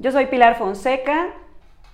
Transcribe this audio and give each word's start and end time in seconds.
Yo 0.00 0.12
soy 0.12 0.26
Pilar 0.26 0.56
Fonseca 0.56 1.30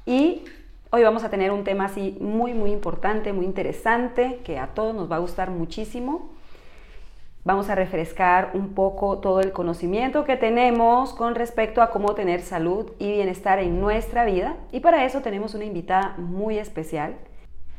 y 0.04 0.44
hoy 0.90 1.02
vamos 1.02 1.24
a 1.24 1.30
tener 1.30 1.50
un 1.50 1.64
tema 1.64 1.86
así 1.86 2.18
muy, 2.20 2.52
muy 2.52 2.70
importante, 2.70 3.32
muy 3.32 3.46
interesante, 3.46 4.40
que 4.44 4.58
a 4.58 4.74
todos 4.74 4.94
nos 4.94 5.10
va 5.10 5.16
a 5.16 5.20
gustar 5.20 5.48
muchísimo. 5.48 6.28
Vamos 7.44 7.70
a 7.70 7.74
refrescar 7.74 8.50
un 8.52 8.74
poco 8.74 9.20
todo 9.20 9.40
el 9.40 9.52
conocimiento 9.52 10.26
que 10.26 10.36
tenemos 10.36 11.14
con 11.14 11.34
respecto 11.34 11.80
a 11.80 11.88
cómo 11.88 12.14
tener 12.14 12.42
salud 12.42 12.92
y 12.98 13.10
bienestar 13.10 13.58
en 13.58 13.80
nuestra 13.80 14.26
vida. 14.26 14.56
Y 14.70 14.80
para 14.80 15.06
eso 15.06 15.22
tenemos 15.22 15.54
una 15.54 15.64
invitada 15.64 16.14
muy 16.18 16.58
especial. 16.58 17.14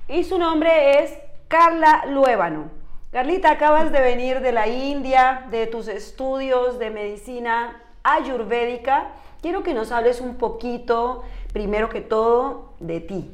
Y 0.07 0.23
su 0.23 0.39
nombre 0.39 1.03
es 1.03 1.13
Carla 1.47 2.03
Luébano. 2.09 2.71
Carlita, 3.11 3.51
acabas 3.51 3.91
de 3.91 4.01
venir 4.01 4.39
de 4.39 4.53
la 4.53 4.67
India, 4.67 5.45
de 5.51 5.67
tus 5.67 5.87
estudios 5.87 6.79
de 6.79 6.89
medicina 6.89 7.79
ayurvédica 8.01 9.11
quiero 9.41 9.63
que 9.63 9.73
nos 9.73 9.91
hables 9.91 10.21
un 10.21 10.35
poquito, 10.35 11.23
primero 11.53 11.89
que 11.89 12.01
todo, 12.01 12.73
de 12.79 12.99
ti. 12.99 13.31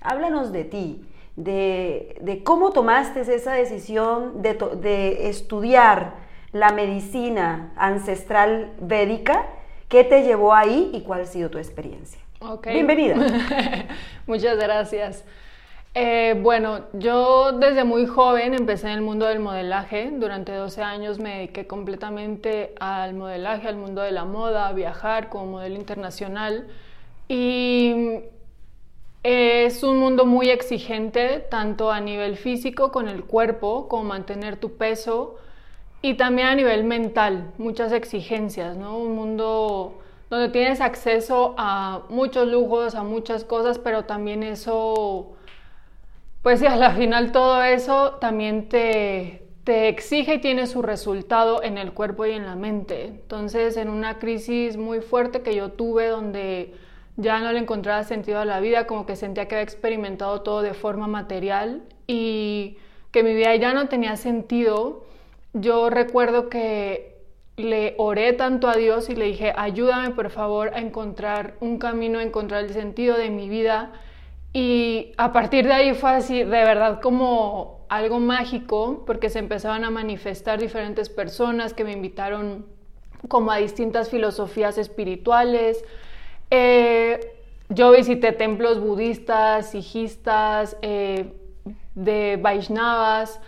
Háblanos 0.00 0.52
de 0.52 0.64
ti, 0.64 1.04
de, 1.36 2.42
cómo 2.44 2.70
tomaste 2.70 3.20
esa 3.20 3.52
decisión 3.52 4.42
de, 4.42 5.28
estudiar 5.28 6.14
la 6.52 6.72
medicina 6.72 7.72
ancestral 7.76 8.72
védica, 8.80 9.46
qué 9.88 10.04
te 10.04 10.22
llevó 10.22 10.54
ahí 10.54 10.90
y 10.92 11.02
cuál 11.02 11.22
ha 11.22 11.26
sido 11.26 11.50
tu 11.50 11.58
experiencia. 11.58 12.20
Bienvenida. 12.64 13.16
Muchas 14.26 14.56
gracias. 14.56 15.24
Eh, 15.92 16.38
bueno, 16.40 16.84
yo 16.92 17.52
desde 17.52 17.82
muy 17.82 18.06
joven 18.06 18.54
empecé 18.54 18.86
en 18.86 18.92
el 18.94 19.02
mundo 19.02 19.26
del 19.26 19.40
modelaje. 19.40 20.10
Durante 20.12 20.52
12 20.52 20.82
años 20.82 21.18
me 21.18 21.38
dediqué 21.38 21.66
completamente 21.66 22.74
al 22.78 23.14
modelaje, 23.14 23.66
al 23.68 23.76
mundo 23.76 24.02
de 24.02 24.12
la 24.12 24.24
moda, 24.24 24.68
a 24.68 24.72
viajar 24.72 25.28
como 25.28 25.46
modelo 25.46 25.74
internacional. 25.76 26.68
Y 27.28 28.20
es 29.22 29.82
un 29.82 29.98
mundo 29.98 30.26
muy 30.26 30.50
exigente, 30.50 31.40
tanto 31.50 31.90
a 31.90 32.00
nivel 32.00 32.36
físico 32.36 32.92
con 32.92 33.08
el 33.08 33.24
cuerpo, 33.24 33.88
como 33.88 34.04
mantener 34.04 34.56
tu 34.56 34.76
peso, 34.76 35.36
y 36.02 36.14
también 36.14 36.48
a 36.48 36.54
nivel 36.54 36.84
mental, 36.84 37.52
muchas 37.58 37.92
exigencias, 37.92 38.76
¿no? 38.76 38.96
Un 38.98 39.14
mundo 39.14 39.98
donde 40.30 40.48
tienes 40.48 40.80
acceso 40.80 41.54
a 41.58 42.02
muchos 42.08 42.48
lujos, 42.48 42.94
a 42.94 43.02
muchas 43.02 43.44
cosas, 43.44 43.78
pero 43.78 44.04
también 44.04 44.42
eso 44.42 45.36
pues 46.42 46.60
sí, 46.60 46.66
al 46.66 46.96
final 46.96 47.32
todo 47.32 47.62
eso 47.62 48.12
también 48.20 48.68
te, 48.68 49.46
te 49.64 49.88
exige 49.88 50.34
y 50.34 50.40
tiene 50.40 50.66
su 50.66 50.82
resultado 50.82 51.62
en 51.62 51.78
el 51.78 51.92
cuerpo 51.92 52.26
y 52.26 52.32
en 52.32 52.46
la 52.46 52.56
mente. 52.56 53.04
Entonces, 53.04 53.76
en 53.76 53.88
una 53.88 54.18
crisis 54.18 54.76
muy 54.76 55.00
fuerte 55.00 55.42
que 55.42 55.54
yo 55.54 55.72
tuve 55.72 56.08
donde 56.08 56.74
ya 57.16 57.40
no 57.40 57.52
le 57.52 57.58
encontraba 57.58 58.04
sentido 58.04 58.38
a 58.38 58.44
la 58.44 58.60
vida, 58.60 58.86
como 58.86 59.04
que 59.04 59.16
sentía 59.16 59.46
que 59.46 59.56
había 59.56 59.64
experimentado 59.64 60.40
todo 60.40 60.62
de 60.62 60.74
forma 60.74 61.06
material 61.06 61.82
y 62.06 62.78
que 63.10 63.22
mi 63.22 63.34
vida 63.34 63.54
ya 63.56 63.74
no 63.74 63.88
tenía 63.88 64.16
sentido, 64.16 65.04
yo 65.52 65.90
recuerdo 65.90 66.48
que 66.48 67.18
le 67.56 67.94
oré 67.98 68.32
tanto 68.32 68.68
a 68.68 68.76
Dios 68.76 69.10
y 69.10 69.16
le 69.16 69.26
dije, 69.26 69.52
ayúdame 69.56 70.10
por 70.10 70.30
favor 70.30 70.70
a 70.74 70.78
encontrar 70.78 71.54
un 71.60 71.78
camino, 71.78 72.18
a 72.18 72.22
encontrar 72.22 72.64
el 72.64 72.72
sentido 72.72 73.18
de 73.18 73.30
mi 73.30 73.48
vida 73.48 73.92
y 74.52 75.12
a 75.16 75.32
partir 75.32 75.66
de 75.66 75.72
ahí 75.72 75.94
fue 75.94 76.10
así, 76.10 76.38
de 76.38 76.44
verdad, 76.44 77.00
como 77.00 77.86
algo 77.88 78.18
mágico, 78.18 79.04
porque 79.06 79.30
se 79.30 79.38
empezaban 79.38 79.84
a 79.84 79.90
manifestar 79.90 80.58
diferentes 80.58 81.08
personas 81.08 81.74
que 81.74 81.84
me 81.84 81.92
invitaron 81.92 82.66
como 83.28 83.52
a 83.52 83.58
distintas 83.58 84.08
filosofías 84.08 84.78
espirituales. 84.78 85.84
Eh, 86.50 87.34
yo 87.68 87.92
visité 87.92 88.32
templos 88.32 88.80
budistas, 88.80 89.70
sijistas, 89.70 90.76
eh, 90.82 91.32
de 91.94 92.38
Vaishnavas, 92.40 93.40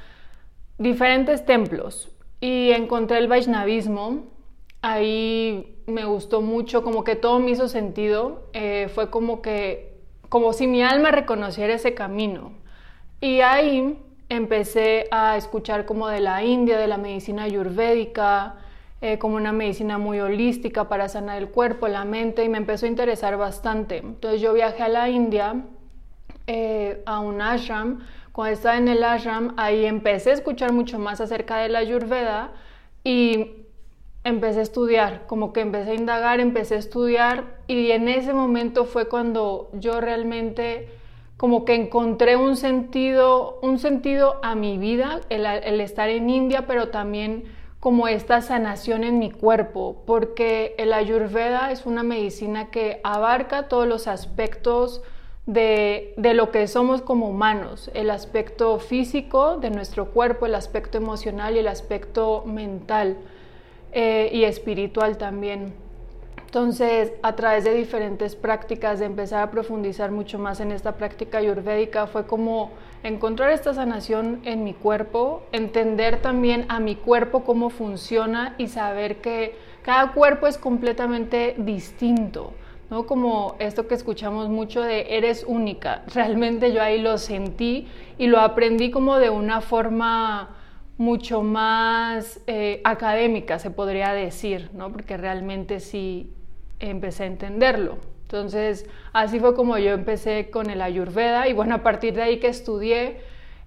diferentes 0.78 1.44
templos, 1.44 2.10
y 2.40 2.70
encontré 2.70 3.18
el 3.18 3.28
Vaishnavismo. 3.28 4.24
Ahí 4.82 5.78
me 5.86 6.04
gustó 6.04 6.40
mucho, 6.42 6.82
como 6.82 7.04
que 7.04 7.16
todo 7.16 7.38
me 7.38 7.52
hizo 7.52 7.68
sentido. 7.68 8.48
Eh, 8.52 8.88
fue 8.92 9.10
como 9.10 9.42
que 9.42 9.91
como 10.32 10.54
si 10.54 10.66
mi 10.66 10.82
alma 10.82 11.10
reconociera 11.10 11.74
ese 11.74 11.92
camino. 11.92 12.52
Y 13.20 13.42
ahí 13.42 13.98
empecé 14.30 15.06
a 15.10 15.36
escuchar 15.36 15.84
como 15.84 16.08
de 16.08 16.20
la 16.20 16.42
India, 16.42 16.78
de 16.78 16.86
la 16.86 16.96
medicina 16.96 17.42
ayurvédica, 17.42 18.54
eh, 19.02 19.18
como 19.18 19.36
una 19.36 19.52
medicina 19.52 19.98
muy 19.98 20.20
holística 20.20 20.88
para 20.88 21.10
sanar 21.10 21.36
el 21.36 21.50
cuerpo, 21.50 21.86
la 21.86 22.06
mente, 22.06 22.44
y 22.44 22.48
me 22.48 22.56
empezó 22.56 22.86
a 22.86 22.88
interesar 22.88 23.36
bastante. 23.36 23.98
Entonces 23.98 24.40
yo 24.40 24.54
viajé 24.54 24.84
a 24.84 24.88
la 24.88 25.10
India, 25.10 25.66
eh, 26.46 27.02
a 27.04 27.20
un 27.20 27.42
ashram. 27.42 27.98
Cuando 28.32 28.54
estaba 28.54 28.78
en 28.78 28.88
el 28.88 29.04
ashram, 29.04 29.52
ahí 29.58 29.84
empecé 29.84 30.30
a 30.30 30.32
escuchar 30.32 30.72
mucho 30.72 30.98
más 30.98 31.20
acerca 31.20 31.58
de 31.58 31.68
la 31.68 31.80
ayurveda 31.80 32.52
y 33.04 33.66
empecé 34.24 34.60
a 34.60 34.62
estudiar, 34.62 35.26
como 35.26 35.52
que 35.52 35.60
empecé 35.60 35.92
a 35.92 35.94
indagar, 35.94 36.40
empecé 36.40 36.76
a 36.76 36.78
estudiar 36.78 37.44
y 37.66 37.90
en 37.90 38.08
ese 38.08 38.32
momento 38.32 38.84
fue 38.84 39.08
cuando 39.08 39.70
yo 39.72 40.00
realmente 40.00 40.88
como 41.36 41.64
que 41.64 41.74
encontré 41.74 42.36
un 42.36 42.56
sentido, 42.56 43.58
un 43.62 43.80
sentido 43.80 44.38
a 44.42 44.54
mi 44.54 44.78
vida, 44.78 45.20
el, 45.28 45.80
estar 45.80 46.08
en 46.08 46.30
India, 46.30 46.68
pero 46.68 46.90
también 46.90 47.44
como 47.80 48.06
esta 48.06 48.40
sanación 48.42 49.02
en 49.02 49.18
mi 49.18 49.32
cuerpo, 49.32 50.04
porque 50.06 50.76
el 50.78 50.92
ayurveda 50.92 51.72
es 51.72 51.84
una 51.84 52.04
medicina 52.04 52.70
que 52.70 53.00
abarca 53.02 53.66
todos 53.66 53.88
los 53.88 54.06
aspectos 54.06 55.02
de, 55.46 56.14
de, 56.16 56.34
lo 56.34 56.52
que 56.52 56.68
somos 56.68 57.02
como 57.02 57.28
humanos, 57.28 57.90
el 57.92 58.10
aspecto 58.10 58.78
físico 58.78 59.56
de 59.56 59.70
nuestro 59.70 60.10
cuerpo, 60.12 60.46
el 60.46 60.54
aspecto 60.54 60.96
emocional 60.96 61.56
y 61.56 61.58
el 61.58 61.66
aspecto 61.66 62.44
mental. 62.46 63.16
Eh, 63.94 64.30
y 64.32 64.44
espiritual 64.44 65.18
también. 65.18 65.74
Entonces, 66.46 67.12
a 67.22 67.36
través 67.36 67.64
de 67.64 67.74
diferentes 67.74 68.36
prácticas, 68.36 68.98
de 68.98 69.04
empezar 69.04 69.42
a 69.42 69.50
profundizar 69.50 70.10
mucho 70.10 70.38
más 70.38 70.60
en 70.60 70.72
esta 70.72 70.96
práctica 70.96 71.38
ayurvédica, 71.38 72.06
fue 72.06 72.26
como 72.26 72.70
encontrar 73.02 73.50
esta 73.50 73.74
sanación 73.74 74.40
en 74.44 74.64
mi 74.64 74.72
cuerpo, 74.72 75.42
entender 75.52 76.22
también 76.22 76.64
a 76.68 76.80
mi 76.80 76.96
cuerpo 76.96 77.44
cómo 77.44 77.68
funciona 77.68 78.54
y 78.56 78.68
saber 78.68 79.16
que 79.20 79.56
cada 79.82 80.12
cuerpo 80.12 80.46
es 80.46 80.56
completamente 80.56 81.54
distinto. 81.58 82.54
¿no? 82.88 83.06
Como 83.06 83.56
esto 83.58 83.88
que 83.88 83.94
escuchamos 83.94 84.48
mucho 84.48 84.80
de 84.80 85.16
eres 85.16 85.44
única. 85.46 86.02
Realmente 86.14 86.72
yo 86.72 86.82
ahí 86.82 86.98
lo 86.98 87.18
sentí 87.18 87.88
y 88.16 88.26
lo 88.26 88.40
aprendí 88.40 88.90
como 88.90 89.18
de 89.18 89.28
una 89.28 89.60
forma 89.60 90.56
mucho 90.98 91.42
más 91.42 92.40
eh, 92.46 92.80
académica, 92.84 93.58
se 93.58 93.70
podría 93.70 94.12
decir, 94.12 94.70
¿no? 94.74 94.92
porque 94.92 95.16
realmente 95.16 95.80
sí 95.80 96.32
empecé 96.78 97.24
a 97.24 97.26
entenderlo. 97.26 97.96
Entonces, 98.22 98.86
así 99.12 99.40
fue 99.40 99.54
como 99.54 99.76
yo 99.78 99.92
empecé 99.92 100.50
con 100.50 100.70
el 100.70 100.80
ayurveda 100.80 101.48
y 101.48 101.52
bueno, 101.52 101.74
a 101.74 101.82
partir 101.82 102.14
de 102.14 102.22
ahí 102.22 102.40
que 102.40 102.48
estudié, 102.48 103.20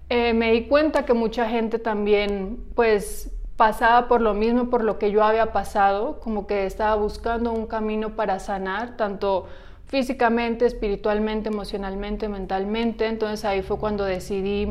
eh, 0.08 0.34
me 0.34 0.52
di 0.52 0.66
cuenta 0.66 1.04
que 1.04 1.14
mucha 1.14 1.48
gente 1.48 1.78
también 1.78 2.58
pues 2.74 3.32
pasaba 3.56 4.08
por 4.08 4.20
lo 4.20 4.34
mismo, 4.34 4.68
por 4.68 4.84
lo 4.84 4.98
que 4.98 5.10
yo 5.10 5.24
había 5.24 5.52
pasado, 5.52 6.20
como 6.20 6.46
que 6.46 6.66
estaba 6.66 6.94
buscando 6.96 7.52
un 7.52 7.66
camino 7.66 8.16
para 8.16 8.38
sanar, 8.38 8.96
tanto 8.96 9.46
físicamente, 9.86 10.66
espiritualmente, 10.66 11.48
emocionalmente, 11.48 12.28
mentalmente. 12.28 13.06
Entonces 13.06 13.44
ahí 13.44 13.62
fue 13.62 13.78
cuando 13.78 14.04
decidí 14.04 14.68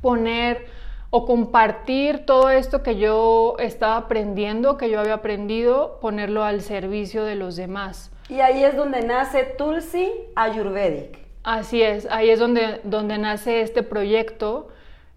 poner 0.00 0.66
o 1.10 1.24
compartir 1.24 2.26
todo 2.26 2.50
esto 2.50 2.82
que 2.82 2.96
yo 2.96 3.56
estaba 3.58 3.96
aprendiendo, 3.96 4.76
que 4.76 4.90
yo 4.90 5.00
había 5.00 5.14
aprendido, 5.14 5.98
ponerlo 6.00 6.44
al 6.44 6.60
servicio 6.60 7.24
de 7.24 7.36
los 7.36 7.56
demás. 7.56 8.10
Y 8.28 8.40
ahí 8.40 8.64
es 8.64 8.76
donde 8.76 9.02
nace 9.02 9.44
Tulsi 9.44 10.12
Ayurvedic. 10.34 11.18
Así 11.44 11.80
es, 11.80 12.08
ahí 12.10 12.30
es 12.30 12.40
donde, 12.40 12.80
donde 12.82 13.18
nace 13.18 13.60
este 13.60 13.84
proyecto. 13.84 14.68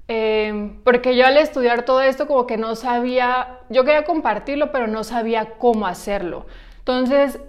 Em, 0.08 0.80
porque 0.84 1.16
yo 1.16 1.26
al 1.26 1.38
estudiar 1.38 1.86
todo 1.86 2.02
esto 2.02 2.28
como 2.28 2.46
que 2.46 2.58
no 2.58 2.76
sabía, 2.76 3.60
yo 3.70 3.84
quería 3.84 4.06
compartirlo, 4.06 4.72
pero 4.72 4.88
no 4.88 5.04
sabía 5.04 5.54
cómo 5.58 5.88
hacerlo. 5.88 6.46
Entonces 6.80 7.40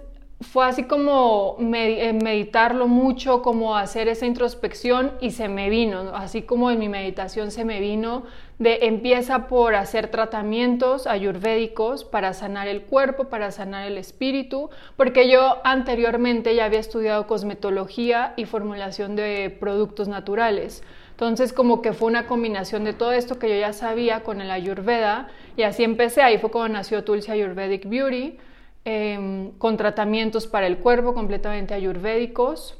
fue 0.41 0.65
así 0.65 0.83
como 0.83 1.55
eh, 1.59 2.13
meditarlo 2.13 2.87
mucho, 2.87 3.43
como 3.43 3.75
hacer 3.77 4.07
esa 4.07 4.25
introspección 4.25 5.11
y 5.21 5.31
se 5.31 5.47
me 5.47 5.69
vino, 5.69 6.11
así 6.15 6.41
como 6.41 6.71
en 6.71 6.79
mi 6.79 6.89
meditación 6.89 7.51
se 7.51 7.63
me 7.63 7.79
vino 7.79 8.23
de 8.57 8.79
empieza 8.83 9.47
por 9.47 9.75
hacer 9.75 10.07
tratamientos 10.07 11.05
ayurvédicos 11.05 12.05
para 12.05 12.33
sanar 12.33 12.67
el 12.67 12.81
cuerpo, 12.81 13.25
para 13.25 13.51
sanar 13.51 13.87
el 13.87 13.97
espíritu, 13.97 14.71
porque 14.97 15.29
yo 15.29 15.57
anteriormente 15.63 16.55
ya 16.55 16.65
había 16.65 16.79
estudiado 16.79 17.27
cosmetología 17.27 18.33
y 18.35 18.45
formulación 18.45 19.15
de 19.15 19.55
productos 19.59 20.07
naturales. 20.07 20.83
Entonces 21.11 21.53
como 21.53 21.83
que 21.83 21.93
fue 21.93 22.07
una 22.07 22.25
combinación 22.25 22.83
de 22.83 22.93
todo 22.93 23.11
esto 23.11 23.37
que 23.37 23.47
yo 23.47 23.55
ya 23.55 23.73
sabía 23.73 24.23
con 24.23 24.41
el 24.41 24.49
ayurveda 24.49 25.27
y 25.55 25.63
así 25.63 25.83
empecé, 25.83 26.23
ahí 26.23 26.39
fue 26.39 26.49
cuando 26.49 26.73
nació 26.73 27.03
Tulsi 27.03 27.31
Ayurvedic 27.31 27.87
Beauty 27.87 28.37
em, 28.85 29.51
con 29.57 29.77
tratamientos 29.77 30.47
para 30.47 30.67
el 30.67 30.79
cuerpo 30.79 31.13
completamente 31.13 31.73
ayurvédicos 31.73 32.77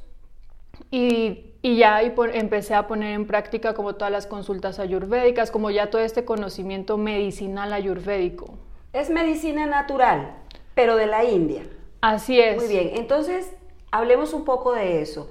y, 0.90 1.48
ya 1.64 2.02
empecé 2.02 2.74
a 2.74 2.88
poner 2.88 3.14
en 3.14 3.28
práctica 3.28 3.76
como 3.76 3.94
todas 3.94 4.12
las 4.12 4.26
consultas 4.26 4.80
ayurvédicas, 4.80 5.52
como 5.52 5.70
ya 5.70 5.92
todo 5.92 6.02
este 6.02 6.26
conocimiento 6.26 6.98
medicinal 6.98 7.72
ayurvédico. 7.72 8.56
Es 8.94 9.12
medicina 9.12 9.68
natural, 9.68 10.34
pero 10.74 10.96
de 10.96 11.06
la 11.06 11.24
India. 11.24 11.62
Así 12.02 12.40
es. 12.40 12.58
Muy 12.58 12.68
bien, 12.68 12.92
entonces 12.96 13.52
hablemos 13.92 14.34
un 14.34 14.44
poco 14.44 14.74
de 14.74 15.02
eso. 15.02 15.30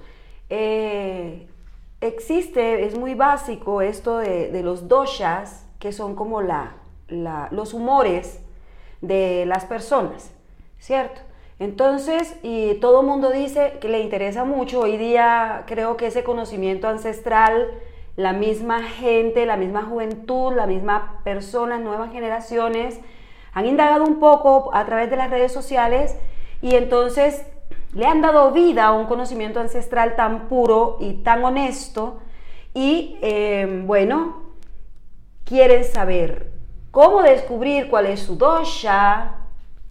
Eh, 0.50 1.48
existe, 2.00 2.86
es 2.86 2.96
muy 2.96 3.14
básico 3.14 3.82
esto 3.82 4.18
de, 4.18 4.62
los 4.62 4.88
doshas, 4.88 5.66
que 5.78 5.92
son 5.92 6.14
como 6.14 6.42
la, 6.42 6.76
los 7.08 7.74
humores 7.74 8.40
de 9.00 9.44
las 9.46 9.64
personas, 9.64 10.32
¿cierto? 10.80 11.20
Entonces, 11.58 12.36
y 12.42 12.74
todo 12.76 13.02
el 13.02 13.06
mundo 13.06 13.30
dice 13.30 13.74
que 13.80 13.88
le 13.88 14.00
interesa 14.00 14.44
mucho, 14.44 14.80
hoy 14.80 14.96
día 14.96 15.64
creo 15.66 15.96
que 15.98 16.06
ese 16.06 16.24
conocimiento 16.24 16.88
ancestral, 16.88 17.68
la 18.16 18.32
misma 18.32 18.82
gente, 18.82 19.44
la 19.44 19.58
misma 19.58 19.82
juventud, 19.82 20.54
la 20.54 20.66
misma 20.66 21.20
persona, 21.22 21.78
nuevas 21.78 22.12
generaciones, 22.12 22.98
han 23.52 23.66
indagado 23.66 24.04
un 24.04 24.20
poco 24.20 24.70
a 24.74 24.86
través 24.86 25.10
de 25.10 25.16
las 25.16 25.30
redes 25.30 25.52
sociales 25.52 26.16
y 26.62 26.76
entonces 26.76 27.44
le 27.92 28.06
han 28.06 28.22
dado 28.22 28.52
vida 28.52 28.86
a 28.86 28.92
un 28.92 29.06
conocimiento 29.06 29.60
ancestral 29.60 30.16
tan 30.16 30.48
puro 30.48 30.96
y 31.00 31.14
tan 31.22 31.44
honesto 31.44 32.20
y 32.72 33.18
eh, 33.20 33.82
bueno, 33.84 34.54
quieren 35.44 35.84
saber 35.84 36.52
cómo 36.90 37.22
descubrir 37.22 37.90
cuál 37.90 38.06
es 38.06 38.20
su 38.20 38.36
dosha, 38.36 39.39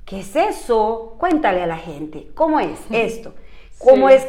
qué 0.10 0.22
es 0.22 0.36
eso, 0.36 1.14
cuéntale 1.20 1.62
a 1.62 1.68
la 1.68 1.78
gente, 1.78 2.32
cómo 2.34 2.60
es 2.60 2.80
esto, 2.90 3.36
cómo 3.78 4.10
es 4.10 4.28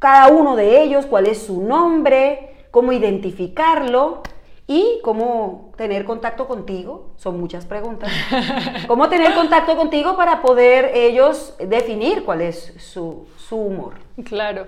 cada 0.00 0.26
uno 0.26 0.56
de 0.56 0.82
ellos, 0.82 1.06
cuál 1.06 1.26
es 1.26 1.46
su 1.46 1.62
nombre, 1.62 2.56
cómo 2.72 2.90
identificarlo 2.90 4.24
y 4.66 4.98
cómo 5.04 5.72
tener 5.76 6.04
contacto 6.04 6.48
contigo, 6.48 7.12
son 7.14 7.38
muchas 7.38 7.66
preguntas, 7.66 8.10
cómo 8.88 9.08
tener 9.08 9.32
contacto 9.34 9.76
contigo 9.76 10.16
para 10.16 10.42
poder 10.42 10.90
ellos 10.92 11.54
definir 11.60 12.24
cuál 12.24 12.40
es 12.40 12.74
su, 12.78 13.28
humor. 13.52 13.94
Claro. 14.24 14.66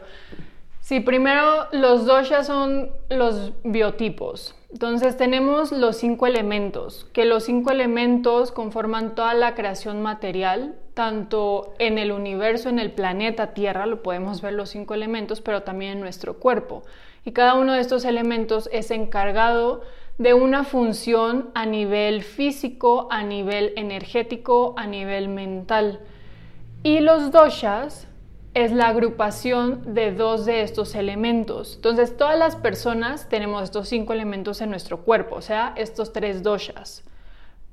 Sí, 0.80 1.00
primero 1.00 1.66
los 1.72 2.06
doshas 2.06 2.46
son 2.46 2.92
los 3.08 3.52
biotipos. 3.64 4.54
Entonces 4.70 5.16
tenemos 5.16 5.72
los 5.72 5.96
cinco 5.96 6.26
elementos, 6.26 7.06
que 7.12 7.24
los 7.24 7.44
cinco 7.44 7.70
elementos 7.70 8.52
conforman 8.52 9.14
toda 9.14 9.32
la 9.34 9.54
creación 9.54 10.02
material, 10.02 10.74
tanto 10.94 11.74
en 11.78 11.98
el 11.98 12.12
universo, 12.12 12.68
en 12.68 12.78
el 12.78 12.90
planeta 12.90 13.54
Tierra, 13.54 13.86
lo 13.86 14.02
podemos 14.02 14.42
ver 14.42 14.54
los 14.54 14.70
cinco 14.70 14.94
elementos, 14.94 15.40
pero 15.40 15.62
también 15.62 15.92
en 15.92 16.00
nuestro 16.00 16.38
cuerpo 16.38 16.82
y 17.26 17.32
cada 17.32 17.54
uno 17.54 17.72
de 17.72 17.80
estos 17.80 18.04
elementos 18.04 18.70
es 18.72 18.92
encargado 18.92 19.82
de 20.16 20.32
una 20.32 20.62
función 20.62 21.50
a 21.54 21.66
nivel 21.66 22.22
físico, 22.22 23.08
a 23.10 23.24
nivel 23.24 23.72
energético, 23.76 24.74
a 24.76 24.86
nivel 24.86 25.28
mental. 25.28 26.00
Y 26.84 27.00
los 27.00 27.32
doshas 27.32 28.06
es 28.56 28.72
la 28.72 28.88
agrupación 28.88 29.92
de 29.92 30.12
dos 30.12 30.46
de 30.46 30.62
estos 30.62 30.94
elementos. 30.94 31.74
Entonces, 31.74 32.16
todas 32.16 32.38
las 32.38 32.56
personas 32.56 33.28
tenemos 33.28 33.62
estos 33.62 33.86
cinco 33.86 34.14
elementos 34.14 34.62
en 34.62 34.70
nuestro 34.70 35.02
cuerpo, 35.02 35.36
o 35.36 35.42
sea, 35.42 35.74
estos 35.76 36.14
tres 36.14 36.42
doshas. 36.42 37.04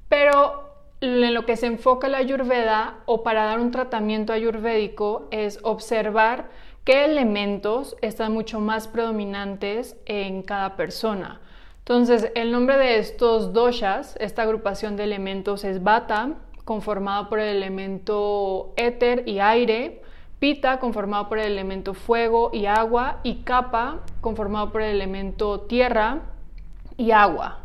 Pero 0.09 0.73
en 0.99 1.33
lo 1.33 1.45
que 1.45 1.55
se 1.55 1.67
enfoca 1.67 2.09
la 2.09 2.17
ayurveda 2.17 2.97
o 3.05 3.23
para 3.23 3.45
dar 3.45 3.61
un 3.61 3.71
tratamiento 3.71 4.33
ayurvédico 4.33 5.29
es 5.31 5.57
observar 5.63 6.49
qué 6.83 7.05
elementos 7.05 7.95
están 8.01 8.33
mucho 8.33 8.59
más 8.59 8.89
predominantes 8.89 9.95
en 10.05 10.43
cada 10.43 10.75
persona. 10.75 11.39
Entonces, 11.79 12.29
el 12.35 12.51
nombre 12.51 12.75
de 12.75 12.97
estos 12.97 13.53
doshas, 13.53 14.17
esta 14.19 14.41
agrupación 14.41 14.97
de 14.97 15.05
elementos 15.05 15.63
es 15.63 15.81
Vata, 15.81 16.33
conformado 16.65 17.29
por 17.29 17.39
el 17.39 17.55
elemento 17.55 18.73
éter 18.75 19.23
y 19.29 19.39
aire, 19.39 20.02
Pita, 20.43 20.77
conformado 20.77 21.29
por 21.29 21.39
el 21.39 21.53
elemento 21.53 21.93
fuego 21.93 22.49
y 22.51 22.65
agua, 22.65 23.21
y 23.23 23.43
Kapha, 23.43 24.01
conformado 24.19 24.73
por 24.73 24.81
el 24.81 24.93
elemento 24.93 25.61
tierra 25.61 26.23
y 26.97 27.11
agua. 27.11 27.59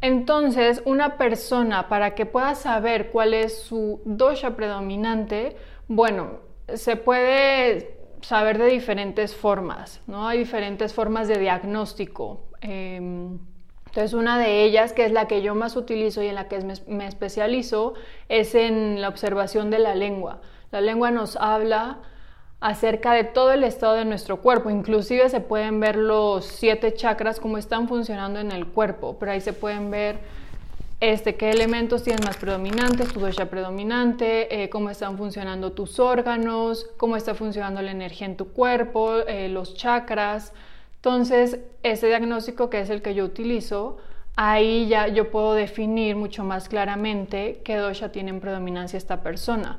Entonces, 0.00 0.82
una 0.84 1.16
persona, 1.16 1.88
para 1.88 2.16
que 2.16 2.26
pueda 2.26 2.56
saber 2.56 3.12
cuál 3.12 3.34
es 3.34 3.62
su 3.62 4.00
dosha 4.04 4.56
predominante, 4.56 5.56
bueno, 5.86 6.40
se 6.74 6.96
puede 6.96 7.96
saber 8.20 8.58
de 8.58 8.66
diferentes 8.66 9.36
formas, 9.36 10.00
¿no? 10.08 10.26
Hay 10.26 10.40
diferentes 10.40 10.92
formas 10.92 11.28
de 11.28 11.38
diagnóstico. 11.38 12.48
Em, 12.62 13.38
entonces, 13.86 14.12
una 14.12 14.40
de 14.40 14.64
ellas, 14.64 14.92
que 14.92 15.04
es 15.04 15.12
la 15.12 15.28
que 15.28 15.40
yo 15.40 15.54
más 15.54 15.76
utilizo 15.76 16.20
y 16.20 16.26
en 16.26 16.34
la 16.34 16.48
que 16.48 16.58
me, 16.88 17.06
especializo, 17.06 17.94
es 18.28 18.56
en 18.56 19.00
la 19.00 19.08
observación 19.08 19.70
de 19.70 19.78
la 19.78 19.94
lengua. 19.94 20.40
La 20.70 20.80
lengua 20.80 21.10
nos 21.10 21.36
habla 21.36 21.98
acerca 22.60 23.12
de 23.12 23.24
todo 23.24 23.52
el 23.52 23.64
estado 23.64 23.94
de 23.94 24.04
nuestro 24.04 24.38
cuerpo. 24.38 24.70
Inclusive 24.70 25.28
se 25.28 25.40
pueden 25.40 25.80
ver 25.80 25.96
los 25.96 26.46
siete 26.46 26.94
chakras, 26.94 27.40
cómo 27.40 27.58
están 27.58 27.88
funcionando 27.88 28.40
en 28.40 28.50
el 28.52 28.66
cuerpo, 28.66 29.16
pero 29.18 29.32
ahí 29.32 29.40
se 29.40 29.52
pueden 29.52 29.90
ver 29.90 30.18
este, 31.00 31.34
qué 31.34 31.50
elementos 31.50 32.02
tienes 32.02 32.24
más 32.24 32.38
predominantes, 32.38 33.12
tu 33.12 33.20
dosha 33.20 33.46
predominante, 33.46 34.62
eh, 34.62 34.70
cómo 34.70 34.88
están 34.88 35.18
funcionando 35.18 35.72
tus 35.72 36.00
órganos, 36.00 36.86
cómo 36.96 37.16
está 37.16 37.34
funcionando 37.34 37.82
la 37.82 37.90
energía 37.90 38.26
en 38.26 38.36
tu 38.36 38.48
cuerpo, 38.48 39.18
eh, 39.26 39.48
los 39.48 39.74
chakras. 39.74 40.54
Entonces, 40.96 41.60
ese 41.82 42.06
diagnóstico 42.06 42.70
que 42.70 42.80
es 42.80 42.88
el 42.88 43.02
que 43.02 43.14
yo 43.14 43.24
utilizo, 43.26 43.98
ahí 44.36 44.88
ya 44.88 45.06
yo 45.08 45.30
puedo 45.30 45.52
definir 45.52 46.16
mucho 46.16 46.44
más 46.44 46.68
claramente 46.68 47.60
qué 47.62 47.76
dosha 47.76 48.10
tiene 48.10 48.30
en 48.30 48.40
predominancia 48.40 48.96
esta 48.96 49.20
persona. 49.22 49.76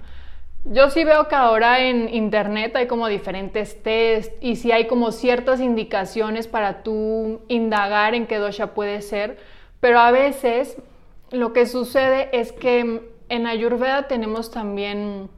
Yo 0.66 0.90
sí 0.90 1.04
veo 1.04 1.28
que 1.28 1.36
ahora 1.36 1.86
en 1.88 2.14
internet 2.14 2.76
hay 2.76 2.88
como 2.88 3.08
diferentes 3.08 3.82
test 3.82 4.34
y 4.42 4.58
sí 4.58 4.72
hay 4.72 4.88
como 4.88 5.12
ciertas 5.12 5.62
indicaciones 5.62 6.48
para 6.48 6.84
tú 6.84 7.42
indagar 7.48 8.16
en 8.16 8.28
qué 8.28 8.38
dosha 8.38 8.74
puede 8.74 9.02
ser, 9.02 9.38
pero 9.80 10.00
a 10.00 10.12
veces 10.12 10.78
lo 11.32 11.54
que 11.54 11.66
sucede 11.66 12.30
es 12.34 12.52
que 12.52 13.02
en 13.30 13.48
Ayurveda 13.48 14.08
tenemos 14.08 14.52
también 14.52 15.30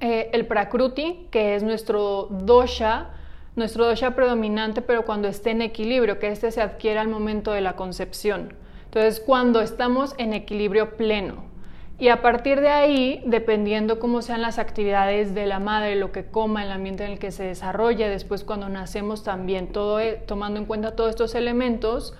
eh, 0.00 0.30
el 0.32 0.46
Prakruti, 0.46 1.26
que 1.30 1.54
es 1.54 1.62
nuestro 1.62 2.28
dosha, 2.30 3.10
nuestro 3.54 3.86
dosha 3.86 4.14
predominante, 4.14 4.82
pero 4.82 5.04
cuando 5.04 5.28
esté 5.28 5.50
en 5.50 5.62
equilibrio, 5.62 6.18
que 6.18 6.28
este 6.28 6.50
se 6.50 6.60
adquiere 6.60 6.98
al 6.98 7.08
momento 7.08 7.52
de 7.52 7.62
la 7.62 7.76
concepción. 7.76 8.54
Entonces, 8.84 9.20
cuando 9.20 9.60
estamos 9.60 10.14
en 10.18 10.34
equilibrio 10.34 10.96
pleno. 10.96 11.55
Y 11.98 12.08
a 12.08 12.20
partir 12.20 12.60
de 12.60 12.68
ahí, 12.68 13.22
dependiendo 13.24 13.98
cómo 13.98 14.20
sean 14.20 14.42
las 14.42 14.58
actividades 14.58 15.34
de 15.34 15.46
la 15.46 15.60
madre, 15.60 15.96
lo 15.96 16.12
que 16.12 16.26
coma, 16.26 16.62
el 16.62 16.70
ambiente 16.70 17.04
en 17.04 17.12
el 17.12 17.18
que 17.18 17.30
se 17.30 17.44
desarrolla, 17.44 18.10
después 18.10 18.44
cuando 18.44 18.68
nacemos 18.68 19.24
también, 19.24 19.68
todo, 19.68 19.98
e, 19.98 20.12
tomando 20.12 20.60
en 20.60 20.66
cuenta 20.66 20.94
todos 20.94 21.10
estos 21.10 21.34
elementos, 21.34 22.14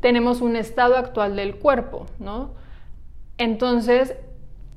tenemos 0.00 0.40
un 0.40 0.54
estado 0.54 0.96
actual 0.96 1.34
del 1.34 1.56
cuerpo, 1.56 2.06
¿no? 2.20 2.54
Entonces, 3.38 4.14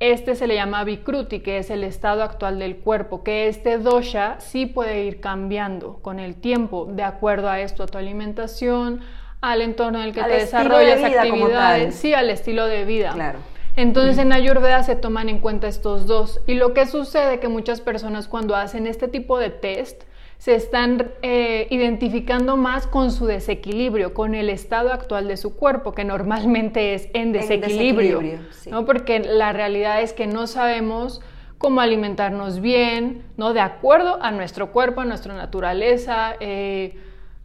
este 0.00 0.34
se 0.34 0.48
le 0.48 0.56
llama 0.56 0.82
Vikruti, 0.82 1.38
que 1.38 1.58
es 1.58 1.70
el 1.70 1.84
estado 1.84 2.24
actual 2.24 2.58
del 2.58 2.78
cuerpo, 2.78 3.22
que 3.22 3.46
este 3.46 3.78
dosha 3.78 4.40
sí 4.40 4.66
puede 4.66 5.04
ir 5.04 5.20
cambiando 5.20 5.98
con 6.02 6.18
el 6.18 6.34
tiempo, 6.34 6.88
de 6.90 7.04
acuerdo 7.04 7.48
a 7.48 7.60
esto, 7.60 7.84
a 7.84 7.86
tu 7.86 7.98
alimentación, 7.98 9.02
al 9.40 9.62
entorno 9.62 10.00
en 10.00 10.06
el 10.06 10.12
que 10.12 10.24
te 10.24 10.30
desarrollas, 10.30 11.00
actividades, 11.04 11.94
sí, 11.94 12.12
al 12.12 12.30
estilo 12.30 12.66
de 12.66 12.84
vida. 12.84 13.12
Claro. 13.12 13.51
Entonces 13.76 14.18
en 14.18 14.32
Ayurveda 14.32 14.82
se 14.82 14.96
toman 14.96 15.28
en 15.28 15.38
cuenta 15.38 15.68
estos 15.68 16.06
dos. 16.06 16.40
Y 16.46 16.54
lo 16.54 16.74
que 16.74 16.86
sucede 16.86 17.40
que 17.40 17.48
muchas 17.48 17.80
personas 17.80 18.28
cuando 18.28 18.54
hacen 18.54 18.86
este 18.86 19.08
tipo 19.08 19.38
de 19.38 19.50
test, 19.50 20.04
se 20.42 20.56
están 20.56 21.12
eh, 21.22 21.68
identificando 21.70 22.56
más 22.56 22.88
con 22.88 23.12
su 23.12 23.26
desequilibrio, 23.26 24.12
con 24.12 24.34
el 24.34 24.50
estado 24.50 24.92
actual 24.92 25.28
de 25.28 25.36
su 25.36 25.54
cuerpo, 25.54 25.92
que 25.92 26.02
normalmente 26.02 26.94
es 26.94 27.08
en 27.14 27.30
desequilibrio, 27.30 28.20
¿no? 28.68 28.84
porque 28.84 29.20
la 29.20 29.52
realidad 29.52 30.02
es 30.02 30.12
que 30.12 30.26
no 30.26 30.48
sabemos 30.48 31.20
cómo 31.58 31.80
alimentarnos 31.80 32.60
bien, 32.60 33.22
¿no? 33.36 33.52
de 33.52 33.60
acuerdo 33.60 34.20
a 34.20 34.32
nuestro 34.32 34.72
cuerpo, 34.72 35.02
a 35.02 35.04
nuestra 35.04 35.32
naturaleza, 35.32 36.34
eh, 36.40 36.96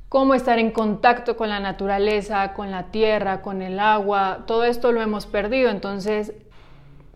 cómo 0.10 0.34
estar 0.34 0.60
en 0.60 0.72
contacto 0.72 1.36
con 1.36 1.50
la 1.50 1.60
naturaleza, 1.60 2.54
con 2.54 2.72
la 2.72 2.92
tierra, 2.92 3.42
con 3.42 3.62
el 3.62 3.80
agua, 3.80 4.44
todo 4.46 4.64
esto 4.64 4.92
lo 4.92 5.02
hemos 5.02 5.26
perdido, 5.26 5.70
entonces 5.70 6.34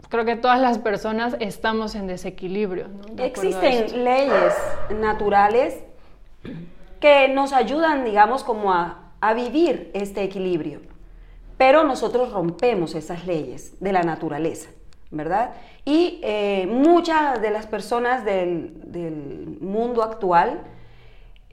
creo 0.09 0.25
que 0.25 0.35
todas 0.35 0.59
las 0.59 0.77
personas 0.77 1.37
estamos 1.39 1.95
en 1.95 2.07
desequilibrio. 2.07 2.87
Existen 3.17 4.03
leyes 4.03 4.53
naturales 4.99 5.83
que 6.99 7.29
nos 7.29 7.53
ayudan, 7.53 8.03
digamos, 8.03 8.43
como 8.43 8.73
a, 8.73 8.97
vivir 9.35 9.91
este 9.93 10.23
equilibrio, 10.23 10.81
pero 11.55 11.83
nosotros 11.83 12.31
rompemos 12.33 12.95
esas 12.95 13.25
leyes 13.25 13.79
de 13.79 13.93
la 13.93 14.01
naturaleza. 14.03 14.69
¿verdad? 15.13 15.51
Y 15.83 16.21
eh, 16.23 16.67
muchas 16.71 17.41
de 17.41 17.51
las 17.51 17.67
personas 17.67 18.23
del, 18.23 18.71
del 18.85 19.57
mundo 19.59 20.03
actual 20.03 20.61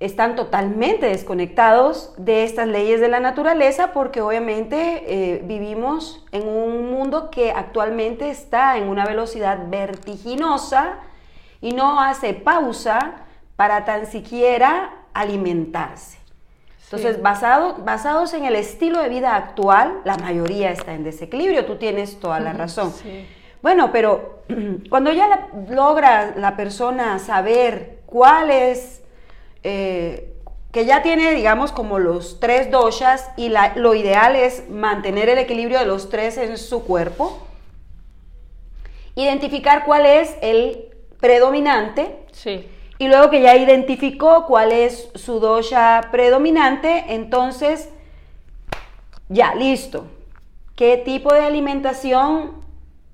están 0.00 0.36
totalmente 0.36 1.06
desconectados 1.06 2.14
de 2.16 2.44
estas 2.44 2.68
leyes 2.68 3.00
de 3.00 3.08
la 3.08 3.18
naturaleza 3.18 3.92
porque 3.92 4.20
obviamente 4.20 5.02
eh, 5.06 5.42
vivimos 5.44 6.24
en 6.30 6.46
un 6.46 6.90
mundo 6.90 7.30
que 7.30 7.50
actualmente 7.50 8.30
está 8.30 8.76
en 8.76 8.88
una 8.88 9.04
velocidad 9.04 9.58
vertiginosa 9.68 10.98
y 11.60 11.72
no 11.72 12.00
hace 12.00 12.32
pausa 12.32 13.24
para 13.56 13.84
tan 13.84 14.06
siquiera 14.06 14.98
alimentarse. 15.14 16.18
Entonces, 16.84 17.20
basado, 17.20 17.78
basados 17.84 18.32
en 18.32 18.44
el 18.44 18.56
estilo 18.56 19.02
de 19.02 19.10
vida 19.10 19.36
actual, 19.36 20.00
la 20.04 20.16
mayoría 20.16 20.70
está 20.70 20.94
en 20.94 21.04
desequilibrio, 21.04 21.66
tú 21.66 21.76
tienes 21.76 22.18
toda 22.18 22.40
la 22.40 22.54
razón. 22.54 22.94
Bueno, 23.60 23.90
pero 23.92 24.44
cuando 24.88 25.12
ya 25.12 25.48
logra 25.68 26.34
la 26.36 26.56
persona 26.56 27.18
saber 27.18 27.98
cuál 28.06 28.50
es 28.50 29.02
eh, 29.62 30.34
que 30.72 30.84
ya 30.84 31.02
tiene, 31.02 31.34
digamos, 31.34 31.72
como 31.72 31.98
los 31.98 32.40
tres 32.40 32.70
doshas 32.70 33.30
y 33.36 33.52
lo 33.76 33.94
ideal 33.94 34.36
es 34.36 34.68
mantener 34.68 35.28
el 35.28 35.38
equilibrio 35.38 35.78
de 35.78 35.86
los 35.86 36.10
tres 36.10 36.36
en 36.36 36.58
su 36.58 36.84
cuerpo. 36.84 37.46
Identificar 39.14 39.84
cuál 39.84 40.06
es 40.06 40.36
el 40.42 40.94
predominante. 41.20 42.16
Sí. 42.32 42.68
Y 42.98 43.08
luego 43.08 43.30
que 43.30 43.40
ya 43.40 43.56
identificó 43.56 44.44
cuál 44.46 44.72
es 44.72 45.08
su 45.14 45.38
dosha 45.38 46.08
predominante, 46.10 47.04
entonces, 47.08 47.90
ya, 49.28 49.54
listo. 49.54 50.06
¿Qué 50.74 50.96
tipo 50.96 51.32
de 51.32 51.40
alimentación 51.40 52.62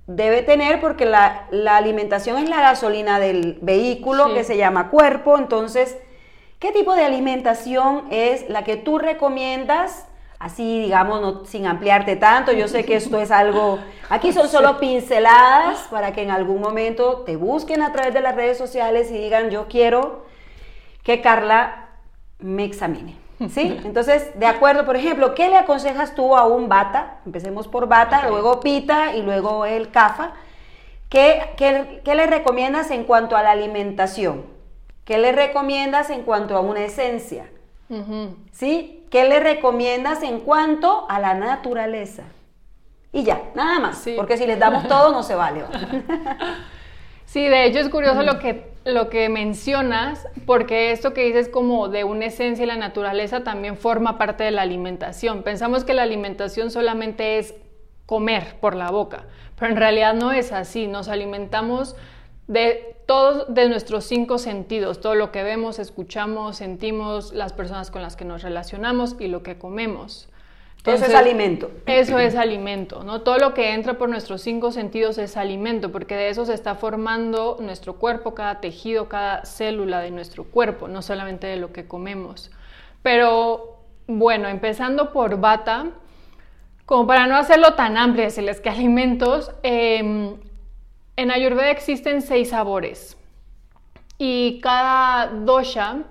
debe 0.06 0.42
tener? 0.42 0.80
Porque 0.80 1.04
la, 1.04 1.48
alimentación 1.70 2.38
es 2.38 2.48
la 2.48 2.60
gasolina 2.60 3.20
del 3.20 3.58
vehículo 3.60 4.34
que 4.34 4.44
se 4.44 4.56
llama 4.56 4.90
cuerpo, 4.90 5.36
entonces 5.38 5.96
¿Qué 6.64 6.72
tipo 6.72 6.94
de 6.94 7.04
alimentación 7.04 8.04
es 8.10 8.48
la 8.48 8.64
que 8.64 8.78
tú 8.78 8.98
recomiendas? 8.98 10.06
Así, 10.38 10.80
digamos, 10.80 11.46
sin 11.46 11.66
ampliarte 11.66 12.16
tanto, 12.16 12.52
yo 12.52 12.68
sé 12.68 12.86
que 12.86 12.96
esto 12.96 13.20
es 13.20 13.30
algo, 13.30 13.78
aquí 14.08 14.32
son 14.32 14.48
solo 14.48 14.80
pinceladas 14.80 15.80
para 15.90 16.14
que 16.14 16.22
en 16.22 16.30
algún 16.30 16.62
momento 16.62 17.18
te 17.26 17.36
busquen 17.36 17.82
a 17.82 17.92
través 17.92 18.14
de 18.14 18.22
las 18.22 18.34
redes 18.34 18.56
sociales 18.56 19.10
y 19.10 19.18
digan, 19.18 19.50
yo 19.50 19.66
quiero 19.68 20.24
que 21.02 21.20
Carla 21.20 21.88
me 22.38 22.64
examine. 22.64 23.14
¿Sí? 23.50 23.78
Entonces, 23.84 24.30
de 24.38 24.46
acuerdo, 24.46 24.86
por 24.86 24.96
ejemplo, 24.96 25.34
¿qué 25.34 25.50
le 25.50 25.58
aconsejas 25.58 26.14
tú 26.14 26.34
a 26.34 26.46
un 26.46 26.70
bata? 26.70 27.18
Empecemos 27.26 27.68
por 27.68 27.88
bata, 27.88 28.26
luego 28.30 28.60
pita 28.60 29.14
y 29.14 29.20
luego 29.20 29.66
el 29.66 29.90
cafa. 29.90 30.32
¿Qué, 31.10 31.42
qué 31.58 32.14
le 32.14 32.26
recomiendas 32.26 32.90
en 32.90 33.04
cuanto 33.04 33.36
a 33.36 33.42
la 33.42 33.50
alimentación? 33.50 34.53
¿Qué 35.04 35.18
le 35.18 35.32
recomiendas 35.32 36.10
en 36.10 36.22
cuanto 36.22 36.56
a 36.56 36.60
una 36.60 36.84
esencia? 36.84 37.46
¿Sí? 38.52 39.06
¿Qué 39.10 39.28
le 39.28 39.38
recomiendas 39.38 40.22
en 40.22 40.40
cuanto 40.40 41.06
a 41.08 41.20
la 41.20 41.34
naturaleza? 41.34 42.24
Y 43.12 43.22
ya, 43.22 43.42
nada 43.54 43.78
más, 43.78 44.04
porque 44.16 44.36
si 44.36 44.46
les 44.46 44.58
damos 44.58 44.88
todo 44.88 45.12
no 45.12 45.22
se 45.22 45.34
vale. 45.34 45.62
sí, 47.26 47.46
de 47.46 47.66
hecho 47.66 47.78
es 47.78 47.88
curioso 47.88 48.22
lo 48.22 48.38
que, 48.38 48.72
lo 48.84 49.10
que 49.10 49.28
mencionas, 49.28 50.26
porque 50.46 50.90
esto 50.90 51.12
que 51.12 51.26
dices 51.26 51.48
como 51.48 51.88
de 51.88 52.02
una 52.04 52.26
esencia 52.26 52.64
y 52.64 52.66
la 52.66 52.76
naturaleza 52.76 53.44
también 53.44 53.76
forma 53.76 54.18
parte 54.18 54.42
de 54.42 54.50
la 54.50 54.62
alimentación. 54.62 55.42
Pensamos 55.42 55.84
que 55.84 55.94
la 55.94 56.02
alimentación 56.02 56.70
solamente 56.70 57.38
es 57.38 57.54
comer 58.06 58.56
por 58.60 58.74
la 58.74 58.90
boca, 58.90 59.26
pero 59.58 59.70
en 59.70 59.76
realidad 59.76 60.14
no 60.14 60.32
es 60.32 60.50
así, 60.52 60.86
nos 60.86 61.08
alimentamos 61.08 61.94
de 62.46 62.96
todos 63.06 63.52
de 63.52 63.68
nuestros 63.68 64.04
cinco 64.04 64.38
sentidos, 64.38 65.00
todo 65.00 65.14
lo 65.14 65.32
que 65.32 65.42
vemos, 65.42 65.78
escuchamos, 65.78 66.56
sentimos, 66.56 67.32
las 67.32 67.52
personas 67.52 67.90
con 67.90 68.02
las 68.02 68.16
que 68.16 68.24
nos 68.24 68.42
relacionamos 68.42 69.16
y 69.18 69.28
lo 69.28 69.42
que 69.42 69.58
comemos. 69.58 70.28
eso 70.84 71.04
es 71.04 71.14
alimento. 71.14 71.70
Eso 71.86 72.18
es 72.18 72.34
alimento, 72.34 73.02
¿no? 73.04 73.22
Todo 73.22 73.38
lo 73.38 73.54
que 73.54 73.72
entra 73.72 73.94
por 73.94 74.08
nuestros 74.08 74.42
cinco 74.42 74.72
sentidos 74.72 75.16
es 75.18 75.36
alimento, 75.36 75.90
porque 75.90 76.16
de 76.16 76.28
eso 76.28 76.44
se 76.44 76.54
está 76.54 76.74
formando 76.74 77.58
nuestro 77.60 77.94
cuerpo, 77.94 78.34
cada 78.34 78.60
tejido, 78.60 79.08
cada 79.08 79.44
célula 79.44 80.00
de 80.00 80.10
nuestro 80.10 80.44
cuerpo, 80.44 80.88
no 80.88 81.00
solamente 81.02 81.46
de 81.46 81.56
lo 81.56 81.72
que 81.72 81.86
comemos. 81.86 82.50
Pero 83.02 83.78
bueno, 84.06 84.48
empezando 84.48 85.12
por 85.12 85.40
bata, 85.40 85.90
como 86.84 87.06
para 87.06 87.26
no 87.26 87.36
hacerlo 87.36 87.72
tan 87.74 87.96
amplio, 87.96 88.24
decirles 88.24 88.60
que 88.60 88.68
alimentos, 88.68 89.50
eh, 89.62 90.36
en 91.16 91.30
Ayurveda 91.30 91.70
existen 91.70 92.22
seis 92.22 92.50
sabores 92.50 93.16
y 94.18 94.60
cada 94.60 95.28
dosha 95.28 96.04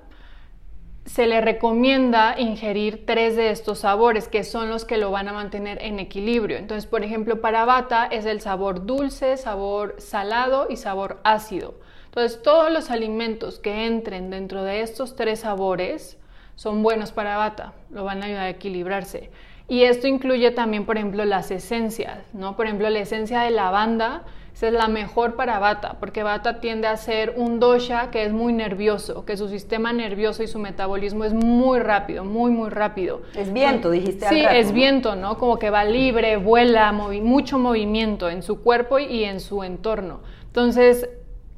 se 1.06 1.28
le 1.28 1.42
recomienda 1.42 2.36
ingerir 2.40 3.06
tres 3.06 3.36
de 3.36 3.50
estos 3.50 3.80
sabores, 3.80 4.30
que 4.30 4.44
son 4.44 4.70
los 4.70 4.86
que 4.86 4.98
lo 4.98 5.12
van 5.12 5.28
a 5.28 5.34
mantener 5.34 5.82
en 5.82 6.00
equilibrio. 6.00 6.58
Entonces, 6.58 6.86
por 6.90 7.04
ejemplo, 7.04 7.42
para 7.42 7.66
Vata 7.66 8.06
es 8.06 8.26
el 8.26 8.40
sabor 8.40 8.86
dulce, 8.86 9.36
sabor 9.36 9.96
salado 9.98 10.68
y 10.70 10.78
sabor 10.78 11.20
ácido. 11.24 11.76
Entonces, 12.06 12.42
todos 12.42 12.72
los 12.72 12.90
alimentos 12.90 13.60
que 13.60 13.86
entren 13.86 14.30
dentro 14.30 14.64
de 14.64 14.82
estos 14.82 15.16
tres 15.16 15.42
sabores 15.42 16.18
son 16.56 16.84
buenos 16.84 17.12
para 17.12 17.36
Vata, 17.36 17.74
lo 17.90 18.06
van 18.06 18.24
a 18.24 18.28
ayudar 18.28 18.44
a 18.44 18.50
equilibrarse. 18.50 19.30
Y 19.68 19.84
esto 19.84 20.08
incluye 20.08 20.52
también, 20.52 20.86
por 20.86 20.98
ejemplo, 20.98 21.26
las 21.26 21.52
esencias, 21.52 22.20
¿no? 22.34 22.56
Por 22.56 22.68
ejemplo, 22.68 22.90
la 22.90 23.00
esencia 23.00 23.42
de 23.42 23.52
lavanda 23.52 24.24
esa 24.54 24.68
es 24.68 24.74
la 24.74 24.88
mejor 24.88 25.36
para 25.36 25.58
Vata, 25.58 25.98
porque 26.00 26.22
Vata 26.22 26.60
tiende 26.60 26.88
a 26.88 26.96
ser 26.96 27.34
un 27.38 27.60
dosha 27.60 28.12
que 28.12 28.24
es 28.24 28.32
muy 28.32 28.54
nervioso, 28.54 29.26
que 29.26 29.36
su 29.36 29.50
sistema 29.50 29.94
nervioso 29.94 30.44
y 30.44 30.48
su 30.48 30.60
metabolismo 30.60 31.26
es 31.26 31.34
muy 31.34 31.80
rápido, 31.80 32.24
muy, 32.24 32.52
muy 32.52 32.70
rápido. 32.70 33.24
Es 33.36 33.52
viento, 33.52 33.90
dijiste. 33.90 34.28
Sí, 34.30 34.44
es 34.48 34.72
viento, 34.72 35.16
¿no? 35.16 35.40
Como 35.40 35.58
que 35.58 35.72
va 35.72 35.84
libre, 35.86 36.38
vuela, 36.38 36.92
mucho 36.92 37.58
movimiento 37.58 38.30
en 38.30 38.44
su 38.44 38.62
cuerpo 38.62 39.00
y 39.00 39.24
en 39.24 39.40
su 39.40 39.64
entorno. 39.64 40.20
Entonces, 40.46 41.10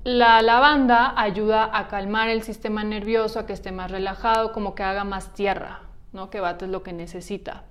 la 0.06 0.42
lavanda 0.42 1.14
ayuda 1.18 1.70
a 1.74 1.90
calmar 1.90 2.30
el 2.30 2.44
sistema 2.44 2.86
nervioso, 2.86 3.40
a 3.40 3.46
que 3.46 3.52
esté 3.52 3.74
más 3.74 3.92
relajado, 3.92 4.54
como 4.54 4.74
que 4.74 4.84
haga 4.84 5.04
más 5.04 5.34
tierra, 5.34 5.82
¿no? 6.14 6.30
Que 6.30 6.40
Vata 6.40 6.64
es 6.64 6.72
lo 6.72 6.82
que 6.82 6.94
necesita. 6.94 7.66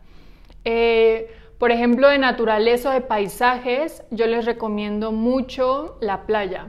Eh, 0.66 1.30
por 1.58 1.70
ejemplo, 1.70 2.08
de 2.08 2.18
naturaleza 2.18 2.90
o 2.90 2.92
de 2.92 3.00
paisajes, 3.00 4.02
yo 4.10 4.26
les 4.26 4.44
recomiendo 4.44 5.12
mucho 5.12 5.96
la 6.00 6.26
playa. 6.26 6.68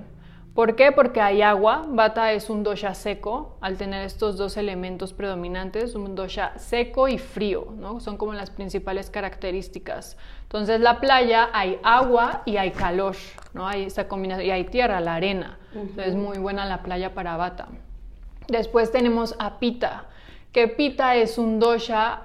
¿Por 0.56 0.77
qué? 0.77 0.94
Porque 0.94 1.20
hay 1.20 1.42
agua. 1.42 1.84
Bata 1.86 2.32
es 2.32 2.50
un 2.50 2.63
dosha 2.63 2.94
seco, 2.94 3.58
al 3.60 3.77
tener 3.77 4.06
estos 4.06 4.38
dos 4.38 4.56
elementos 4.56 5.12
predominantes, 5.12 5.96
un 5.96 6.15
dosha 6.15 6.58
seco 6.58 7.10
y 7.10 7.18
frío, 7.18 7.74
¿no? 7.75 8.00
Son 8.00 8.15
como 8.15 8.34
las 8.34 8.51
principales 8.51 9.10
características. 9.10 10.18
Entonces, 10.44 10.80
la 10.80 11.01
playa 11.01 11.50
hay 11.51 11.77
agua 11.84 12.44
y 12.46 12.56
hay 12.56 12.72
calor, 12.72 13.18
¿no? 13.54 13.68
Hay 13.68 13.84
esta 13.84 14.08
combinación, 14.08 14.48
y 14.48 14.51
hay 14.51 14.63
tierra, 14.63 15.01
la 15.01 15.15
arena. 15.15 15.60
Entonces, 15.74 16.08
es 16.08 16.15
muy 16.15 16.38
buena 16.38 16.65
la 16.65 16.84
playa 16.84 17.13
para 17.13 17.36
Bata. 17.36 17.68
Después 18.48 18.94
tenemos 18.94 19.36
a 19.39 19.60
Pita, 19.60 20.06
que 20.54 20.70
Pita 20.70 21.18
es 21.18 21.38
un 21.38 21.60
dosha 21.60 22.22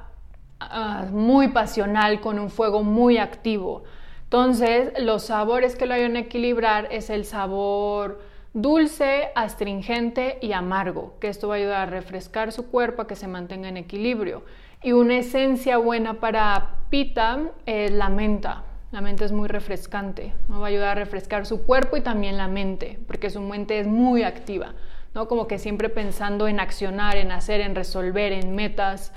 Ah, 0.61 1.07
muy 1.11 1.49
pasional, 1.49 2.21
con 2.21 2.39
un 2.39 2.51
fuego 2.51 2.83
muy 2.83 3.17
activo. 3.17 3.83
Entonces, 4.25 4.93
los 5.01 5.25
sabores 5.25 5.75
que 5.75 5.87
lo 5.87 5.95
ayudan 5.95 6.17
a 6.17 6.21
equilibrar 6.21 6.87
es 6.91 7.09
el 7.09 7.25
sabor 7.25 8.21
dulce, 8.53 9.31
astringente 9.35 10.39
y 10.43 10.53
amargo, 10.53 11.15
que 11.19 11.29
esto 11.29 11.49
va 11.49 11.55
a 11.55 11.59
ayudar 11.59 11.89
a 11.89 11.91
refrescar 11.91 12.53
su 12.53 12.71
cuerpo, 12.71 13.03
a 13.03 13.07
que 13.07 13.17
se 13.17 13.27
mantenga 13.27 13.69
en 13.69 13.79
equilibrio. 13.79 14.43
Y 14.83 14.93
una 14.93 15.17
esencia 15.19 15.79
buena 15.79 16.21
para 16.21 16.77
pita 16.91 17.41
es 17.65 17.91
la 17.91 18.11
menta. 18.11 18.65
La 18.93 19.01
menta 19.01 19.25
es 19.25 19.33
muy 19.33 19.49
refrescante, 19.49 20.35
¿no? 20.49 20.61
va 20.61 20.67
a 20.67 20.69
ayudar 20.69 20.91
a 20.91 21.01
refrescar 21.01 21.47
su 21.47 21.63
cuerpo 21.63 21.97
y 21.97 22.01
también 22.01 22.37
la 22.37 22.49
mente, 22.49 22.99
porque 23.07 23.31
su 23.31 23.41
mente 23.41 23.79
es 23.79 23.87
muy 23.87 24.25
activa, 24.25 24.75
¿no? 25.15 25.29
como 25.29 25.47
que 25.47 25.59
siempre 25.59 25.89
pensando 25.89 26.49
en 26.49 26.59
accionar, 26.59 27.17
en 27.17 27.31
hacer, 27.31 27.61
en 27.61 27.75
resolver, 27.77 28.33
en 28.33 28.55
metas. 28.55 29.13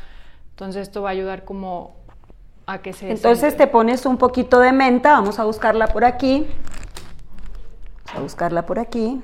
Entonces 0.64 0.84
esto 0.84 1.02
va 1.02 1.10
a 1.10 1.12
ayudar 1.12 1.44
como 1.44 1.94
a 2.66 2.78
que 2.78 2.94
se... 2.94 3.12
Entonces 3.12 3.58
te 3.58 3.68
pones 3.68 4.06
un 4.06 4.16
poquito 4.16 4.62
de 4.62 4.72
menta, 4.72 5.12
vamos 5.12 5.38
a 5.38 5.44
buscarla 5.44 5.88
por 5.88 6.06
aquí. 6.06 6.48
Vamos 8.06 8.16
a 8.16 8.22
buscarla 8.22 8.66
por 8.66 8.80
aquí. 8.80 9.22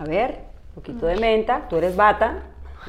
A 0.00 0.04
ver, 0.04 0.46
un 0.70 0.74
poquito 0.74 1.06
de 1.06 1.14
menta, 1.14 1.68
tú 1.68 1.76
eres 1.76 1.94
bata. 1.94 2.42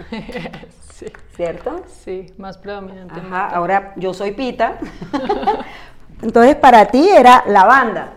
sí. 0.93 1.05
¿Cierto? 1.35 1.83
Sí, 1.85 2.33
más 2.39 2.57
predominante. 2.57 3.19
Ajá, 3.19 3.49
ahora 3.49 3.93
yo 3.95 4.11
soy 4.15 4.31
pita. 4.31 4.79
Entonces 6.23 6.55
para 6.55 6.87
ti 6.87 7.07
era 7.07 7.43
lavanda. 7.45 8.13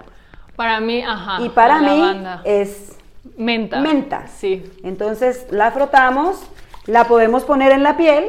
Para 0.56 0.80
mí, 0.80 1.02
ajá. 1.02 1.42
Y 1.42 1.50
para 1.50 1.78
mí 1.80 2.24
es 2.44 2.96
menta. 3.36 3.80
Menta. 3.80 4.28
Sí. 4.28 4.72
Entonces 4.82 5.46
la 5.50 5.70
frotamos 5.72 6.40
la 6.88 7.04
podemos 7.04 7.45
poner 7.45 7.71
en 7.73 7.83
la 7.83 7.97
piel, 7.99 8.25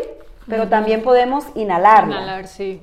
pero 0.48 0.68
también 0.68 1.02
podemos 1.02 1.46
inhalarla. 1.56 2.18
Inhalar, 2.18 2.48
sí. 2.48 2.82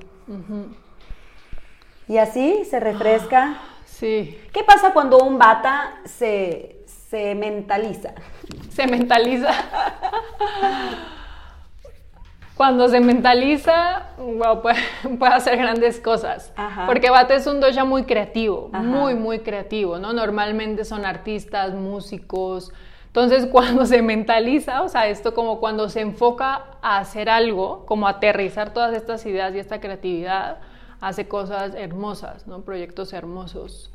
Y 2.09 2.17
así 2.17 2.65
se 2.65 2.81
refresca. 2.81 3.59
Sí. 3.85 4.41
¿Qué 4.53 4.65
pasa 4.65 4.93
cuando 4.93 5.19
un 5.19 5.39
bata 5.39 5.95
se, 6.05 6.85
se 6.87 7.35
mentaliza? 7.35 8.15
Se 8.71 8.87
mentaliza. 8.87 9.51
Cuando 12.57 12.89
se 12.89 13.01
mentaliza, 13.01 14.07
wow, 14.17 14.63
puede, 14.63 14.79
puede, 15.19 15.35
hacer 15.35 15.59
grandes 15.59 16.01
cosas. 16.01 16.55
Ajá. 16.57 16.87
Porque 16.87 17.11
Bata 17.11 17.35
es 17.35 17.47
un 17.47 17.61
doja 17.61 17.85
muy 17.85 18.05
creativo, 18.05 18.71
Ajá. 18.73 18.83
muy, 18.83 19.15
muy 19.15 19.41
creativo, 19.41 19.99
¿no? 19.99 20.15
Normalmente 20.15 20.87
son 20.87 21.05
artistas, 21.05 21.75
músicos. 21.75 22.73
Entonces, 23.17 23.47
cuando 23.51 23.87
se 23.87 24.03
mentaliza, 24.03 24.83
o 24.83 24.91
sea, 24.91 25.09
esto 25.09 25.33
como 25.33 25.59
cuando 25.59 25.89
se 25.89 26.03
enfoca 26.03 26.65
a 26.83 26.99
hacer 26.99 27.31
algo, 27.31 27.87
como 27.87 28.07
aterrizar 28.07 28.75
todas 28.75 28.95
estas 28.95 29.25
ideas 29.25 29.55
y 29.55 29.59
esta 29.59 29.81
creatividad, 29.81 30.59
hace 31.01 31.27
cosas 31.27 31.75
hermosas, 31.75 32.47
¿no? 32.47 32.61
Proyectos 32.61 33.15
hermosos. 33.15 33.91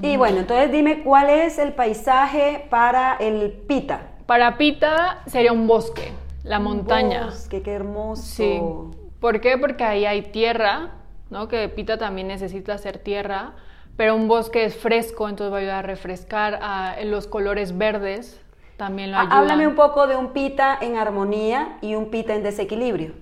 Y 0.00 0.16
bueno, 0.16 0.38
entonces 0.38 0.70
dime 0.70 1.02
cuál 1.02 1.28
es 1.28 1.58
el 1.58 1.74
paisaje 1.74 2.66
para 2.70 3.16
el 3.16 3.50
pita. 3.52 4.12
Para 4.26 4.56
Pita 4.56 5.22
sería 5.26 5.52
un 5.52 5.66
bosque, 5.66 6.12
la 6.44 6.60
montaña. 6.60 7.26
Bosque, 7.26 7.62
qué 7.62 7.72
hermoso. 7.72 8.22
Sí. 8.22 8.60
¿Por 9.20 9.40
qué? 9.40 9.58
Porque 9.58 9.84
ahí 9.84 10.06
hay 10.06 10.22
tierra, 10.22 10.92
¿no? 11.30 11.48
Que 11.48 11.68
Pita 11.68 11.98
también 11.98 12.28
necesita 12.28 12.78
ser 12.78 12.98
tierra, 12.98 13.54
pero 13.96 14.14
un 14.14 14.28
bosque 14.28 14.64
es 14.64 14.76
fresco, 14.76 15.28
entonces 15.28 15.52
va 15.52 15.56
a 15.56 15.60
ayudar 15.60 15.78
a 15.78 15.82
refrescar. 15.82 16.60
a 16.62 16.96
los 17.04 17.26
colores 17.26 17.76
verdes 17.76 18.42
también 18.82 19.12
lo 19.12 19.16
Ah, 19.16 19.20
ayudan. 19.20 19.38
Háblame 19.38 19.68
un 19.68 19.76
poco 19.76 20.08
de 20.08 20.16
un 20.16 20.32
pita 20.32 20.76
en 20.80 20.96
armonía 20.96 21.78
y 21.82 21.94
un 21.94 22.10
pita 22.10 22.34
en 22.34 22.42
desequilibrio. 22.42 23.12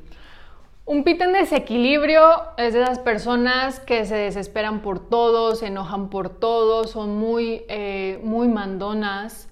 Un 0.86 1.04
pita 1.04 1.26
en 1.26 1.34
desequilibrio 1.34 2.22
es 2.56 2.72
de 2.72 2.80
esas 2.82 2.98
personas 2.98 3.78
que 3.78 4.06
se 4.06 4.14
desesperan 4.16 4.80
por 4.80 4.98
todo, 5.10 5.54
se 5.54 5.66
enojan 5.66 6.08
por 6.08 6.30
todo, 6.30 6.84
son 6.84 7.18
muy, 7.18 7.62
eh, 7.68 8.18
muy 8.24 8.48
mandonas 8.48 9.50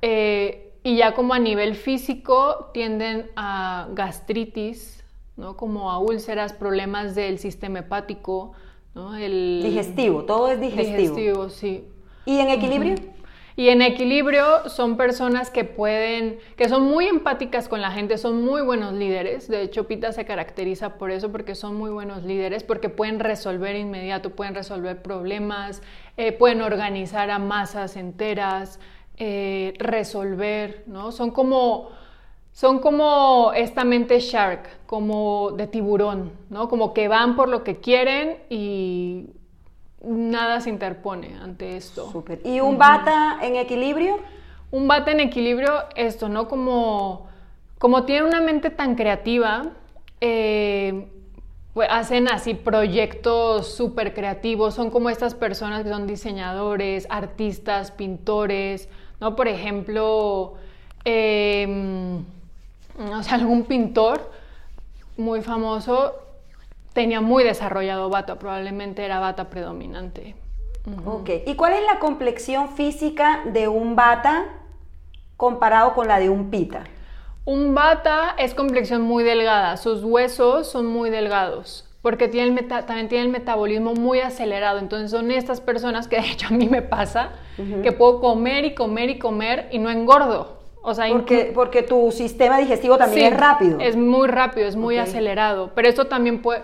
eh, 0.00 0.72
y 0.82 0.96
ya 0.96 1.12
como 1.12 1.34
a 1.34 1.38
nivel 1.38 1.74
físico 1.74 2.70
tienden 2.72 3.30
a 3.36 3.86
gastritis, 3.92 5.04
¿no? 5.36 5.58
como 5.58 5.90
a 5.90 5.98
úlceras, 5.98 6.54
problemas 6.54 7.14
del 7.14 7.38
sistema 7.38 7.80
hepático, 7.80 8.52
¿no? 8.94 9.14
el 9.14 9.60
Digestivo, 9.62 10.24
todo 10.24 10.48
es 10.50 10.58
digestivo. 10.58 10.96
digestivo, 11.16 11.48
sí. 11.50 11.84
¿Y 12.24 12.38
en 12.38 12.48
equilibrio? 12.48 12.94
Y 13.60 13.68
en 13.68 13.82
equilibrio 13.82 14.70
son 14.70 14.96
personas 14.96 15.50
que 15.50 15.64
pueden, 15.64 16.38
que 16.56 16.70
son 16.70 16.84
muy 16.84 17.08
empáticas 17.08 17.68
con 17.68 17.82
la 17.82 17.90
gente, 17.90 18.16
son 18.16 18.42
muy 18.42 18.62
buenos 18.62 18.94
líderes. 18.94 19.48
De 19.48 19.60
hecho, 19.60 19.86
Pita 19.86 20.12
se 20.12 20.24
caracteriza 20.24 20.96
por 20.96 21.10
eso, 21.10 21.30
porque 21.30 21.54
son 21.54 21.74
muy 21.74 21.90
buenos 21.90 22.22
líderes, 22.22 22.64
porque 22.64 22.88
pueden 22.88 23.20
resolver 23.20 23.76
inmediato, 23.76 24.30
pueden 24.30 24.54
resolver 24.54 25.02
problemas, 25.02 25.82
eh, 26.16 26.32
pueden 26.32 26.62
organizar 26.62 27.30
a 27.30 27.38
masas 27.38 27.98
enteras, 27.98 28.80
eh, 29.18 29.74
resolver, 29.76 30.82
¿no? 30.86 31.12
Son 31.12 31.30
como, 31.30 31.90
son 32.52 32.78
como 32.78 33.52
esta 33.54 33.84
mente 33.84 34.20
shark, 34.20 34.86
como 34.86 35.50
de 35.50 35.66
tiburón, 35.66 36.32
¿no? 36.48 36.70
Como 36.70 36.94
que 36.94 37.08
van 37.08 37.36
por 37.36 37.50
lo 37.50 37.62
que 37.62 37.76
quieren 37.76 38.38
y 38.48 39.26
nada 40.02 40.60
se 40.60 40.70
interpone 40.70 41.36
ante 41.42 41.76
esto. 41.76 42.10
Súper. 42.10 42.40
¿Y 42.44 42.60
un 42.60 42.78
bata 42.78 43.38
en 43.42 43.56
equilibrio? 43.56 44.18
Un 44.70 44.88
bate 44.88 45.12
en 45.12 45.20
equilibrio, 45.20 45.84
esto, 45.96 46.28
¿no? 46.28 46.48
Como, 46.48 47.28
como 47.78 48.04
tiene 48.04 48.26
una 48.26 48.40
mente 48.40 48.70
tan 48.70 48.94
creativa, 48.94 49.72
eh, 50.20 51.08
pues 51.74 51.88
hacen 51.90 52.28
así 52.28 52.54
proyectos 52.54 53.74
súper 53.74 54.14
creativos, 54.14 54.74
son 54.74 54.90
como 54.90 55.10
estas 55.10 55.34
personas 55.34 55.82
que 55.82 55.90
son 55.90 56.06
diseñadores, 56.06 57.06
artistas, 57.10 57.90
pintores, 57.90 58.88
¿no? 59.20 59.36
Por 59.36 59.48
ejemplo, 59.48 60.54
eh, 61.04 62.20
o 62.98 63.22
sea, 63.22 63.34
algún 63.34 63.64
pintor 63.64 64.30
muy 65.16 65.42
famoso 65.42 66.14
tenía 66.92 67.20
muy 67.20 67.44
desarrollado 67.44 68.08
bata, 68.10 68.38
probablemente 68.38 69.04
era 69.04 69.18
bata 69.20 69.48
predominante. 69.50 70.34
Ok. 71.06 71.30
¿Y 71.46 71.54
cuál 71.54 71.74
es 71.74 71.82
la 71.84 71.98
complexión 71.98 72.70
física 72.70 73.42
de 73.52 73.68
un 73.68 73.96
bata 73.96 74.46
comparado 75.36 75.94
con 75.94 76.08
la 76.08 76.18
de 76.18 76.28
un 76.30 76.50
pita? 76.50 76.84
Un 77.44 77.74
bata 77.74 78.34
es 78.38 78.54
complexión 78.54 79.02
muy 79.02 79.24
delgada, 79.24 79.76
sus 79.76 80.04
huesos 80.04 80.66
son 80.70 80.86
muy 80.86 81.10
delgados, 81.10 81.88
porque 82.02 82.28
tiene 82.28 82.48
el 82.48 82.52
meta- 82.52 82.86
también 82.86 83.08
tiene 83.08 83.24
el 83.24 83.30
metabolismo 83.30 83.94
muy 83.94 84.20
acelerado. 84.20 84.78
Entonces 84.78 85.10
son 85.10 85.30
estas 85.30 85.60
personas 85.60 86.06
que 86.08 86.16
de 86.20 86.30
hecho 86.30 86.48
a 86.48 86.50
mí 86.50 86.68
me 86.68 86.82
pasa, 86.82 87.30
que 87.82 87.92
puedo 87.92 88.20
comer 88.20 88.64
y 88.64 88.74
comer 88.74 89.10
y 89.10 89.18
comer 89.18 89.68
y 89.70 89.78
no 89.78 89.90
engordo. 89.90 90.58
O 90.82 90.94
sea, 90.94 91.08
Porque, 91.10 91.52
porque 91.54 91.82
tu 91.82 92.10
sistema 92.10 92.56
digestivo 92.56 92.96
también 92.96 93.28
Sí, 93.28 93.34
es 93.34 93.38
rápido. 93.38 93.80
Es 93.80 93.96
muy 93.96 94.28
rápido, 94.28 94.66
es 94.66 94.76
muy 94.76 94.96
acelerado, 94.96 95.72
pero 95.74 95.88
esto 95.88 96.06
también 96.06 96.40
puede, 96.40 96.62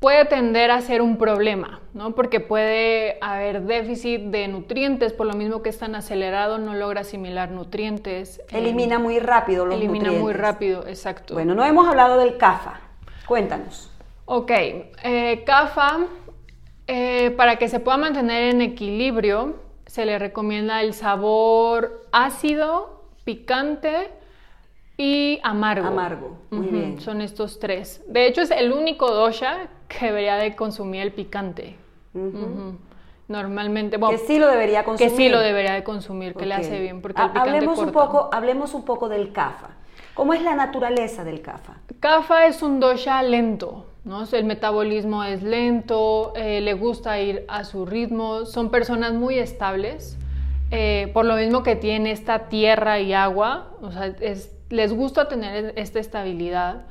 puede 0.00 0.24
tender 0.26 0.70
a 0.70 0.80
ser 0.80 1.02
un 1.02 1.18
problema, 1.18 1.80
¿no? 1.92 2.14
Porque 2.14 2.40
puede 2.40 3.18
haber 3.20 3.62
déficit 3.62 4.22
de 4.26 4.46
nutrientes, 4.48 5.12
por 5.12 5.26
lo 5.26 5.34
mismo 5.34 5.62
que 5.62 5.70
es 5.70 5.78
tan 5.78 5.94
acelerado, 5.94 6.58
no 6.58 6.74
logra 6.74 7.00
asimilar 7.00 7.50
nutrientes. 7.50 8.38
eh, 8.38 8.58
Elimina 8.58 8.98
muy 8.98 9.18
rápido 9.18 9.66
los 9.66 9.74
elimina 9.74 10.06
nutrientes. 10.10 10.22
muy 10.22 10.32
rápido, 10.34 10.86
exacto. 10.86 11.34
Bueno, 11.34 11.54
no 11.54 11.64
hemos 11.64 11.86
hablado 11.88 12.18
del 12.18 12.36
CAFA. 12.36 12.80
Cuéntanos. 13.26 13.90
Ok, 14.24 14.50
eh, 14.52 15.42
CAFA, 15.44 16.06
eh, 16.86 17.30
para 17.36 17.56
que 17.56 17.68
se 17.68 17.80
pueda 17.80 17.96
mantener 17.96 18.54
en 18.54 18.60
equilibrio, 18.62 19.56
se 19.86 20.06
le 20.06 20.18
recomienda 20.18 20.80
el 20.82 20.94
sabor 20.94 22.06
ácido, 22.12 23.04
picante 23.24 24.10
y 24.98 25.38
amargo. 25.44 25.86
Amargo, 25.86 26.38
muy 26.50 26.66
bien. 26.66 27.00
Son 27.00 27.20
estos 27.22 27.58
tres. 27.60 28.02
De 28.08 28.26
hecho, 28.26 28.42
es 28.42 28.50
el 28.50 28.72
único 28.72 29.10
dosha 29.14 29.68
que 29.88 30.06
debería 30.06 30.36
de 30.36 30.54
consumir 30.56 31.00
el 31.02 31.12
picante. 31.12 31.76
Normalmente, 33.28 33.98
bueno, 33.98 34.18
que 34.18 34.24
sí 34.26 34.38
lo 34.38 34.48
debería 34.48 34.84
consumir. 34.84 35.10
que 35.10 35.16
sí 35.16 35.28
lo 35.28 35.38
debería 35.40 35.74
de 35.74 35.84
consumir, 35.84 36.34
que 36.34 36.46
le 36.46 36.54
hace 36.54 36.80
bien, 36.80 37.02
porque 37.02 37.20
Ha- 37.20 37.26
el 37.26 37.30
picante 37.32 37.50
hablemos 37.50 37.78
un 37.78 37.84
corta. 37.92 38.00
poco, 38.06 38.30
hablemos 38.32 38.74
un 38.74 38.84
poco 38.84 39.08
del 39.08 39.32
CAFA. 39.32 39.68
¿Cómo 40.14 40.32
es 40.34 40.42
la 40.42 40.54
naturaleza 40.56 41.24
del 41.24 41.42
CAFA? 41.42 41.74
Kapha 42.00 42.46
es 42.46 42.62
un 42.62 42.80
dosha 42.80 43.22
lento, 43.22 43.84
¿no? 44.04 44.24
El 44.32 44.44
metabolismo 44.46 45.22
es 45.24 45.42
lento, 45.42 46.32
eh, 46.36 46.60
le 46.62 46.72
gusta 46.74 47.20
ir 47.20 47.44
a 47.48 47.64
su 47.64 47.84
ritmo, 47.86 48.46
son 48.46 48.70
personas 48.70 49.12
muy 49.12 49.38
estables, 49.38 50.18
eh, 50.70 51.10
por 51.12 51.24
lo 51.26 51.36
mismo 51.36 51.62
que 51.62 51.76
tienen 51.76 52.06
esta 52.06 52.48
tierra 52.48 52.98
y 52.98 53.12
agua, 53.12 53.68
o 53.82 53.92
sea, 53.92 54.06
es- 54.20 54.54
les 54.70 54.92
gusta 54.92 55.28
tener 55.28 55.72
esta 55.76 55.98
estabilidad, 55.98 56.86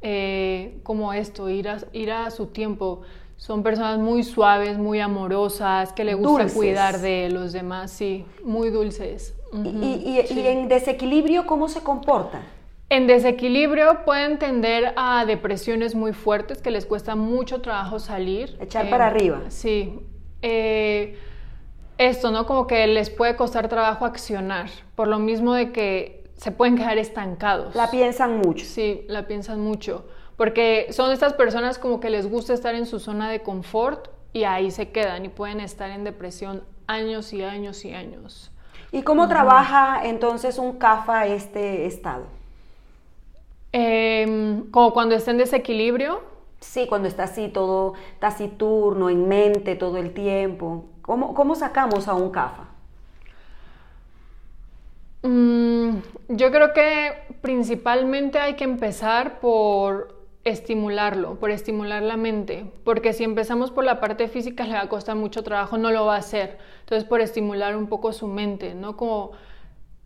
eh, 0.00 0.78
como 0.82 1.12
esto, 1.12 1.48
ir 1.48 1.68
a, 1.68 1.78
ir 1.92 2.12
a 2.12 2.30
su 2.30 2.46
tiempo. 2.46 3.02
Son 3.36 3.62
personas 3.62 3.98
muy 3.98 4.22
suaves, 4.22 4.78
muy 4.78 5.00
amorosas, 5.00 5.92
que 5.92 6.04
le 6.04 6.14
gusta 6.14 6.42
Dulces. 6.44 6.54
cuidar 6.54 7.00
de 7.00 7.28
los 7.30 7.52
demás, 7.52 7.90
sí, 7.90 8.24
muy 8.44 8.70
dulces. 8.70 9.34
Y- 9.52 9.56
Ujú, 9.58 9.84
y, 9.84 10.20
y- 10.20 10.26
sí. 10.26 10.40
y 10.40 10.46
en 10.46 10.68
desequilibrio, 10.68 11.46
¿cómo 11.46 11.68
se 11.68 11.80
comporta? 11.80 12.40
En 12.88 13.06
desequilibrio 13.06 14.04
pueden 14.04 14.38
tender 14.38 14.92
a 14.96 15.24
depresiones 15.26 15.94
muy 15.94 16.12
fuertes 16.12 16.62
que 16.62 16.70
les 16.70 16.86
cuesta 16.86 17.16
mucho 17.16 17.60
trabajo 17.60 17.98
salir. 17.98 18.56
Echar 18.60 18.86
Eh, 18.86 18.90
para 18.90 19.08
arriba. 19.08 19.42
Sí. 19.48 19.98
Eh, 20.42 21.18
esto, 21.98 22.30
¿no? 22.30 22.46
Como 22.46 22.66
que 22.66 22.86
les 22.86 23.10
puede 23.10 23.36
costar 23.36 23.68
trabajo 23.68 24.04
accionar, 24.04 24.68
por 24.94 25.08
lo 25.08 25.18
mismo 25.18 25.54
de 25.54 25.72
que 25.72 26.24
se 26.36 26.50
pueden 26.50 26.76
quedar 26.76 26.98
estancados. 26.98 27.74
La 27.74 27.90
piensan 27.90 28.38
mucho. 28.38 28.64
Sí, 28.64 29.04
la 29.08 29.26
piensan 29.26 29.60
mucho, 29.60 30.06
porque 30.36 30.88
son 30.90 31.12
estas 31.12 31.32
personas 31.34 31.78
como 31.78 32.00
que 32.00 32.10
les 32.10 32.28
gusta 32.28 32.52
estar 32.52 32.74
en 32.74 32.86
su 32.86 33.00
zona 33.00 33.30
de 33.30 33.42
confort 33.42 34.08
y 34.32 34.44
ahí 34.44 34.70
se 34.70 34.90
quedan 34.90 35.24
y 35.24 35.28
pueden 35.28 35.60
estar 35.60 35.90
en 35.90 36.04
depresión 36.04 36.62
años 36.86 37.32
y 37.32 37.42
años 37.42 37.84
y 37.84 37.94
años. 37.94 38.50
¿Y 38.92 39.02
cómo 39.02 39.28
trabaja 39.28 40.00
entonces 40.04 40.58
un 40.58 40.78
CAFA 40.78 41.26
este 41.26 41.86
estado? 41.86 42.24
Em, 43.72 44.70
como 44.70 44.92
cuando 44.92 45.14
está 45.14 45.32
en 45.32 45.38
desequilibrio, 45.38 46.36
Sí, 46.60 46.86
cuando 46.86 47.06
está 47.08 47.24
así 47.24 47.48
todo 47.48 47.94
taciturno, 48.18 49.10
en 49.10 49.28
mente 49.28 49.76
todo 49.76 49.98
el 49.98 50.14
tiempo. 50.14 50.86
¿Cómo, 51.02 51.34
cómo 51.34 51.54
sacamos 51.54 52.08
a 52.08 52.14
un 52.14 52.30
CAFA? 52.30 52.64
Mm, 55.22 55.98
yo 56.28 56.50
creo 56.50 56.72
que 56.72 57.12
principalmente 57.40 58.38
hay 58.38 58.54
que 58.54 58.64
empezar 58.64 59.40
por 59.40 60.16
estimularlo, 60.44 61.40
por 61.40 61.50
estimular 61.50 62.02
la 62.02 62.16
mente, 62.16 62.70
porque 62.84 63.12
si 63.12 63.24
empezamos 63.24 63.72
por 63.72 63.84
la 63.84 64.00
parte 64.00 64.28
física 64.28 64.64
le 64.64 64.74
va 64.74 64.82
a 64.82 64.88
costar 64.88 65.16
mucho 65.16 65.42
trabajo, 65.42 65.76
no 65.76 65.90
lo 65.90 66.06
va 66.06 66.14
a 66.14 66.18
hacer. 66.18 66.58
Entonces, 66.80 67.08
por 67.08 67.20
estimular 67.20 67.76
un 67.76 67.88
poco 67.88 68.12
su 68.12 68.28
mente, 68.28 68.74
¿no? 68.74 68.96
Como 68.96 69.32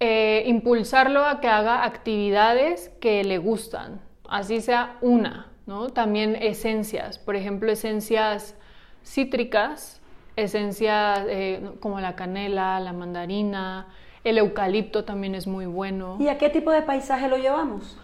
eh, 0.00 0.44
impulsarlo 0.46 1.26
a 1.26 1.40
que 1.40 1.48
haga 1.48 1.84
actividades 1.84 2.88
que 3.00 3.22
le 3.22 3.36
gustan, 3.36 4.00
así 4.28 4.62
sea 4.62 4.96
una, 5.02 5.52
¿no? 5.66 5.90
También 5.90 6.36
esencias, 6.36 7.18
por 7.18 7.36
ejemplo, 7.36 7.70
esencias 7.70 8.56
cítricas, 9.04 10.00
esencias 10.36 11.26
eh, 11.28 11.60
como 11.80 12.00
la 12.00 12.16
canela, 12.16 12.80
la 12.80 12.94
mandarina, 12.94 13.88
el 14.24 14.38
eucalipto 14.38 15.04
también 15.04 15.34
es 15.34 15.46
muy 15.46 15.66
bueno. 15.66 16.16
¿Y 16.20 16.28
a 16.28 16.38
qué 16.38 16.50
tipo 16.50 16.70
de 16.70 16.82
paisaje 16.82 17.28
lo 17.28 17.38
llevamos? 17.38 17.96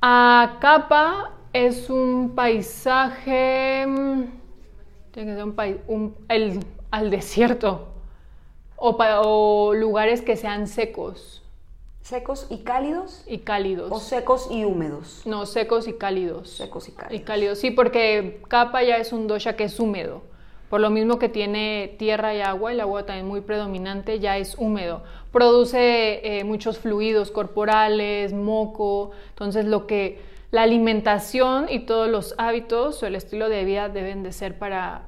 A 0.00 0.58
capa 0.60 1.32
es 1.52 1.90
un 1.90 2.34
paisaje, 2.34 3.86
mm, 3.86 4.22
tiene 5.12 5.30
que 5.30 5.36
ser 5.36 5.44
un, 5.44 6.14
país, 6.24 6.58
al 6.90 7.10
desierto 7.10 7.88
o, 8.76 9.74
lugares 9.74 10.22
que 10.22 10.36
sean 10.36 10.66
secos. 10.66 11.42
¿Secos 12.00 12.48
y 12.50 12.58
cálidos? 12.58 13.22
Y 13.28 13.38
cálidos. 13.38 13.92
¿O 13.92 14.00
secos 14.00 14.48
y 14.50 14.64
húmedos? 14.64 15.22
No, 15.24 15.46
secos 15.46 15.86
y 15.86 15.92
cálidos. 15.92 16.50
Secos 16.50 16.88
y 16.88 16.92
cálidos. 16.92 17.20
Y 17.20 17.24
cálidos, 17.24 17.58
sí, 17.58 17.70
porque 17.70 18.42
capa 18.48 18.82
ya 18.82 18.96
es 18.96 19.12
un 19.12 19.28
dosha 19.28 19.54
que 19.54 19.64
es 19.64 19.78
húmedo. 19.78 20.22
Por 20.72 20.80
lo 20.80 20.88
mismo 20.88 21.18
que 21.18 21.28
tiene 21.28 21.96
tierra 21.98 22.34
y 22.34 22.40
agua, 22.40 22.72
el 22.72 22.80
agua 22.80 23.04
también 23.04 23.28
muy 23.28 23.42
predominante, 23.42 24.20
ya 24.20 24.38
es 24.38 24.56
húmedo. 24.56 25.02
Produce 25.30 26.38
eh, 26.38 26.44
muchos 26.44 26.78
fluidos 26.78 27.30
corporales, 27.30 28.32
moco. 28.32 29.10
Entonces, 29.28 29.66
lo 29.66 29.86
que 29.86 30.22
la 30.50 30.62
alimentación 30.62 31.66
y 31.68 31.80
todos 31.80 32.08
los 32.08 32.34
hábitos 32.38 33.02
o 33.02 33.06
el 33.06 33.16
estilo 33.16 33.50
de 33.50 33.66
vida 33.66 33.90
deben 33.90 34.22
de 34.22 34.32
ser 34.32 34.58
para 34.58 35.02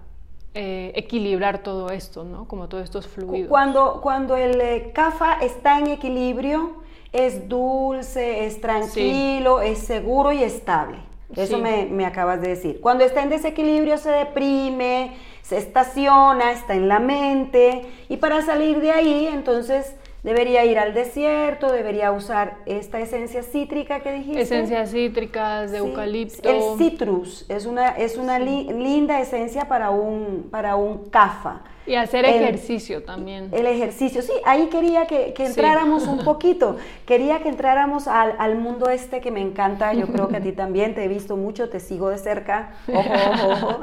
eh, 0.53 0.93
equilibrar 0.97 1.63
todo 1.63 1.89
esto, 1.89 2.25
¿no? 2.25 2.47
Como 2.47 2.69
todos 2.69 2.85
estos 2.85 3.09
fluidos. 3.09 3.49
Cuando, 3.49 4.01
cuando 4.03 4.37
el 4.37 4.61
eh, 4.61 4.91
CAFA 4.93 5.39
está 5.41 5.79
en 5.79 5.87
equilibrio, 5.87 6.83
es 7.11 7.49
dulce, 7.49 8.45
es 8.45 8.61
tranquilo, 8.61 9.63
es 9.63 9.79
seguro 9.79 10.31
y 10.31 10.43
estable. 10.43 10.99
Eso 11.35 11.59
me, 11.59 11.87
me, 11.87 12.05
acabas 12.05 12.43
de 12.43 12.49
decir. 12.49 12.81
Cuando 12.83 13.03
está 13.03 13.23
en 13.23 13.31
desequilibrio 13.31 13.97
se 13.97 14.11
deprime, 14.11 15.15
se 15.45 15.59
estaciona, 15.59 16.53
está 16.53 16.75
en 16.75 16.89
la 16.89 16.99
mente 16.99 17.87
y 18.09 18.17
para 18.17 18.43
salir 18.43 18.81
de 18.81 18.91
ahí 18.93 19.27
entonces 19.27 19.95
debería 20.25 20.65
ir 20.65 20.79
al 20.79 20.95
desierto, 20.95 21.71
debería 21.71 22.11
usar 22.11 22.57
esta 22.67 22.99
esencia 22.99 23.43
cítrica 23.43 24.01
que 24.01 24.13
dijiste. 24.13 24.41
Esencias 24.41 24.91
cítricas 24.91 25.71
de 25.71 25.79
eucalipto. 25.79 26.49
El 26.49 26.79
citrus 26.79 27.45
es 27.49 27.67
una, 27.67 27.91
es 27.91 28.17
una 28.17 28.39
linda 28.39 29.21
esencia 29.21 29.69
para 29.69 29.91
un, 29.91 30.49
para 30.51 30.77
un 30.77 31.11
cafa. 31.11 31.61
Y 31.87 31.97
hacer 31.97 32.25
ejercicio 32.25 33.03
también. 33.03 33.51
El 33.53 33.67
ejercicio, 33.67 34.23
sí, 34.23 34.33
ahí 34.47 34.69
quería 34.69 35.07
que, 35.07 35.35
entráramos 35.37 36.07
un 36.07 36.25
poquito, 36.25 36.79
quería 37.05 37.41
que 37.41 37.51
entráramos 37.51 38.09
al, 38.09 38.35
al, 38.39 38.57
mundo 38.57 38.89
este 38.89 39.21
que 39.21 39.31
me 39.31 39.43
encanta, 39.43 39.93
yo 39.93 40.07
creo 40.07 40.29
que 40.29 40.39
a 40.39 40.41
ti 40.41 40.53
también, 40.65 40.95
te 40.95 41.05
he 41.05 41.09
visto 41.09 41.37
mucho, 41.37 41.69
te 41.69 41.81
sigo 41.81 42.09
de 42.09 42.17
cerca, 42.17 42.73
ojo, 42.89 43.13
ojo, 43.31 43.49
ojo. 43.49 43.81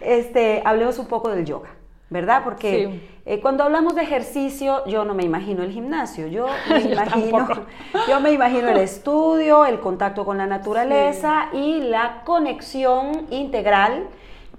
Este, 0.00 0.62
hablemos 0.64 0.98
un 0.98 1.06
poco 1.06 1.28
del 1.28 1.44
yoga. 1.44 1.68
¿verdad? 2.12 2.42
Porque 2.44 3.00
eh, 3.24 3.40
cuando 3.40 3.62
hablamos 3.62 3.94
de 3.94 4.02
ejercicio, 4.02 4.84
yo 4.86 5.04
no 5.04 5.14
me 5.14 5.22
imagino 5.22 5.62
el 5.62 5.70
gimnasio, 5.70 6.26
yo 6.26 6.46
me, 6.68 6.80
imagino, 6.80 7.48
yo 8.08 8.20
me 8.20 8.32
imagino 8.32 8.68
el 8.68 8.78
estudio, 8.78 9.64
el 9.64 9.78
contacto 9.78 10.24
con 10.24 10.38
la 10.38 10.46
naturaleza 10.46 11.48
y 11.52 11.80
la 11.80 12.22
conexión 12.24 13.26
integral. 13.30 14.08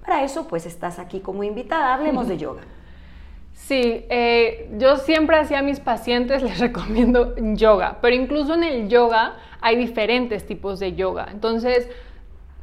Para 0.00 0.24
eso, 0.24 0.48
pues 0.48 0.64
estás 0.66 0.98
aquí 0.98 1.20
como 1.20 1.44
invitada, 1.44 1.94
hablemos 1.94 2.26
de 2.26 2.38
yoga. 2.38 2.62
Sí, 3.52 4.04
eh, 4.10 4.70
yo 4.78 4.96
siempre 4.96 5.38
hacía 5.38 5.60
a 5.60 5.62
mis 5.62 5.80
pacientes 5.80 6.42
les 6.42 6.58
recomiendo 6.58 7.34
yoga, 7.36 7.98
pero 8.02 8.14
incluso 8.14 8.54
en 8.54 8.64
el 8.64 8.88
yoga 8.88 9.36
hay 9.60 9.76
diferentes 9.76 10.46
tipos 10.46 10.80
de 10.80 10.94
yoga. 10.94 11.28
Entonces, 11.30 11.88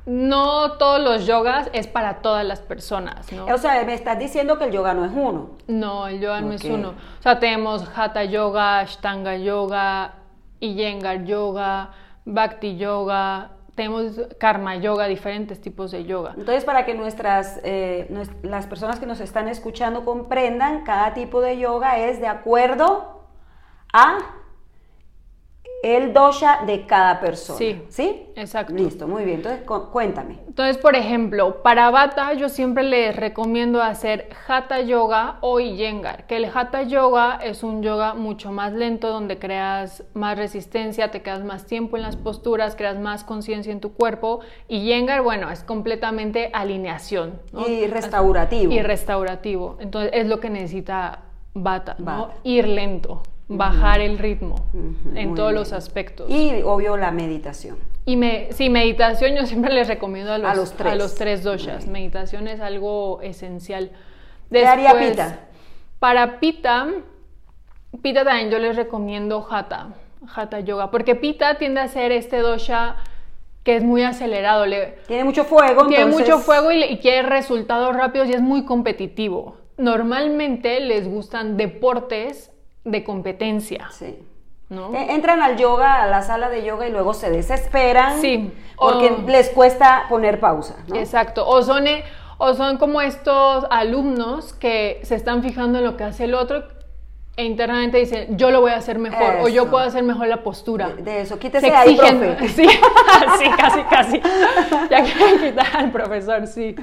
no 0.05 0.73
todos 0.73 0.99
los 0.99 1.27
yogas 1.27 1.69
es 1.73 1.87
para 1.87 2.21
todas 2.21 2.45
las 2.45 2.59
personas, 2.59 3.31
¿no? 3.31 3.45
O 3.45 3.57
sea, 3.57 3.83
me 3.85 3.93
estás 3.93 4.17
diciendo 4.17 4.57
que 4.57 4.65
el 4.65 4.71
yoga 4.71 4.93
no 4.93 5.05
es 5.05 5.11
uno. 5.13 5.51
No, 5.67 6.07
el 6.07 6.19
yoga 6.19 6.41
no 6.41 6.53
es 6.53 6.63
uno. 6.63 6.89
O 7.19 7.21
sea, 7.21 7.39
tenemos 7.39 7.87
Hatha 7.95 8.23
Yoga, 8.23 8.79
Ashtanga 8.79 9.37
Yoga, 9.37 10.15
Iyengar 10.59 11.23
Yoga, 11.23 11.91
Bhakti 12.25 12.77
Yoga, 12.77 13.51
tenemos 13.75 14.19
Karma 14.39 14.75
Yoga, 14.75 15.07
diferentes 15.07 15.61
tipos 15.61 15.91
de 15.91 16.03
yoga. 16.03 16.33
Entonces, 16.37 16.65
para 16.65 16.85
que 16.85 16.93
nuestras, 16.93 17.59
eh, 17.63 18.07
las 18.43 18.67
personas 18.67 18.99
que 18.99 19.05
nos 19.05 19.19
están 19.21 19.47
escuchando 19.47 20.03
comprendan, 20.03 20.83
cada 20.83 21.13
tipo 21.13 21.41
de 21.41 21.57
yoga 21.57 21.97
es 21.97 22.19
de 22.19 22.27
acuerdo 22.27 23.21
a 23.93 24.17
el 25.83 26.13
dosha 26.13 26.63
de 26.65 26.85
cada 26.85 27.19
persona. 27.19 27.57
Sí. 27.57 27.81
¿Sí? 27.89 28.27
Exacto. 28.35 28.73
Listo, 28.73 29.07
muy 29.07 29.23
bien. 29.23 29.37
Entonces, 29.37 29.63
cuéntame. 29.91 30.39
Entonces, 30.47 30.77
por 30.77 30.95
ejemplo, 30.95 31.63
para 31.63 31.89
Bata 31.89 32.33
yo 32.33 32.49
siempre 32.49 32.83
les 32.83 33.15
recomiendo 33.15 33.81
hacer 33.81 34.29
Hatha 34.47 34.81
Yoga 34.81 35.37
o 35.41 35.59
Iyengar, 35.59 36.27
que 36.27 36.37
el 36.37 36.45
Hatha 36.45 36.83
Yoga 36.83 37.39
es 37.43 37.63
un 37.63 37.81
yoga 37.81 38.13
mucho 38.13 38.51
más 38.51 38.73
lento 38.73 39.09
donde 39.09 39.39
creas 39.39 40.03
más 40.13 40.37
resistencia, 40.37 41.09
te 41.09 41.21
quedas 41.21 41.43
más 41.43 41.65
tiempo 41.65 41.97
en 41.97 42.03
las 42.03 42.15
posturas, 42.15 42.75
creas 42.75 42.99
más 42.99 43.23
conciencia 43.23 43.71
en 43.71 43.79
tu 43.79 43.93
cuerpo. 43.93 44.41
Y 44.67 44.81
Iyengar, 44.81 45.23
bueno, 45.23 45.49
es 45.49 45.63
completamente 45.63 46.51
alineación. 46.53 47.41
Y 47.67 47.87
restaurativo. 47.87 48.71
Y 48.71 48.81
restaurativo. 48.81 49.77
Entonces, 49.79 50.11
es 50.13 50.27
lo 50.27 50.39
que 50.39 50.49
necesita 50.49 51.23
Bata, 51.53 51.95
¿no? 51.99 52.29
Ir 52.43 52.67
lento 52.67 53.23
bajar 53.57 54.01
el 54.01 54.17
ritmo 54.17 54.55
en 55.15 55.35
todos 55.35 55.53
los 55.53 55.73
aspectos. 55.73 56.29
Y 56.29 56.61
obvio 56.63 56.97
la 56.97 57.11
meditación. 57.11 57.77
Y 58.05 58.17
me, 58.17 58.51
sí, 58.51 58.69
meditación 58.69 59.35
yo 59.35 59.45
siempre 59.45 59.73
les 59.73 59.87
recomiendo 59.87 60.33
a 60.33 60.37
los, 60.37 60.79
a 60.79 60.95
los 60.95 61.15
tres, 61.15 61.43
doshas. 61.43 61.87
Meditación 61.87 62.47
es 62.47 62.59
algo 62.59 63.21
esencial. 63.21 63.91
¿Qué 64.51 64.65
haría 64.65 64.97
Pita? 64.97 65.39
Para 65.99 66.39
Pita, 66.39 66.87
Pita 68.01 68.23
también 68.23 68.49
yo 68.49 68.57
les 68.57 68.75
recomiendo 68.75 69.45
Hatha, 69.49 69.93
Hatha 70.33 70.61
Yoga, 70.61 70.89
porque 70.89 71.15
Pita 71.15 71.55
tiende 71.55 71.81
a 71.81 71.87
ser 71.87 72.11
este 72.11 72.37
dosha 72.37 72.95
que 73.63 73.75
es 73.75 73.83
muy 73.83 74.01
acelerado. 74.01 74.65
Le, 74.65 74.97
tiene 75.07 75.23
mucho 75.23 75.45
fuego. 75.45 75.85
Tiene 75.85 76.07
mucho 76.07 76.39
fuego 76.39 76.71
y, 76.71 76.83
y 76.83 76.97
quiere 76.97 77.21
resultados 77.21 77.95
rápidos 77.95 78.29
y 78.29 78.33
es 78.33 78.41
muy 78.41 78.65
competitivo. 78.65 79.57
Normalmente 79.77 80.79
les 80.79 81.07
gustan 81.07 81.55
deportes 81.55 82.51
de 82.83 83.03
competencia. 83.03 83.89
Sí. 83.91 84.19
¿no? 84.69 84.93
E, 84.93 85.13
entran 85.13 85.41
al 85.41 85.57
yoga, 85.57 86.01
a 86.01 86.07
la 86.07 86.21
sala 86.21 86.49
de 86.49 86.63
yoga 86.63 86.87
y 86.87 86.91
luego 86.91 87.13
se 87.13 87.29
desesperan. 87.29 88.21
Sí. 88.21 88.51
Porque 88.77 89.15
les 89.27 89.49
cuesta 89.49 90.05
poner 90.09 90.39
pausa. 90.39 90.75
Exacto. 90.95 91.47
O 91.47 91.61
son, 91.61 91.87
eh, 91.87 92.03
o 92.37 92.53
son 92.53 92.77
como 92.77 93.01
estos 93.01 93.65
alumnos 93.69 94.53
que 94.53 95.01
se 95.03 95.15
están 95.15 95.43
fijando 95.43 95.79
en 95.79 95.85
lo 95.85 95.97
que 95.97 96.05
hace 96.05 96.23
el 96.23 96.33
otro 96.33 96.63
e 97.37 97.45
internamente 97.45 97.97
dicen, 97.97 98.37
yo 98.37 98.51
lo 98.51 98.61
voy 98.61 98.71
a 98.71 98.75
hacer 98.75 98.99
mejor 98.99 99.37
o 99.41 99.47
yo 99.47 99.69
puedo 99.69 99.85
hacer 99.85 100.03
mejor 100.03 100.27
la 100.27 100.43
postura. 100.43 100.89
De, 100.89 101.21
eso, 101.21 101.39
quítese 101.39 101.69
Se 101.69 101.75
exigen, 101.75 102.37
Sí, 102.49 102.67
sí, 103.39 103.45
casi, 103.57 103.83
casi. 103.83 104.21
Ya 104.89 105.03
quieren 105.03 105.39
quitar 105.39 105.67
al 105.75 105.91
profesor, 105.91 106.45
sí. 106.45 106.75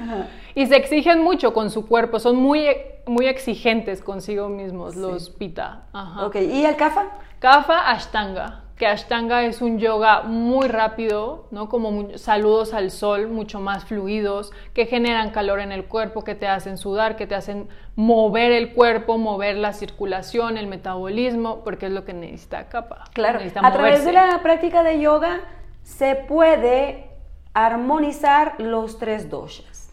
Y 0.55 0.65
se 0.65 0.75
exigen 0.75 1.23
mucho 1.23 1.53
con 1.53 1.69
su 1.69 1.87
cuerpo, 1.87 2.19
son 2.19 2.37
muy, 2.37 2.67
muy 3.05 3.27
exigentes 3.27 4.01
consigo 4.01 4.49
mismos 4.49 4.95
los 4.95 5.29
pita. 5.29 5.83
Ajá. 5.93 6.25
Ok, 6.25 6.35
¿y 6.35 6.65
el 6.65 6.75
kafa? 6.75 7.05
Kafa, 7.39 7.91
ashtanga 7.91 8.63
que 8.79 8.87
Ashtanga 8.87 9.43
es 9.43 9.61
un 9.61 9.77
yoga 9.77 10.21
muy 10.21 10.69
rápido, 10.69 11.47
¿no? 11.51 11.67
Como 11.67 12.17
saludos 12.17 12.73
al 12.73 12.91
sol, 12.91 13.27
mucho 13.27 13.59
más 13.59 13.83
fluidos, 13.83 14.53
que 14.73 14.85
generan 14.85 15.31
calor 15.31 15.59
en 15.59 15.73
el 15.73 15.83
cuerpo, 15.83 16.23
que 16.23 16.33
te 16.33 16.47
hacen 16.47 16.77
sudar, 16.77 17.17
que 17.17 17.27
te 17.27 17.35
hacen 17.35 17.67
mover 17.97 18.53
el 18.53 18.73
cuerpo, 18.73 19.17
mover 19.17 19.57
la 19.57 19.73
circulación, 19.73 20.57
el 20.57 20.67
metabolismo, 20.67 21.61
porque 21.65 21.87
es 21.87 21.91
lo 21.91 22.05
que 22.05 22.13
necesita 22.13 22.69
capa. 22.69 23.03
Claro, 23.11 23.41
a 23.61 23.73
través 23.73 24.05
de 24.05 24.13
la 24.13 24.39
práctica 24.41 24.81
de 24.81 25.01
yoga 25.01 25.41
se 25.83 26.15
puede 26.15 27.09
armonizar 27.53 28.61
los 28.61 28.97
tres 28.97 29.29
doshas. 29.29 29.91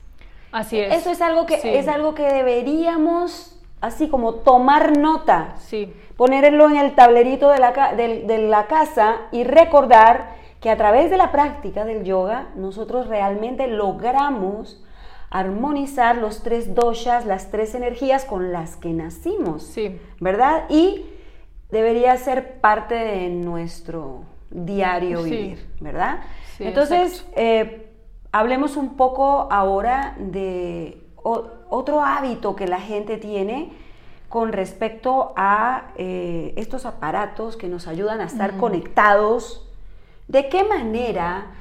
Así 0.52 0.78
es. 0.78 0.94
Eso 0.94 1.10
es 1.10 1.20
algo 1.20 1.44
que, 1.44 1.76
es 1.76 1.88
algo 1.88 2.14
que 2.14 2.22
deberíamos, 2.22 3.55
así 3.80 4.08
como 4.08 4.34
tomar 4.34 4.98
nota. 4.98 5.54
Sí 5.58 5.92
ponerlo 6.16 6.68
en 6.68 6.76
el 6.76 6.94
tablerito 6.94 7.50
de 7.50 7.58
la, 7.58 7.92
de, 7.94 8.38
la 8.48 8.66
casa 8.66 9.16
y 9.32 9.44
recordar 9.44 10.34
que 10.60 10.70
a 10.70 10.76
través 10.76 11.10
de 11.10 11.16
la 11.16 11.30
práctica 11.30 11.84
del 11.84 12.04
yoga 12.04 12.48
nosotros 12.56 13.06
realmente 13.06 13.66
logramos 13.66 14.82
armonizar 15.28 16.16
los 16.16 16.42
tres 16.42 16.74
doshas, 16.74 17.26
las 17.26 17.50
tres 17.50 17.74
energías 17.74 18.24
con 18.24 18.52
las 18.52 18.76
que 18.76 18.90
nacimos. 18.90 19.64
Sí. 19.64 20.00
¿Verdad? 20.18 20.64
Y 20.70 21.04
debería 21.70 22.16
ser 22.16 22.60
parte 22.60 22.94
de 22.94 23.28
nuestro 23.28 24.22
diario 24.50 25.22
vivir, 25.22 25.68
¿verdad? 25.80 26.20
Sí, 26.56 26.64
Entonces, 26.64 27.26
eh, 27.36 27.90
hablemos 28.32 28.76
un 28.76 28.96
poco 28.96 29.48
ahora 29.50 30.14
de 30.18 31.05
otro 31.70 32.02
hábito 32.02 32.56
que 32.56 32.66
la 32.66 32.80
gente 32.80 33.16
tiene 33.16 33.72
con 34.28 34.52
respecto 34.52 35.32
a 35.36 35.92
eh, 35.96 36.52
estos 36.56 36.86
aparatos 36.86 37.56
que 37.56 37.68
nos 37.68 37.86
ayudan 37.86 38.20
a 38.20 38.24
estar 38.24 38.56
conectados. 38.56 39.68
¿De 40.28 40.48
qué 40.48 40.64
manera 40.64 41.52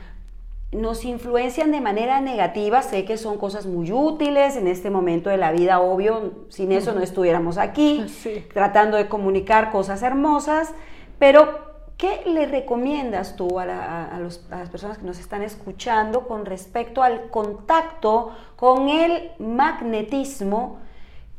nos 0.76 1.06
influencian 1.06 1.72
de 1.72 1.82
manera 1.82 2.22
negativa. 2.22 2.82
Sé 2.82 3.06
que 3.06 3.18
son 3.18 3.38
cosas 3.38 3.66
muy 3.66 3.92
útiles 3.92 4.56
en 4.58 4.68
este 4.68 4.90
momento 4.90 5.30
de 5.30 5.38
la 5.38 5.52
vida, 5.52 5.80
obvio, 5.80 6.46
sin 6.50 6.72
eso 6.72 6.94
no 6.94 7.02
estuviéramos 7.02 7.58
aquí, 7.58 8.06
tratando 8.54 8.98
de 8.98 9.08
comunicar 9.08 9.72
cosas 9.72 10.04
hermosas, 10.04 10.74
pero 11.18 11.75
¿qué 11.98 12.22
le 12.26 12.46
recomiendas 12.46 13.36
tú 13.36 13.60
a, 13.60 13.66
las 13.66 14.70
personas 14.70 14.98
que 14.98 15.06
nos 15.06 15.20
están 15.20 15.42
escuchando 15.42 16.28
con 16.28 16.46
respecto 16.46 17.04
al 17.04 17.30
contacto 17.30 18.32
con 18.56 18.90
el 18.90 19.32
magnetismo 19.40 20.80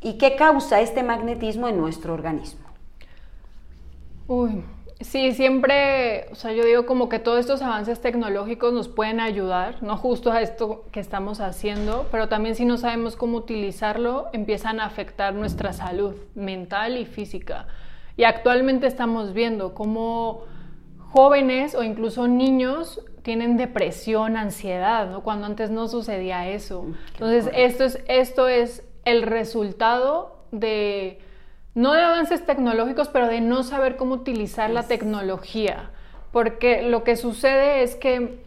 y 0.01 0.17
qué 0.17 0.35
causa 0.35 0.81
este 0.81 1.03
magnetismo 1.03 1.67
en 1.67 1.77
nuestro 1.77 2.13
organismo? 2.13 2.67
Uy, 4.27 4.63
Sí, 4.99 5.31
siempre, 5.33 6.25
o 6.31 6.35
sea, 6.35 6.53
yo 6.53 6.65
digo 6.65 6.87
como 6.87 7.07
que 7.07 7.19
todos 7.19 7.39
estos 7.39 7.61
avances 7.61 8.01
tecnológicos 8.01 8.73
nos 8.73 8.87
pueden 8.87 9.19
ayudar, 9.19 9.83
no 9.83 9.95
justo 9.95 10.31
a 10.31 10.41
esto 10.41 10.85
que 10.91 10.99
estamos 10.99 11.39
haciendo, 11.39 12.07
pero 12.09 12.27
también 12.29 12.55
si 12.55 12.65
no 12.65 12.77
sabemos 12.77 13.15
cómo 13.15 13.37
utilizarlo, 13.37 14.27
empiezan 14.33 14.79
a 14.79 14.85
afectar 14.85 15.35
nuestra 15.35 15.71
salud 15.71 16.15
mental 16.33 16.97
y 16.97 17.05
física. 17.05 17.67
Y 18.17 18.23
actualmente 18.23 18.87
estamos 18.87 19.33
viendo 19.33 19.73
cómo 19.73 20.43
jóvenes 21.11 21.75
o 21.75 21.83
incluso 21.83 22.27
niños 22.27 23.01
tienen 23.21 23.57
depresión, 23.57 24.37
ansiedad, 24.37 25.09
¿no? 25.09 25.21
cuando 25.21 25.45
antes 25.45 25.69
no 25.69 25.87
sucedía 25.87 26.49
eso. 26.49 26.85
Entonces, 27.13 27.49
esto 27.53 27.83
es, 27.83 28.03
esto 28.07 28.47
es 28.47 28.83
el 29.05 29.21
resultado 29.21 30.43
de 30.51 31.19
no 31.75 31.93
de 31.93 32.01
avances 32.01 32.43
tecnológicos, 32.43 33.07
pero 33.07 33.27
de 33.27 33.39
no 33.39 33.61
saber 33.61 33.97
cómo 33.97 34.15
utilizar 34.15 34.71
la 34.71 34.83
tecnología. 34.83 35.91
Porque 36.31 36.81
lo 36.81 37.03
que 37.03 37.15
sucede 37.15 37.83
es 37.83 37.95
que 37.95 38.46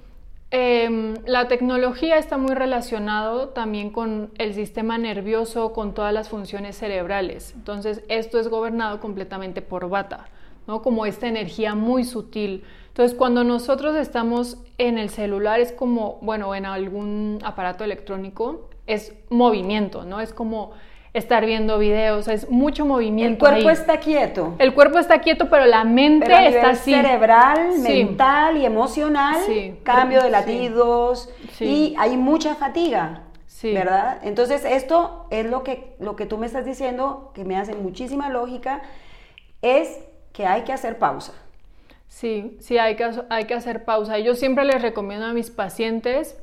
em, 0.51 1.15
la 1.27 1.49
tecnología 1.49 2.19
está 2.19 2.37
muy 2.39 2.55
relacionado 2.55 3.51
también 3.51 3.91
con 3.91 4.31
el 4.39 4.55
sistema 4.55 4.99
nervioso, 4.99 5.73
con 5.73 5.95
todas 5.95 6.13
las 6.13 6.29
funciones 6.29 6.77
cerebrales. 6.77 7.53
Entonces, 7.55 8.03
esto 8.09 8.39
es 8.39 8.49
gobernado 8.49 9.01
completamente 9.01 9.63
por 9.63 9.89
bata, 9.89 10.27
¿no? 10.67 10.83
Como 10.83 11.07
esta 11.07 11.29
energía 11.29 11.75
muy 11.75 12.05
sutil. 12.05 12.65
Entonces, 12.89 13.17
cuando 13.17 13.45
nosotros 13.45 13.97
estamos 13.97 14.59
en 14.79 14.99
el 14.99 15.11
celular, 15.11 15.61
es 15.61 15.73
como, 15.73 16.19
bueno, 16.23 16.55
en 16.55 16.67
algún 16.67 17.39
aparato 17.45 17.85
electrónico, 17.85 18.69
es 18.87 19.15
movimiento, 19.31 20.05
¿no? 20.05 20.21
Es 20.21 20.33
como 20.33 20.73
estar 21.13 21.45
viendo 21.45 21.79
videos, 21.79 22.29
es 22.29 22.49
mucho 22.51 22.87
movimiento. 22.87 23.47
El 23.47 23.53
cuerpo 23.53 23.71
está 23.71 23.99
quieto. 23.99 24.55
El 24.59 24.75
cuerpo 24.75 24.99
está 24.99 25.21
quieto, 25.21 25.49
pero 25.51 25.67
la 25.67 25.85
mente 25.85 26.33
está 26.49 26.71
así. 26.71 26.95
Cerebral, 26.95 27.79
mental 27.79 28.57
y 28.57 28.65
emocional, 28.65 29.41
cambio 29.83 30.23
de 30.23 30.31
latidos 30.31 31.29
y 31.59 31.95
hay 31.99 32.17
mucha 32.17 32.55
fatiga. 32.55 33.25
¿Verdad? 33.63 34.21
Entonces, 34.23 34.65
esto 34.65 35.27
es 35.31 35.45
lo 35.45 35.63
que, 35.65 35.95
lo 35.99 36.17
que 36.17 36.25
tú 36.25 36.39
me 36.39 36.47
estás 36.47 36.65
diciendo, 36.65 37.31
que 37.35 37.45
me 37.45 37.59
hace 37.59 37.75
muchísima 37.75 38.31
lógica, 38.31 38.81
es 39.61 39.99
que 40.33 40.47
hay 40.47 40.63
que 40.63 40.73
hacer 40.73 40.99
pausa. 40.99 41.35
Sí, 42.09 42.57
sí, 42.61 42.79
hay 42.79 42.97
que, 42.97 43.11
hay 43.29 43.45
que 43.45 43.53
hacer 43.53 43.85
pausa. 43.85 44.19
Y 44.19 44.25
yo 44.25 44.35
siempre 44.35 44.65
les 44.65 44.81
recomiendo 44.81 45.27
a 45.27 45.35
mis 45.35 45.51
pacientes, 45.51 46.39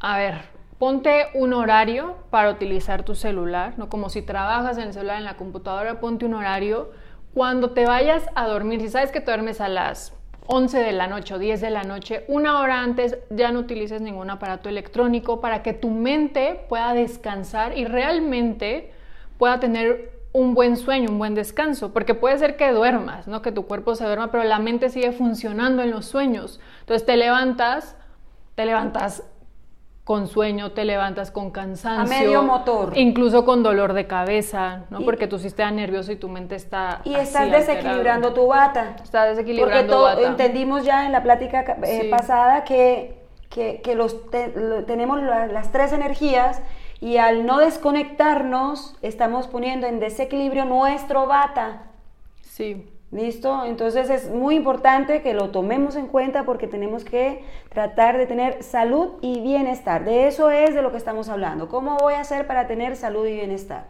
a 0.00 0.18
ver, 0.18 0.40
Ponte 0.78 1.26
un 1.34 1.54
horario 1.54 2.14
para 2.30 2.50
utilizar 2.50 3.02
tu 3.02 3.16
celular, 3.16 3.74
¿no? 3.78 3.88
Como 3.88 4.10
si 4.10 4.22
trabajas 4.22 4.78
en 4.78 4.84
el 4.84 4.92
celular, 4.92 5.18
en 5.18 5.24
la 5.24 5.36
computadora, 5.36 5.98
ponte 5.98 6.24
un 6.24 6.34
horario. 6.34 6.90
Cuando 7.34 7.70
te 7.70 7.84
vayas 7.84 8.24
a 8.36 8.46
dormir, 8.46 8.80
si 8.80 8.88
sabes 8.88 9.10
que 9.10 9.20
te 9.20 9.32
duermes 9.32 9.60
a 9.60 9.68
las 9.68 10.14
11 10.46 10.78
de 10.78 10.92
la 10.92 11.08
noche 11.08 11.34
o 11.34 11.38
10 11.38 11.60
de 11.60 11.70
la 11.70 11.82
noche, 11.82 12.24
una 12.28 12.60
hora 12.60 12.80
antes 12.80 13.18
ya 13.28 13.50
no 13.50 13.58
utilices 13.58 14.00
ningún 14.00 14.30
aparato 14.30 14.68
electrónico 14.68 15.40
para 15.40 15.64
que 15.64 15.72
tu 15.72 15.90
mente 15.90 16.64
pueda 16.68 16.94
descansar 16.94 17.76
y 17.76 17.84
realmente 17.84 18.92
pueda 19.36 19.58
tener 19.58 20.12
un 20.32 20.54
buen 20.54 20.76
sueño, 20.76 21.10
un 21.10 21.18
buen 21.18 21.34
descanso, 21.34 21.92
porque 21.92 22.14
puede 22.14 22.38
ser 22.38 22.56
que 22.56 22.70
duermas, 22.70 23.26
¿no? 23.26 23.42
Que 23.42 23.50
tu 23.50 23.66
cuerpo 23.66 23.96
se 23.96 24.04
duerma, 24.04 24.30
pero 24.30 24.44
la 24.44 24.60
mente 24.60 24.90
sigue 24.90 25.10
funcionando 25.10 25.82
en 25.82 25.90
los 25.90 26.06
sueños. 26.06 26.60
Entonces 26.80 27.04
te 27.04 27.16
levantas, 27.16 27.96
te 28.54 28.64
levantas 28.64 29.24
con 30.08 30.26
sueño, 30.26 30.72
te 30.72 30.86
levantas 30.86 31.30
con 31.30 31.50
cansancio. 31.50 32.16
A 32.16 32.18
medio 32.18 32.42
motor. 32.42 32.96
Incluso 32.96 33.44
con 33.44 33.62
dolor 33.62 33.92
de 33.92 34.06
cabeza, 34.06 34.84
¿no? 34.88 35.02
Porque 35.02 35.26
tu 35.26 35.38
sistema 35.38 35.70
nervioso 35.70 36.10
y 36.12 36.16
tu 36.16 36.30
mente 36.30 36.54
está. 36.54 37.02
Y 37.04 37.14
estás 37.14 37.50
desequilibrando 37.50 38.32
tu 38.32 38.46
bata. 38.46 38.96
Estás 39.04 39.36
desequilibrando 39.36 39.94
tu 39.94 40.02
bata. 40.02 40.22
entendimos 40.22 40.82
ya 40.86 41.04
en 41.04 41.12
la 41.12 41.22
plática 41.22 41.76
eh, 41.82 42.08
pasada 42.08 42.64
que, 42.64 43.18
que, 43.50 43.94
los 43.94 44.16
tenemos 44.86 45.20
las 45.22 45.72
tres 45.72 45.92
energías 45.92 46.62
y 47.02 47.18
al 47.18 47.44
no 47.44 47.58
desconectarnos 47.58 48.96
estamos 49.02 49.46
poniendo 49.46 49.86
en 49.86 50.00
desequilibrio 50.00 50.64
nuestro 50.64 51.26
bata. 51.26 51.82
Sí. 52.40 52.88
¿Listo? 53.10 53.64
Entonces 53.64 54.10
es 54.10 54.28
muy 54.28 54.54
importante 54.54 55.22
que 55.22 55.32
lo 55.32 55.48
tomemos 55.48 55.96
en 55.96 56.08
cuenta 56.08 56.44
porque 56.44 56.66
tenemos 56.66 57.04
que 57.04 57.42
tratar 57.70 58.18
de 58.18 58.26
tener 58.26 58.62
salud 58.62 59.12
y 59.22 59.40
bienestar. 59.40 60.04
De 60.04 60.28
eso 60.28 60.50
es 60.50 60.74
de 60.74 60.82
lo 60.82 60.90
que 60.90 60.98
estamos 60.98 61.30
hablando. 61.30 61.68
¿Cómo 61.68 61.96
voy 61.96 62.14
a 62.14 62.20
hacer 62.20 62.46
para 62.46 62.66
tener 62.66 62.96
salud 62.96 63.26
y 63.26 63.32
bienestar? 63.32 63.86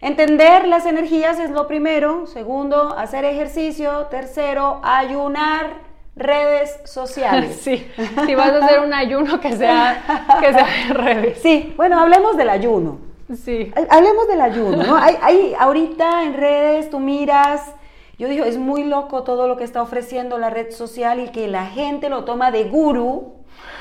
Entender 0.00 0.66
las 0.66 0.86
energías 0.86 1.38
es 1.38 1.50
lo 1.50 1.68
primero. 1.68 2.26
Segundo, 2.26 2.96
hacer 2.96 3.26
ejercicio. 3.26 4.06
Tercero, 4.06 4.80
ayunar 4.82 5.74
redes 6.16 6.80
sociales. 6.84 7.60
Sí, 7.62 7.86
si 8.26 8.34
vas 8.34 8.52
a 8.52 8.64
hacer 8.64 8.80
un 8.80 8.94
ayuno 8.94 9.38
que 9.38 9.52
sea, 9.54 10.38
que 10.40 10.50
sea 10.50 10.66
en 10.88 10.94
redes. 10.94 11.38
Sí, 11.42 11.74
bueno, 11.76 12.00
hablemos 12.00 12.38
del 12.38 12.48
ayuno. 12.48 13.00
Sí. 13.36 13.70
Hablemos 13.90 14.28
del 14.28 14.40
ayuno, 14.40 14.82
¿no? 14.82 14.96
Hay, 14.96 15.16
hay 15.20 15.54
ahorita 15.58 16.24
en 16.24 16.34
redes 16.34 16.90
tú 16.90 16.98
miras 16.98 17.74
yo 18.22 18.28
digo, 18.28 18.44
es 18.44 18.56
muy 18.56 18.84
loco 18.84 19.24
todo 19.24 19.48
lo 19.48 19.56
que 19.56 19.64
está 19.64 19.82
ofreciendo 19.82 20.38
la 20.38 20.48
red 20.48 20.70
social 20.70 21.18
y 21.18 21.30
que 21.30 21.48
la 21.48 21.66
gente 21.66 22.08
lo 22.08 22.22
toma 22.22 22.52
de 22.52 22.62
guru. 22.62 23.32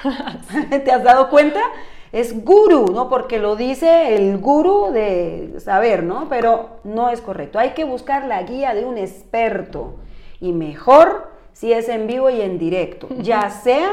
¿Te 0.83 0.91
has 0.91 1.03
dado 1.03 1.29
cuenta? 1.29 1.59
Es 2.11 2.43
guru, 2.43 2.87
¿no? 2.91 3.07
Porque 3.07 3.37
lo 3.37 3.55
dice 3.55 4.15
el 4.15 4.39
guru 4.39 4.91
de 4.91 5.59
saber, 5.59 6.01
¿no? 6.01 6.27
Pero 6.27 6.79
no 6.83 7.11
es 7.11 7.21
correcto. 7.21 7.59
Hay 7.59 7.73
que 7.73 7.83
buscar 7.83 8.25
la 8.25 8.41
guía 8.41 8.73
de 8.73 8.83
un 8.83 8.97
experto. 8.97 9.97
Y 10.39 10.53
mejor 10.53 11.29
si 11.53 11.71
es 11.71 11.87
en 11.87 12.07
vivo 12.07 12.31
y 12.31 12.41
en 12.41 12.57
directo. 12.57 13.09
Ya 13.19 13.47
sea 13.63 13.91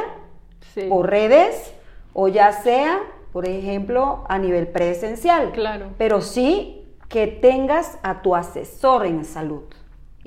por 0.89 1.11
redes 1.11 1.75
o 2.15 2.29
ya 2.29 2.53
sea, 2.53 3.01
por 3.35 3.47
ejemplo, 3.47 4.25
a 4.31 4.39
nivel 4.39 4.67
presencial. 4.69 5.53
Claro. 5.53 5.89
Pero 5.99 6.23
sí 6.23 6.87
que 7.11 7.27
tengas 7.27 7.99
a 8.03 8.23
tu 8.23 8.35
asesor 8.35 9.05
en 9.05 9.27
salud 9.27 9.65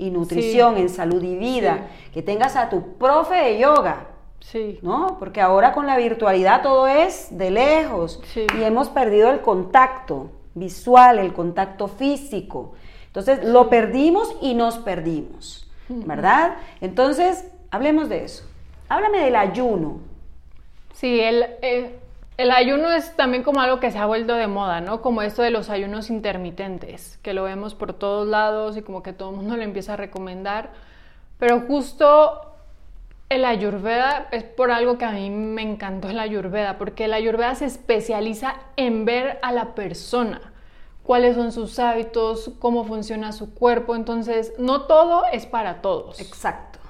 y 0.02 0.10
nutrición, 0.10 0.76
en 0.76 0.88
salud 0.88 1.22
y 1.22 1.36
vida, 1.36 1.86
que 2.12 2.22
tengas 2.22 2.56
a 2.56 2.68
tu 2.68 2.94
profe 2.94 3.36
de 3.36 3.58
yoga. 3.60 4.08
Sí. 4.40 4.80
¿No? 4.82 5.16
Porque 5.20 5.40
ahora 5.40 5.72
con 5.72 5.86
la 5.86 5.96
virtualidad 5.96 6.62
todo 6.62 6.88
es 6.88 7.28
de 7.30 7.52
lejos 7.52 8.20
y 8.36 8.62
hemos 8.62 8.88
perdido 8.88 9.30
el 9.30 9.40
contacto 9.40 10.32
visual, 10.54 11.20
el 11.20 11.32
contacto 11.32 11.86
físico. 11.86 12.72
Entonces 13.06 13.44
lo 13.44 13.70
perdimos 13.70 14.34
y 14.40 14.54
nos 14.54 14.78
perdimos, 14.78 15.70
¿verdad? 15.88 16.56
Entonces, 16.80 17.46
hablemos 17.70 18.08
de 18.08 18.24
eso. 18.24 18.44
Háblame 18.88 19.20
del 19.20 19.36
ayuno. 19.36 20.00
Sí, 20.94 21.20
el, 21.20 21.46
eh, 21.62 22.00
el 22.42 22.50
ayuno 22.50 22.90
es 22.90 23.14
también 23.14 23.44
como 23.44 23.60
algo 23.60 23.78
que 23.78 23.92
se 23.92 23.98
ha 23.98 24.06
vuelto 24.06 24.34
de 24.34 24.48
moda, 24.48 24.80
¿no? 24.80 25.00
Como 25.00 25.22
esto 25.22 25.42
de 25.42 25.50
los 25.50 25.70
ayunos 25.70 26.10
intermitentes, 26.10 27.18
que 27.22 27.34
lo 27.34 27.44
vemos 27.44 27.76
por 27.76 27.92
todos 27.92 28.26
lados 28.26 28.76
y 28.76 28.82
como 28.82 29.02
que 29.02 29.12
todo 29.12 29.30
el 29.30 29.36
mundo 29.36 29.56
lo 29.58 29.62
empieza 29.62 29.94
a 29.94 29.96
recomendar. 29.96 30.70
Pero 31.38 31.60
justo 31.60 32.52
el 33.28 33.44
ayurveda 33.44 34.26
es 34.32 34.42
por 34.42 34.72
algo 34.72 34.98
que 34.98 35.04
a 35.04 35.12
mí 35.12 35.30
me 35.30 35.62
encantó 35.62 36.10
el 36.10 36.18
ayurveda, 36.18 36.78
porque 36.78 37.04
el 37.04 37.14
ayurveda 37.14 37.54
se 37.54 37.66
especializa 37.66 38.56
en 38.76 39.04
ver 39.04 39.38
a 39.42 39.52
la 39.52 39.76
persona, 39.76 40.52
cuáles 41.04 41.36
son 41.36 41.52
sus 41.52 41.78
hábitos, 41.78 42.50
cómo 42.58 42.84
funciona 42.84 43.30
su 43.30 43.54
cuerpo. 43.54 43.94
Entonces, 43.94 44.52
no 44.58 44.82
todo 44.82 45.22
es 45.32 45.46
para 45.46 45.80
todos. 45.80 46.20
Exacto. 46.20 46.80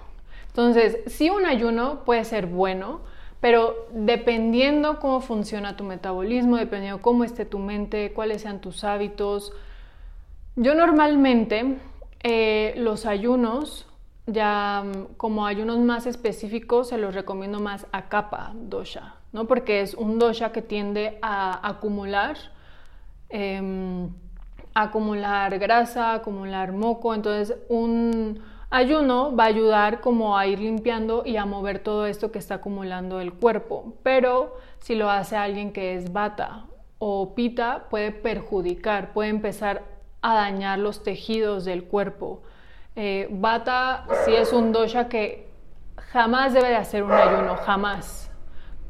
Entonces, 0.49 0.99
sí 1.07 1.29
un 1.29 1.45
ayuno 1.45 2.05
puede 2.05 2.25
ser 2.25 2.47
bueno, 2.47 3.01
pero 3.43 3.89
dependiendo 3.91 5.01
cómo 5.01 5.21
funciona 5.21 5.77
tu 5.77 5.83
metabolismo, 5.83 6.59
dependiendo 6.59 7.03
cómo 7.03 7.25
esté 7.25 7.45
tu 7.45 7.59
mente, 7.59 8.13
cuáles 8.13 8.43
sean 8.43 8.61
tus 8.61 8.85
hábitos, 8.85 9.53
yo 10.55 10.77
normalmente 10.77 11.77
eh, 12.23 12.73
los 12.77 13.05
ayunos, 13.05 13.89
ya 14.29 14.85
mm, 14.85 15.15
como 15.17 15.45
ayunos 15.45 15.81
más 15.81 16.07
específicos, 16.07 16.91
se 16.91 16.99
los 16.99 17.17
recomiendo 17.17 17.59
más 17.59 17.89
a 17.91 18.09
capa 18.09 18.53
dosha, 18.55 19.17
¿no? 19.33 19.49
Porque 19.49 19.81
es 19.81 19.95
un 19.95 20.21
dosha 20.21 20.53
que 20.53 20.63
tiende 20.63 21.19
a 21.21 21.69
acumular, 21.69 22.37
em, 23.29 24.09
acumular 24.73 25.59
grasa, 25.59 26.15
acumular 26.15 26.71
moco, 26.71 27.13
entonces 27.13 27.59
un 27.69 28.41
ayuno 28.73 29.37
va 29.37 29.45
a 29.45 29.49
ayudar 29.49 30.01
como 30.01 30.37
a 30.37 30.47
ir 30.47 30.59
limpiando 30.59 31.23
y 31.25 31.37
a 31.37 31.45
mover 31.45 31.79
todo 31.79 32.07
esto 32.07 32.33
que 32.33 32.39
está 32.39 32.57
acumulando 32.57 33.21
el 33.21 33.33
cuerpo. 33.33 33.95
Pero 34.03 34.57
si 34.79 34.95
lo 34.95 35.11
hace 35.11 35.37
alguien 35.37 35.73
que 35.73 35.95
es 35.95 36.13
bata 36.13 36.65
o 36.99 37.35
pita, 37.35 37.85
puede 37.91 38.11
perjudicar, 38.11 39.13
puede 39.13 39.29
empezar 39.29 39.83
a 40.23 40.35
dañar 40.35 40.79
los 40.79 41.03
tejidos 41.03 41.65
del 41.65 41.85
cuerpo. 41.85 42.43
Eh, 42.97 43.29
bata 43.31 44.07
sí 44.25 44.35
es 44.35 44.53
un 44.53 44.73
dosha 44.73 45.09
que 45.09 45.49
jamás 46.13 46.55
debe 46.55 46.69
de 46.69 46.77
hacer 46.77 47.03
un 47.03 47.13
ayuno, 47.13 47.57
jamás. 47.57 48.31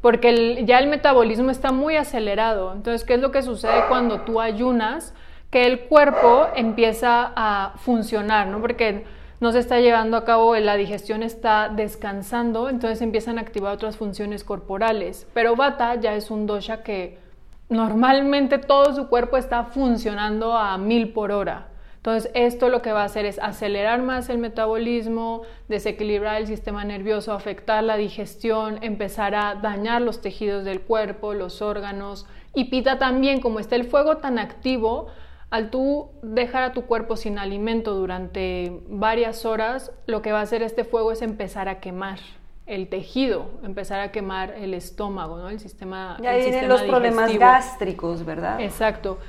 Porque 0.01 0.63
ya 0.65 0.79
el 0.79 0.87
metabolismo 0.87 1.51
está 1.51 1.71
muy 1.71 1.97
acelerado. 1.97 2.73
Entonces, 2.73 3.05
¿qué 3.05 3.15
es 3.15 3.19
lo 3.19 3.31
que 3.31 3.41
sucede 3.41 3.85
cuando 3.89 4.21
tú 4.21 4.39
ayunas? 4.39 5.13
Que 5.49 5.65
el 5.65 5.81
cuerpo 5.81 6.47
empieza 6.55 7.31
a 7.35 7.73
funcionar, 7.77 8.47
¿no? 8.47 8.59
Porque 8.59 9.05
no 9.43 9.51
se 9.51 9.59
está 9.59 9.81
llevando 9.81 10.15
a 10.15 10.23
cabo, 10.23 10.55
la 10.55 10.77
digestión 10.77 11.21
está 11.21 11.67
descansando, 11.67 12.69
entonces 12.69 13.01
empiezan 13.01 13.37
a 13.37 13.41
activar 13.41 13.73
otras 13.73 13.97
funciones 13.97 14.45
corporales. 14.45 15.27
Pero 15.33 15.57
Vata 15.57 15.95
ya 15.95 16.15
es 16.15 16.31
un 16.31 16.47
dosha 16.47 16.81
que 16.81 17.19
normalmente 17.67 18.57
todo 18.57 18.95
su 18.95 19.09
cuerpo 19.09 19.35
está 19.35 19.65
funcionando 19.65 20.53
a 20.53 20.77
mil 20.77 21.11
por 21.11 21.33
hora. 21.33 21.67
Entonces, 21.97 22.31
esto 22.35 22.69
lo 22.69 22.81
que 22.81 22.93
va 22.93 23.01
a 23.01 23.05
hacer 23.05 23.25
es 23.25 23.37
acelerar 23.37 24.01
más 24.01 24.29
el 24.29 24.37
metabolismo, 24.37 25.41
desequilibrar 25.67 26.37
el 26.37 26.47
sistema 26.47 26.85
nervioso, 26.85 27.33
afectar 27.33 27.83
la 27.83 27.97
digestión, 27.97 28.79
empezar 28.81 29.35
a 29.35 29.55
dañar 29.55 30.01
los 30.01 30.21
tejidos 30.21 30.63
del 30.63 30.79
cuerpo, 30.79 31.33
los 31.33 31.61
órganos. 31.61 32.25
Y 32.55 32.65
Pita 32.69 32.97
también, 32.97 33.41
como 33.41 33.59
está 33.59 33.75
el 33.75 33.83
fuego 33.83 34.17
tan 34.17 34.39
activo, 34.39 35.07
al 35.53 35.69
tú 35.69 36.09
dejar 36.23 36.63
a 36.63 36.73
tu 36.73 36.87
cuerpo 36.87 37.15
sin 37.15 37.37
alimento 37.37 37.93
durante 37.93 38.81
varias 38.87 39.45
horas, 39.45 39.91
lo 40.07 40.23
que 40.23 40.31
va 40.31 40.39
a 40.39 40.41
hacer 40.41 40.63
este 40.63 40.83
fuego 40.83 41.11
es 41.11 41.21
empezar 41.21 41.69
a 41.69 41.79
quemar 41.79 42.17
el 42.65 42.87
tejido, 42.87 43.51
empezar 43.63 43.99
a 43.99 44.11
quemar 44.11 44.55
el 44.57 44.73
estómago, 44.73 45.37
¿no? 45.37 45.49
El 45.49 45.59
sistema. 45.59 46.17
Ya 46.23 46.33
vienen 46.33 46.67
los 46.67 46.81
problemas 46.81 47.37
gástricos, 47.37 48.25
¿verdad? 48.25 48.61
Exacto. 48.61 49.19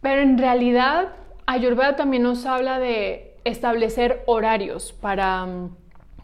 Pero 0.00 0.22
en 0.22 0.38
realidad, 0.38 1.08
Ayurveda 1.44 1.96
también 1.96 2.22
nos 2.22 2.46
habla 2.46 2.78
de 2.78 3.34
establecer 3.42 4.22
horarios 4.26 4.92
para, 4.92 5.48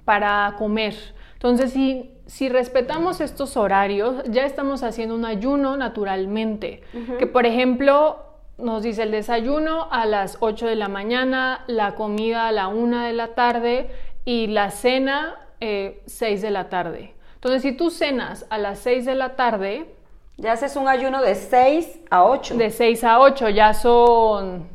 para 0.05 0.55
comer. 0.59 0.95
Entonces, 1.33 1.73
si, 1.73 2.09
si 2.27 2.49
respetamos 2.49 3.21
estos 3.21 3.57
horarios, 3.57 4.23
ya 4.29 4.47
estamos 4.47 4.85
haciendo 4.85 5.17
un 5.17 5.25
ayuno 5.25 5.77
naturalmente. 5.77 6.85
Que, 7.19 7.27
por 7.27 7.47
ejemplo, 7.47 8.30
nos 8.63 8.83
dice 8.83 9.03
el 9.05 9.11
desayuno 9.11 9.89
a 9.91 10.07
las 10.07 10.39
8 10.41 10.67
de 10.67 10.77
la 10.77 10.89
mañana, 10.89 11.65
la 11.67 11.95
comida 11.95 12.49
a 12.49 12.53
la 12.53 12.69
1 12.69 13.03
de 13.03 13.13
la 13.13 13.35
tarde 13.35 13.91
y 14.25 14.47
la 14.47 14.71
cena 14.71 15.37
eh, 15.61 16.03
6 16.07 16.43
de 16.43 16.51
la 16.51 16.69
tarde. 16.69 17.15
Entonces, 17.35 17.63
si 17.63 17.73
tú 17.73 17.91
cenas 17.91 18.47
a 18.51 18.59
las 18.59 18.79
6 18.81 19.07
de 19.07 19.15
la 19.15 19.37
tarde... 19.37 19.95
Ya 20.37 20.53
haces 20.53 20.75
un 20.77 20.89
ayuno 20.89 21.21
de 21.21 21.35
6 21.35 22.01
a 22.09 22.25
8. 22.25 22.55
De 22.55 22.71
6 22.71 23.05
a 23.05 23.21
8, 23.21 23.51
ya 23.51 23.75
son 23.75 24.69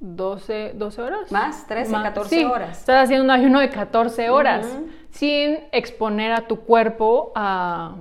12, 0.00 0.72
12 0.74 1.02
horas. 1.02 1.32
Más, 1.32 1.66
13, 1.66 1.92
14 1.92 2.46
horas. 2.46 2.78
Estás 2.78 3.04
haciendo 3.04 3.24
un 3.24 3.30
ayuno 3.30 3.58
de 3.58 3.70
14 3.70 4.30
horas 4.30 4.66
sin 5.10 5.58
exponer 5.72 6.32
a 6.32 6.46
tu 6.46 6.60
cuerpo 6.60 7.32
a 7.34 7.96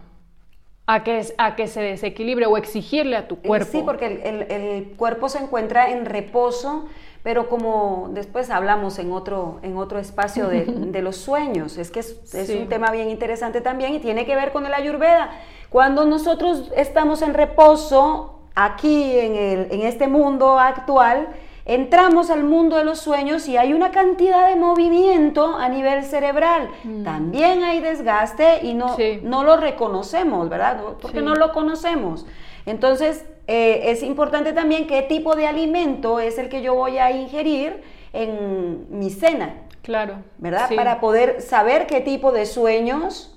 a 0.88 1.04
que, 1.04 1.21
a 1.38 1.56
que 1.58 1.67
se 1.67 1.82
desequilibre 1.82 2.45
o 2.45 2.58
exigirle 2.58 3.17
a 3.17 3.28
tu 3.28 3.36
eh, 3.36 3.39
cuerpo. 3.45 3.71
Sí, 3.71 3.84
porque 3.86 4.06
el, 4.23 4.95
cuerpo 4.95 5.28
se 5.28 5.39
encuentra 5.39 5.91
en 5.91 6.06
reposo, 6.06 6.86
pero 7.23 7.50
como 7.50 8.10
después 8.13 8.50
hablamos 8.50 8.97
en 8.97 9.12
otro, 9.12 9.60
en 9.63 9.76
otro 9.76 10.00
espacio 10.00 10.47
de, 10.47 11.02
los 11.02 11.17
sueños, 11.17 11.78
es 11.78 11.91
que 11.91 12.00
es, 12.00 12.50
un 12.58 12.69
tema 12.69 12.89
bien 12.91 13.10
interesante 13.10 13.60
también 13.60 13.93
y 13.95 14.00
tiene 14.00 14.26
que 14.26 14.36
ver 14.36 14.54
con 14.54 14.65
el 14.65 14.73
ayurveda. 14.73 15.32
Cuando 15.69 16.06
nosotros 16.06 16.71
estamos 16.76 17.21
en 17.21 17.34
reposo 17.34 18.39
aquí 18.56 19.19
en, 19.19 19.36
el, 19.36 19.67
en 19.71 19.82
este 19.82 20.08
mundo 20.08 20.58
actual, 20.58 21.28
entramos 21.67 22.30
al 22.30 22.45
mundo 22.45 22.77
de 22.77 22.86
los 22.86 22.99
sueños 22.99 23.47
y 23.49 23.58
hay 23.58 23.73
una 23.73 23.91
cantidad 23.91 24.47
de 24.47 24.56
movimiento 24.56 25.58
a 25.58 25.67
nivel 25.67 26.03
cerebral. 26.06 26.69
Mm. 26.86 27.03
También 27.03 27.63
hay 27.63 27.82
desgaste 27.82 28.65
y 28.65 28.73
no, 28.73 28.95
no 29.23 29.43
lo 29.43 29.58
reconocemos, 29.58 30.47
¿verdad? 30.49 30.82
Porque 31.01 31.21
no 31.21 31.36
lo 31.36 31.51
conocemos. 31.51 32.25
Entonces, 32.65 33.25
eh, 33.47 33.91
es 33.91 34.01
importante 34.01 34.53
también 34.53 34.88
qué 34.88 35.01
tipo 35.01 35.36
de 35.36 35.45
alimento 35.45 36.19
es 36.19 36.38
el 36.38 36.47
que 36.47 36.62
yo 36.62 36.73
voy 36.73 36.97
a 36.99 37.12
ingerir 37.12 37.84
en 38.13 38.88
mi 38.89 39.10
cena. 39.10 39.56
Claro. 39.82 40.15
¿Verdad? 40.38 40.69
Para 40.73 41.01
poder 41.01 41.41
saber 41.41 41.86
qué 41.86 41.99
tipo 41.99 42.32
de 42.32 42.45
sueños 42.45 43.37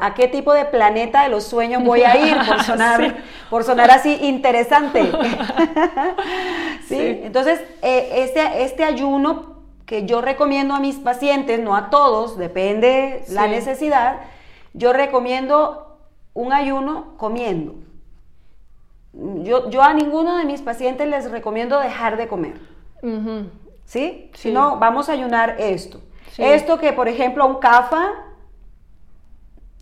a 0.00 0.14
qué 0.14 0.28
tipo 0.28 0.52
de 0.52 0.66
planeta 0.66 1.22
de 1.22 1.30
los 1.30 1.44
sueños 1.44 1.82
voy 1.82 2.02
a 2.02 2.16
ir 2.26 2.36
por 2.46 2.62
sonar, 2.62 3.16
por 3.48 3.64
sonar 3.64 3.90
así 3.90 4.18
interesante. 4.22 5.00
¿Sí? 6.86 7.20
Entonces, 7.22 7.60
eh, 7.82 8.10
este, 8.16 8.62
este 8.64 8.84
ayuno 8.84 9.62
que 9.86 10.04
yo 10.06 10.20
recomiendo 10.20 10.74
a 10.74 10.80
mis 10.80 10.96
pacientes, 10.96 11.60
no 11.60 11.76
a 11.76 11.90
todos, 11.90 12.38
depende 12.38 13.24
la 13.28 13.46
necesidad, 13.46 14.20
yo 14.74 14.92
recomiendo 14.92 15.98
un 16.34 16.52
ayuno 16.52 17.14
comiendo. 17.16 17.74
Yo, 19.12 19.68
yo 19.68 19.82
a 19.82 19.92
ninguno 19.92 20.38
de 20.38 20.44
mis 20.44 20.62
pacientes 20.62 21.06
les 21.08 21.30
recomiendo 21.30 21.78
dejar 21.78 22.16
de 22.16 22.28
comer. 22.28 22.54
¿Sí? 23.84 24.30
Si 24.32 24.50
no, 24.50 24.78
vamos 24.78 25.10
a 25.10 25.12
ayunar 25.12 25.56
esto. 25.58 26.00
Esto 26.38 26.78
que, 26.78 26.94
por 26.94 27.08
ejemplo, 27.08 27.46
un 27.46 27.56
CAFA 27.56 28.12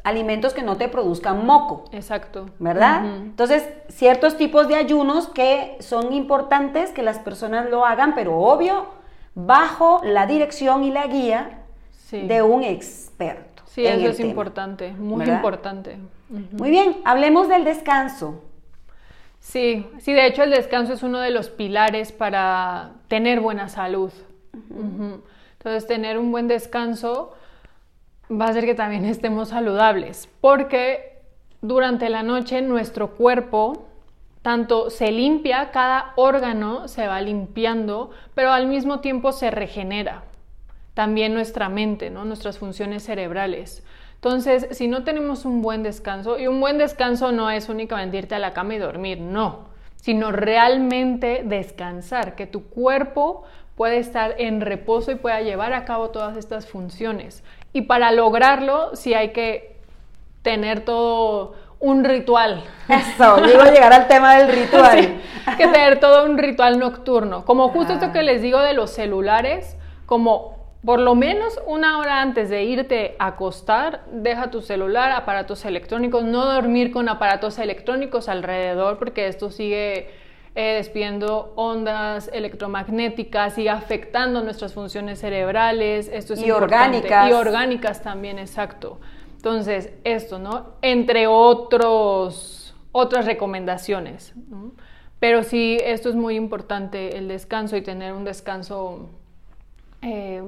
alimentos 0.05 0.55
que 0.55 0.63
no 0.63 0.77
te 0.77 0.89
produzcan 0.89 1.45
moco. 1.47 1.85
Exacto. 1.93 2.47
¿Verdad? 2.59 3.05
Entonces, 3.05 3.69
ciertos 3.89 4.37
tipos 4.37 4.69
de 4.69 4.77
ayunos 4.77 5.29
que 5.29 5.77
son 5.81 6.13
importantes 6.13 6.91
que 6.91 7.03
las 7.03 7.19
personas 7.19 7.71
lo 7.71 7.85
hagan, 7.85 8.15
pero 8.15 8.39
obvio, 8.39 8.87
bajo 9.35 10.01
la 10.05 10.27
dirección 10.27 10.85
y 10.85 10.91
la 10.91 11.07
guía 11.07 11.59
de 12.11 12.43
un 12.43 12.65
experto. 12.65 13.63
Sí, 13.67 13.87
eso 13.87 14.09
es 14.09 14.21
importante, 14.21 14.93
muy 14.93 15.25
importante. 15.27 15.99
Muy 16.29 16.71
bien, 16.71 16.97
hablemos 17.05 17.49
del 17.49 17.65
descanso. 17.65 18.43
Sí, 19.39 19.87
sí, 20.01 20.13
de 20.13 20.27
hecho 20.27 20.43
el 20.43 20.51
descanso 20.51 20.93
es 20.93 21.03
uno 21.03 21.19
de 21.19 21.31
los 21.31 21.49
pilares 21.49 22.13
para 22.13 22.91
tener 23.09 23.41
buena 23.41 23.69
salud. 23.69 24.13
Entonces, 24.53 25.87
tener 25.87 26.19
un 26.19 26.33
buen 26.33 26.49
descanso 26.49 27.33
va 28.31 28.47
a 28.47 28.53
ser 28.53 28.65
que 28.65 28.75
también 28.75 29.05
estemos 29.05 29.49
saludables, 29.49 30.29
porque 30.41 31.21
durante 31.63 32.09
la 32.09 32.23
noche 32.23 32.63
nuestro 32.63 33.11
cuerpo 33.11 33.87
tanto 34.43 34.89
se 34.89 35.11
limpia, 35.13 35.71
cada 35.71 36.13
órgano 36.17 36.89
se 36.89 37.07
va 37.07 37.21
limpiando, 37.21 38.11
pero 38.35 38.53
al 38.53 38.67
mismo 38.67 39.01
tiempo 39.01 39.33
se 39.33 39.51
regenera. 39.51 40.23
También 40.95 41.35
nuestra 41.35 41.69
mente, 41.69 42.11
¿no? 42.11 42.25
nuestras 42.25 42.59
funciones 42.59 43.05
cerebrales. 43.05 43.85
Entonces, 44.15 44.69
si 44.73 44.89
no 44.89 45.03
tenemos 45.05 45.45
un 45.45 45.63
buen 45.63 45.83
descanso, 45.83 46.39
y 46.39 46.47
un 46.47 46.61
buen 46.61 46.79
descanso 46.79 47.33
no 47.33 47.51
es 47.51 47.69
únicamente 47.69 48.19
irte 48.19 48.35
a 48.35 48.39
la 48.39 48.53
cama 48.53 48.75
y 48.75 48.79
dormir, 48.79 49.21
no, 49.21 49.69
sino 49.97 50.33
realmente 50.33 51.43
descansar, 51.45 52.35
que 52.35 52.47
tu 52.47 52.65
cuerpo 52.65 53.45
pueda 53.77 53.95
estar 53.95 54.35
en 54.39 54.61
reposo 54.61 55.11
y 55.11 55.15
pueda 55.15 55.41
llevar 55.41 55.73
a 55.73 55.87
cabo 55.87 56.11
todas 56.11 56.37
estas 56.37 56.67
funciones. 56.67 57.43
Y 57.73 57.83
para 57.83 58.13
lograrlo, 58.13 58.95
sí 58.97 59.15
hay 59.15 59.31
que 59.33 59.77
tener 60.43 60.85
todo 60.85 61.55
un 61.79 62.05
ritual. 62.05 62.63
Eso, 62.89 63.47
iba 63.47 63.65
a 63.65 63.71
llegar 63.71 63.93
al 63.93 64.09
tema 64.09 64.37
del 64.37 64.53
ritual. 64.53 64.99
Sí, 65.41 65.57
que 65.57 65.67
tener 65.69 65.99
todo 65.99 66.27
un 66.27 66.39
ritual 66.39 66.79
nocturno. 66.79 67.45
Como 67.45 67.71
justo 67.71 67.95
esto 67.95 68.13
que 68.13 68.23
les 68.23 68.43
digo 68.43 68.61
de 68.61 68.75
los 68.75 68.91
celulares, 68.91 69.77
como 70.07 70.61
por 70.85 71.01
lo 71.01 71.15
menos 71.15 71.61
una 71.67 71.99
hora 71.99 72.21
antes 72.21 72.49
de 72.51 72.63
irte 72.65 73.17
a 73.19 73.29
acostar, 73.29 74.03
deja 74.13 74.51
tu 74.51 74.63
celular, 74.63 75.13
aparatos 75.13 75.65
electrónicos, 75.65 76.25
no 76.25 76.45
dormir 76.47 76.91
con 76.93 77.09
aparatos 77.09 77.59
electrónicos 77.59 78.29
alrededor, 78.29 78.99
porque 78.99 79.27
esto 79.27 79.51
sigue 79.51 80.11
eh, 80.61 80.75
despidiendo 80.75 81.55
ondas 81.57 82.29
electromagnéticas 82.35 83.57
y 83.57 83.67
afectando 83.67 84.43
nuestras 84.43 84.75
funciones 84.75 85.19
cerebrales. 85.19 86.11
Esto 86.13 86.35
es 86.35 86.43
y 86.43 86.51
orgánicas. 86.51 87.31
Y 87.31 87.33
orgánicas 87.33 88.03
también, 88.03 88.39
exacto. 88.39 89.01
Entonces, 89.37 89.91
esto, 90.05 90.39
¿no? 90.39 90.75
Entre 90.83 91.27
otros, 91.27 92.75
otras 92.93 93.25
recomendaciones. 93.25 94.35
Pero 95.19 95.45
sí, 95.45 95.79
esto 95.83 96.11
es 96.11 96.15
muy 96.15 96.37
importante, 96.37 97.17
el 97.17 97.29
descanso 97.29 97.79
y 97.79 97.81
tener 97.81 98.13
un 98.13 98.25
descanso 98.25 99.09
eh, 100.03 100.43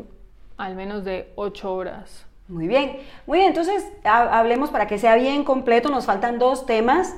al 0.59 0.75
menos 0.75 1.05
de 1.05 1.33
ocho 1.37 1.75
horas. 1.75 2.27
Muy 2.49 2.69
bien, 2.69 2.99
muy 3.27 3.39
bien, 3.39 3.49
entonces 3.49 3.91
hablemos 4.05 4.69
para 4.69 4.87
que 4.87 4.99
sea 4.99 5.15
bien 5.15 5.43
completo, 5.43 5.89
nos 5.89 6.05
faltan 6.05 6.39
dos 6.39 6.67
temas 6.67 7.17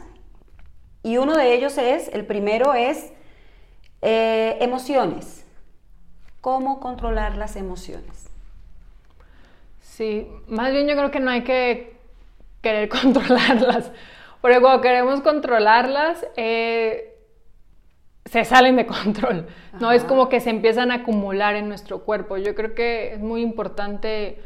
y 1.05 1.19
uno 1.19 1.37
de 1.37 1.55
ellos 1.55 1.79
es, 1.79 2.09
el 2.09 2.25
primero 2.25 2.75
es 2.75 3.13
eh, 4.03 4.57
emociones. 4.61 5.47
cómo 6.41 6.81
controlar 6.81 7.37
las 7.37 7.57
emociones. 7.57 8.29
Sí, 9.81 10.27
más 10.47 10.73
bien 10.73 10.89
yo 10.89 10.95
creo 10.95 11.11
que 11.11 11.21
no 11.21 11.31
hay 11.31 11.43
que 11.43 11.97
querer 12.61 12.89
controlarlas, 13.01 13.93
porque 14.41 14.61
cuando 14.61 14.83
queremos 14.83 15.21
controlarlas, 15.21 16.27
eh, 16.37 17.17
se 18.25 18.45
salen 18.45 18.77
de 18.77 18.87
control, 18.87 19.47
¿no? 19.79 19.93
Es 19.93 20.05
como 20.05 20.29
que 20.31 20.41
se 20.41 20.51
empiezan 20.51 20.91
a 20.91 20.97
acumular 20.97 21.55
en 21.55 21.69
nuestro 21.69 22.01
cuerpo. 22.01 22.39
Yo 22.39 22.55
creo 22.55 22.75
que 22.75 23.15
es 23.15 23.21
muy 23.21 23.43
importante 23.43 24.41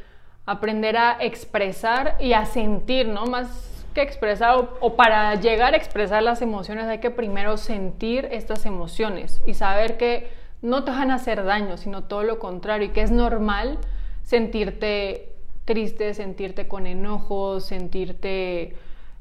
aprender 0.44 0.96
a 0.96 1.16
expresar 1.20 2.16
y 2.18 2.32
a 2.32 2.44
sentir, 2.46 3.06
¿no? 3.06 3.26
Más 3.26 3.77
que 3.98 4.04
expresar 4.04 4.56
o, 4.56 4.76
o, 4.80 4.94
para 4.94 5.34
llegar 5.34 5.74
a 5.74 5.76
expresar 5.76 6.22
las 6.22 6.40
emociones 6.40 6.86
hay 6.86 6.98
que 6.98 7.10
primero 7.10 7.56
sentir 7.56 8.28
estas 8.30 8.64
emociones 8.64 9.42
y 9.44 9.54
saber 9.54 9.96
que 9.96 10.30
no 10.62 10.84
te 10.84 10.92
van 10.92 11.10
a 11.10 11.16
hacer 11.16 11.44
daño, 11.44 11.76
sino 11.76 12.04
todo 12.04 12.22
lo 12.22 12.38
contrario 12.38 12.86
y 12.86 12.90
que 12.90 13.02
es 13.02 13.10
normal 13.10 13.78
sentirte 14.22 15.32
triste, 15.64 16.14
sentirte 16.14 16.68
con 16.68 16.86
enojo, 16.86 17.60
sentirte 17.60 18.74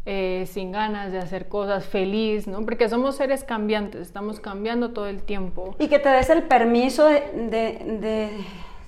eh, 0.06 0.46
sin 0.48 0.72
ganas 0.72 1.12
de 1.12 1.18
hacer 1.18 1.48
cosas, 1.48 1.86
feliz, 1.86 2.48
¿no? 2.48 2.62
Porque 2.62 2.88
somos 2.88 3.16
seres 3.18 3.44
cambiantes, 3.44 4.02
estamos 4.02 4.40
cambiando 4.40 4.92
todo 4.92 5.08
el 5.08 5.24
tiempo. 5.24 5.76
Y 5.80 5.88
que 5.88 6.00
te 6.00 6.10
des 6.10 6.30
el 6.30 6.44
permiso 6.44 7.06
de, 7.06 7.22
de, 7.34 7.98
de 8.00 8.30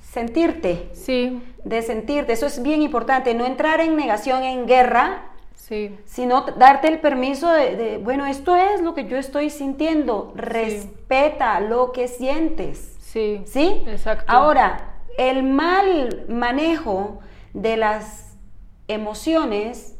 sentirte. 0.01 0.89
Sí. 0.93 1.41
De 1.63 1.81
sentirte, 1.81 2.33
eso 2.33 2.45
es 2.45 2.63
bien 2.63 2.81
importante, 2.81 3.33
no 3.33 3.45
entrar 3.45 3.81
en 3.81 3.97
negación, 3.97 4.43
en 4.43 4.65
guerra, 4.65 5.28
Sí. 5.59 5.99
sino 6.05 6.41
darte 6.57 6.87
el 6.87 6.99
permiso 6.99 7.51
de, 7.51 7.75
de, 7.75 7.97
bueno, 7.99 8.25
esto 8.25 8.55
es 8.55 8.81
lo 8.81 8.95
que 8.95 9.07
yo 9.07 9.17
estoy 9.17 9.49
sintiendo, 9.51 10.31
respeta 10.35 11.59
lo 11.59 11.91
que 11.91 12.07
sientes. 12.07 12.95
Sí. 12.99 13.43
¿Sí? 13.45 13.83
Exacto. 13.85 14.25
Ahora, 14.27 14.95
el 15.17 15.43
mal 15.43 16.25
manejo 16.29 17.19
de 17.53 17.77
las 17.77 18.37
emociones 18.87 19.95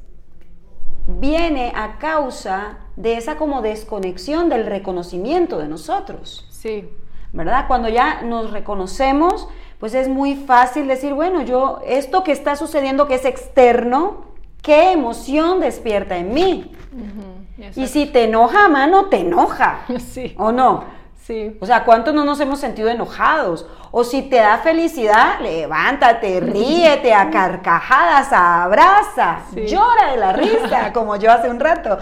viene 1.08 1.72
a 1.76 1.98
causa 1.98 2.80
de 2.96 3.18
esa 3.18 3.38
como 3.38 3.62
desconexión 3.62 4.50
del 4.50 4.66
reconocimiento 4.66 5.58
de 5.60 5.68
nosotros. 5.68 6.48
Sí. 6.50 6.90
¿Verdad? 7.32 7.66
Cuando 7.68 7.90
ya 7.90 8.22
nos 8.22 8.52
reconocemos, 8.52 9.48
pues 9.80 9.94
es 9.94 10.08
muy 10.10 10.36
fácil 10.36 10.88
decir, 10.88 11.14
bueno, 11.14 11.42
yo, 11.44 11.80
esto 11.86 12.24
que 12.24 12.32
está 12.32 12.56
sucediendo 12.56 13.08
que 13.08 13.16
es 13.16 13.26
externo, 13.26 14.29
¿qué 14.62 14.92
emoción 14.92 15.60
despierta 15.60 16.18
en 16.18 16.34
mí? 16.34 16.72
Uh 16.92 16.98
-huh. 16.98 17.40
Y 17.76 17.88
si 17.88 18.06
te 18.06 18.24
enoja, 18.24 18.70
mano, 18.70 19.06
te 19.06 19.18
enoja. 19.18 19.82
Sí. 20.00 20.34
¿O 20.38 20.52
no? 20.52 20.84
Sí. 21.26 21.58
O 21.60 21.66
sea, 21.66 21.84
¿cuántos 21.84 22.14
no 22.14 22.26
nos 22.26 22.40
hemos 22.40 22.60
sentido 22.60 22.90
enojados? 22.90 23.68
O 23.92 24.04
si 24.04 24.24
te 24.24 24.38
da 24.38 24.58
felicidad, 24.60 25.40
levántate, 25.42 26.40
ríete 26.42 27.14
a 27.14 27.30
carcajadas, 27.30 28.32
abraza, 28.32 29.42
sí. 29.54 29.68
llora 29.68 30.12
de 30.12 30.18
la 30.18 30.34
risa, 30.34 30.92
como 30.94 31.16
yo 31.18 31.32
hace 31.32 31.50
un 31.50 31.60
rato. 31.60 32.00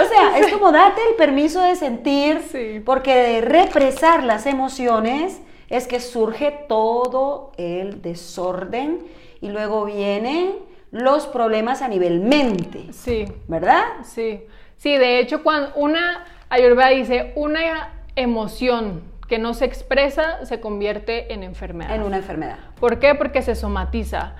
o 0.00 0.04
sea, 0.08 0.38
es 0.38 0.52
como 0.52 0.70
date 0.70 1.00
el 1.10 1.16
permiso 1.16 1.60
de 1.60 1.74
sentir, 1.74 2.42
sí. 2.52 2.80
porque 2.84 3.14
de 3.14 3.40
represar 3.40 4.22
las 4.22 4.46
emociones 4.46 5.40
es 5.68 5.88
que 5.88 5.98
surge 5.98 6.52
todo 6.68 7.52
el 7.56 8.00
desorden 8.00 9.04
y 9.44 9.50
luego 9.50 9.84
vienen 9.84 10.54
los 10.90 11.26
problemas 11.26 11.82
a 11.82 11.88
nivel 11.88 12.20
mente. 12.20 12.86
Sí. 12.92 13.26
¿Verdad? 13.46 13.84
Sí. 14.02 14.46
Sí, 14.78 14.96
de 14.96 15.18
hecho, 15.18 15.42
cuando 15.42 15.74
una 15.74 16.24
Ayurveda 16.48 16.88
dice, 16.88 17.32
una 17.36 17.92
emoción 18.16 19.02
que 19.28 19.38
no 19.38 19.52
se 19.52 19.66
expresa 19.66 20.46
se 20.46 20.60
convierte 20.60 21.34
en 21.34 21.42
enfermedad. 21.42 21.94
En 21.94 22.02
una 22.02 22.16
enfermedad. 22.16 22.56
¿Por 22.80 22.98
qué? 22.98 23.14
Porque 23.14 23.42
se 23.42 23.54
somatiza. 23.54 24.34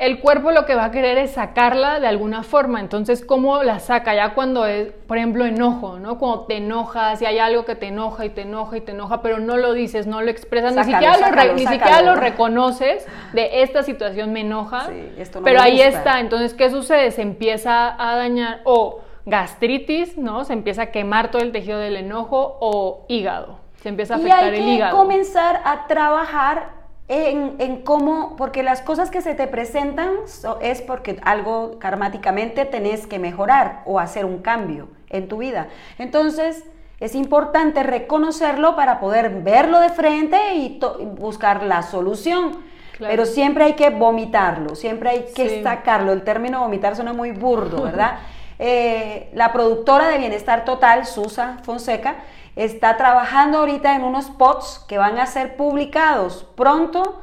El 0.00 0.20
cuerpo 0.20 0.50
lo 0.50 0.64
que 0.64 0.74
va 0.74 0.86
a 0.86 0.90
querer 0.90 1.18
es 1.18 1.32
sacarla 1.32 2.00
de 2.00 2.06
alguna 2.06 2.42
forma. 2.42 2.80
Entonces, 2.80 3.22
¿cómo 3.22 3.62
la 3.62 3.80
saca? 3.80 4.14
Ya 4.14 4.32
cuando 4.32 4.64
es, 4.64 4.88
por 5.06 5.18
ejemplo, 5.18 5.44
enojo, 5.44 5.98
¿no? 5.98 6.18
Cuando 6.18 6.46
te 6.46 6.56
enojas 6.56 7.20
y 7.20 7.26
hay 7.26 7.38
algo 7.38 7.66
que 7.66 7.74
te 7.74 7.88
enoja 7.88 8.24
y 8.24 8.30
te 8.30 8.40
enoja 8.40 8.78
y 8.78 8.80
te 8.80 8.92
enoja, 8.92 9.20
pero 9.20 9.40
no 9.40 9.58
lo 9.58 9.74
dices, 9.74 10.06
no 10.06 10.22
lo 10.22 10.30
expresas, 10.30 10.74
sácalo, 10.74 10.86
ni, 10.86 10.92
siquiera, 10.94 11.14
sácalo, 11.14 11.52
lo, 11.52 11.58
ni 11.58 11.66
siquiera 11.66 12.00
lo 12.00 12.16
reconoces 12.16 13.06
de 13.34 13.62
esta 13.62 13.82
situación 13.82 14.32
me 14.32 14.40
enoja. 14.40 14.86
Sí, 14.86 15.12
esto 15.18 15.40
no 15.40 15.44
pero 15.44 15.60
me 15.60 15.66
ahí 15.66 15.82
está. 15.82 16.20
Entonces, 16.20 16.54
¿qué 16.54 16.70
sucede? 16.70 17.10
Se 17.10 17.20
empieza 17.20 17.94
a 17.98 18.16
dañar 18.16 18.62
o 18.64 19.02
gastritis, 19.26 20.16
¿no? 20.16 20.46
Se 20.46 20.54
empieza 20.54 20.82
a 20.82 20.86
quemar 20.86 21.30
todo 21.30 21.42
el 21.42 21.52
tejido 21.52 21.78
del 21.78 21.96
enojo 21.96 22.56
o 22.62 23.04
hígado. 23.08 23.58
Se 23.82 23.90
empieza 23.90 24.14
a 24.14 24.16
afectar 24.16 24.44
y 24.44 24.48
hay 24.48 24.60
el 24.60 24.64
que 24.64 24.70
hígado. 24.70 24.96
comenzar 24.96 25.60
a 25.62 25.86
trabajar 25.86 26.79
en, 27.10 27.56
en, 27.58 27.82
cómo, 27.82 28.36
porque 28.36 28.62
las 28.62 28.82
cosas 28.82 29.10
que 29.10 29.20
se 29.20 29.34
te 29.34 29.48
presentan 29.48 30.10
so, 30.26 30.60
es 30.60 30.80
porque 30.80 31.18
algo 31.24 31.80
karmáticamente 31.80 32.64
tenés 32.64 33.08
que 33.08 33.18
mejorar 33.18 33.82
o 33.84 33.98
hacer 33.98 34.24
un 34.24 34.38
cambio 34.38 34.88
en 35.08 35.26
tu 35.26 35.38
vida. 35.38 35.66
Entonces, 35.98 36.64
es 37.00 37.16
importante 37.16 37.82
reconocerlo 37.82 38.76
para 38.76 39.00
poder 39.00 39.42
verlo 39.42 39.80
de 39.80 39.88
frente 39.88 40.54
y, 40.54 40.78
buscar 41.18 41.64
la 41.64 41.82
solución. 41.82 42.58
Claro. 42.96 43.10
Pero 43.10 43.26
siempre 43.26 43.64
hay 43.64 43.72
que 43.72 43.90
vomitarlo, 43.90 44.76
siempre 44.76 45.10
hay 45.10 45.24
que 45.34 45.48
sí. 45.48 45.62
sacarlo. 45.64 46.12
El 46.12 46.22
término 46.22 46.60
vomitar 46.60 46.94
suena 46.94 47.12
muy 47.12 47.32
burdo, 47.32 47.82
¿verdad? 47.82 48.18
Eh, 48.60 49.30
la 49.32 49.52
productora 49.52 50.08
de 50.08 50.18
Bienestar 50.18 50.64
Total, 50.64 51.06
Susa 51.06 51.58
Fonseca, 51.64 52.16
está 52.56 52.96
trabajando 52.96 53.58
ahorita 53.58 53.94
en 53.94 54.04
unos 54.04 54.30
pods 54.30 54.84
que 54.88 54.98
van 54.98 55.18
a 55.18 55.26
ser 55.26 55.56
publicados 55.56 56.46
pronto 56.56 57.22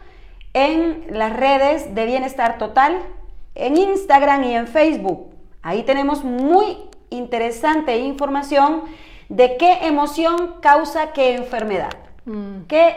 en 0.54 1.06
las 1.10 1.34
redes 1.34 1.94
de 1.94 2.06
Bienestar 2.06 2.58
Total, 2.58 3.00
en 3.56 3.78
Instagram 3.78 4.44
y 4.44 4.56
en 4.56 4.68
Facebook. 4.68 5.30
Ahí 5.62 5.84
tenemos 5.84 6.24
muy 6.24 6.78
interesante 7.10 7.98
información 7.98 8.84
de 9.30 9.58
qué 9.58 9.88
emoción 9.88 10.56
causa 10.62 11.12
qué 11.12 11.36
enfermedad. 11.36 11.96
Mm. 12.26 12.62
Qué 12.68 12.96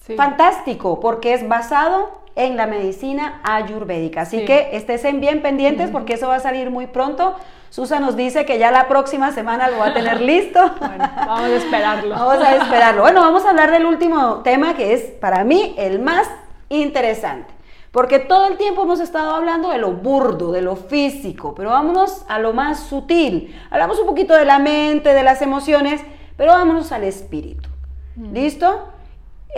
sí. 0.00 0.16
fantástico, 0.16 1.00
porque 1.00 1.34
es 1.34 1.46
basado 1.46 2.25
en 2.36 2.56
la 2.56 2.66
medicina 2.66 3.40
ayurvédica. 3.42 4.22
Así 4.22 4.40
sí. 4.40 4.44
que 4.44 4.68
estén 4.72 5.20
bien 5.20 5.42
pendientes 5.42 5.90
porque 5.90 6.14
eso 6.14 6.28
va 6.28 6.36
a 6.36 6.40
salir 6.40 6.70
muy 6.70 6.86
pronto. 6.86 7.34
Susa 7.70 7.98
nos 7.98 8.14
dice 8.14 8.46
que 8.46 8.58
ya 8.58 8.70
la 8.70 8.88
próxima 8.88 9.32
semana 9.32 9.68
lo 9.68 9.78
va 9.78 9.88
a 9.88 9.94
tener 9.94 10.20
listo. 10.32 10.60
Bueno, 10.78 11.10
vamos 11.16 11.50
a 11.50 11.56
esperarlo. 11.56 12.10
vamos 12.14 12.44
a 12.44 12.56
esperarlo. 12.56 13.02
Bueno, 13.02 13.20
vamos 13.22 13.44
a 13.44 13.50
hablar 13.50 13.70
del 13.70 13.86
último 13.86 14.42
tema 14.44 14.74
que 14.74 14.92
es 14.92 15.02
para 15.02 15.44
mí 15.44 15.74
el 15.78 15.98
más 15.98 16.28
interesante. 16.68 17.56
Porque 17.90 18.18
todo 18.18 18.48
el 18.48 18.58
tiempo 18.58 18.82
hemos 18.82 19.00
estado 19.00 19.34
hablando 19.34 19.70
de 19.70 19.78
lo 19.78 19.92
burdo, 19.92 20.52
de 20.52 20.60
lo 20.60 20.76
físico, 20.76 21.54
pero 21.54 21.70
vámonos 21.70 22.26
a 22.28 22.38
lo 22.38 22.52
más 22.52 22.80
sutil. 22.80 23.58
Hablamos 23.70 23.98
un 23.98 24.06
poquito 24.06 24.34
de 24.34 24.44
la 24.44 24.58
mente, 24.58 25.14
de 25.14 25.22
las 25.22 25.40
emociones, 25.40 26.02
pero 26.36 26.52
vámonos 26.52 26.92
al 26.92 27.04
espíritu. 27.04 27.70
Mm. 28.16 28.32
¿Listo? 28.34 28.88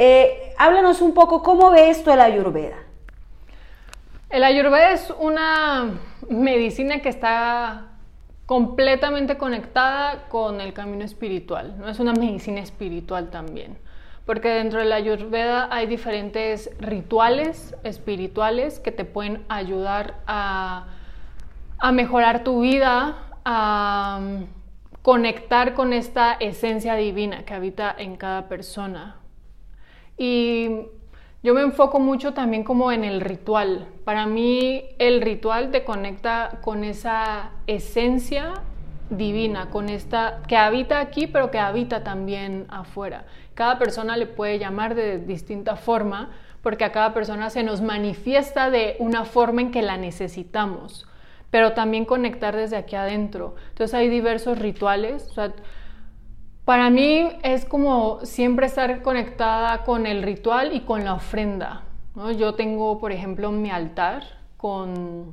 Eh, 0.00 0.54
háblanos 0.56 1.00
un 1.00 1.12
poco 1.12 1.42
cómo 1.42 1.72
ve 1.72 1.90
esto 1.90 2.12
el 2.12 2.20
ayurveda. 2.20 2.76
El 4.30 4.44
ayurveda 4.44 4.92
es 4.92 5.12
una 5.18 5.90
medicina 6.30 7.00
que 7.00 7.08
está 7.08 7.88
completamente 8.46 9.36
conectada 9.36 10.28
con 10.28 10.60
el 10.60 10.72
camino 10.72 11.04
espiritual, 11.04 11.76
no 11.78 11.88
es 11.88 11.98
una 11.98 12.12
medicina 12.12 12.60
espiritual 12.60 13.30
también, 13.30 13.76
porque 14.24 14.50
dentro 14.50 14.78
de 14.78 14.84
la 14.84 14.94
ayurveda 14.94 15.66
hay 15.68 15.88
diferentes 15.88 16.70
rituales 16.78 17.74
espirituales 17.82 18.78
que 18.78 18.92
te 18.92 19.04
pueden 19.04 19.44
ayudar 19.48 20.20
a, 20.28 20.86
mejorar 21.92 22.44
tu 22.44 22.60
vida, 22.60 23.16
a 23.44 24.20
um, 24.20 24.46
conectar 25.02 25.74
con 25.74 25.92
esta 25.92 26.34
esencia 26.34 26.94
divina 26.94 27.44
que 27.44 27.54
habita 27.54 27.92
en 27.98 28.16
cada 28.16 28.46
persona. 28.46 29.16
Y 30.18 30.68
yo 31.42 31.54
me 31.54 31.62
enfoco 31.62 32.00
mucho 32.00 32.34
también 32.34 32.64
como 32.64 32.90
en 32.90 33.04
el 33.04 33.20
ritual. 33.20 33.86
Para 34.04 34.26
mí 34.26 34.84
el 34.98 35.22
ritual 35.22 35.70
te 35.70 35.84
conecta 35.84 36.58
con 36.62 36.82
esa 36.82 37.52
esencia 37.68 38.54
divina, 39.08 39.70
con 39.70 39.88
esta 39.88 40.42
que 40.48 40.56
habita 40.56 41.00
aquí, 41.00 41.26
pero 41.28 41.50
que 41.50 41.58
habita 41.58 42.02
también 42.02 42.66
afuera. 42.68 43.24
Cada 43.54 43.78
persona 43.78 44.16
le 44.16 44.26
puede 44.26 44.58
llamar 44.58 44.94
de 44.94 45.18
distinta 45.18 45.76
forma, 45.76 46.30
porque 46.62 46.84
a 46.84 46.92
cada 46.92 47.14
persona 47.14 47.50
se 47.50 47.62
nos 47.62 47.80
manifiesta 47.80 48.70
de 48.70 48.96
una 48.98 49.24
forma 49.24 49.60
en 49.60 49.70
que 49.70 49.82
la 49.82 49.96
necesitamos, 49.96 51.06
pero 51.50 51.72
también 51.72 52.04
conectar 52.04 52.54
desde 52.56 52.76
aquí 52.76 52.96
adentro. 52.96 53.54
Entonces 53.70 53.94
hay 53.94 54.08
diversos 54.08 54.58
rituales. 54.58 55.30
Para 56.68 56.90
mí 56.90 57.26
es 57.44 57.64
como 57.64 58.18
siempre 58.26 58.66
estar 58.66 59.00
conectada 59.00 59.84
con 59.84 60.04
el 60.04 60.22
ritual 60.22 60.76
y 60.76 60.80
con 60.80 61.02
la 61.02 61.14
ofrenda. 61.14 61.84
¿no? 62.14 62.30
Yo 62.30 62.56
tengo, 62.56 62.98
por 62.98 63.10
ejemplo, 63.10 63.50
mi 63.50 63.70
altar 63.70 64.24
con, 64.58 65.32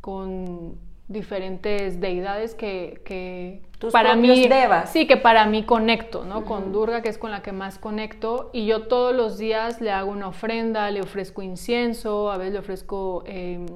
con 0.00 0.76
diferentes 1.08 2.00
deidades 2.00 2.54
que, 2.54 3.02
que 3.04 3.62
Tus 3.80 3.92
para 3.92 4.14
mí 4.14 4.46
devas. 4.46 4.92
sí 4.92 5.08
que 5.08 5.16
para 5.16 5.46
mí 5.46 5.64
conecto, 5.64 6.24
¿no? 6.24 6.44
Con 6.44 6.70
Durga 6.70 7.02
que 7.02 7.08
es 7.08 7.18
con 7.18 7.32
la 7.32 7.42
que 7.42 7.50
más 7.50 7.80
conecto 7.80 8.50
y 8.52 8.66
yo 8.66 8.86
todos 8.86 9.12
los 9.12 9.38
días 9.38 9.80
le 9.80 9.90
hago 9.90 10.12
una 10.12 10.28
ofrenda, 10.28 10.88
le 10.92 11.00
ofrezco 11.00 11.42
incienso, 11.42 12.30
a 12.30 12.36
veces 12.36 12.52
le 12.52 12.58
ofrezco 12.60 13.24
em, 13.26 13.66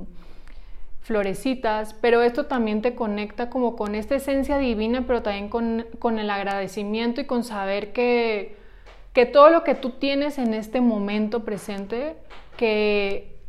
florecitas, 1.10 1.92
pero 1.94 2.22
esto 2.22 2.46
también 2.46 2.82
te 2.82 2.94
conecta 2.94 3.50
como 3.50 3.74
con 3.74 3.96
esta 3.96 4.14
esencia 4.14 4.58
divina, 4.58 5.02
pero 5.08 5.22
también 5.22 5.48
con, 5.48 5.84
con 5.98 6.20
el 6.20 6.30
agradecimiento 6.30 7.20
y 7.20 7.24
con 7.24 7.42
saber 7.42 7.92
que, 7.92 8.54
que 9.12 9.26
todo 9.26 9.50
lo 9.50 9.64
que 9.64 9.74
tú 9.74 9.90
tienes 9.90 10.38
en 10.38 10.54
este 10.54 10.80
momento 10.80 11.44
presente, 11.44 12.14
que, 12.56 13.40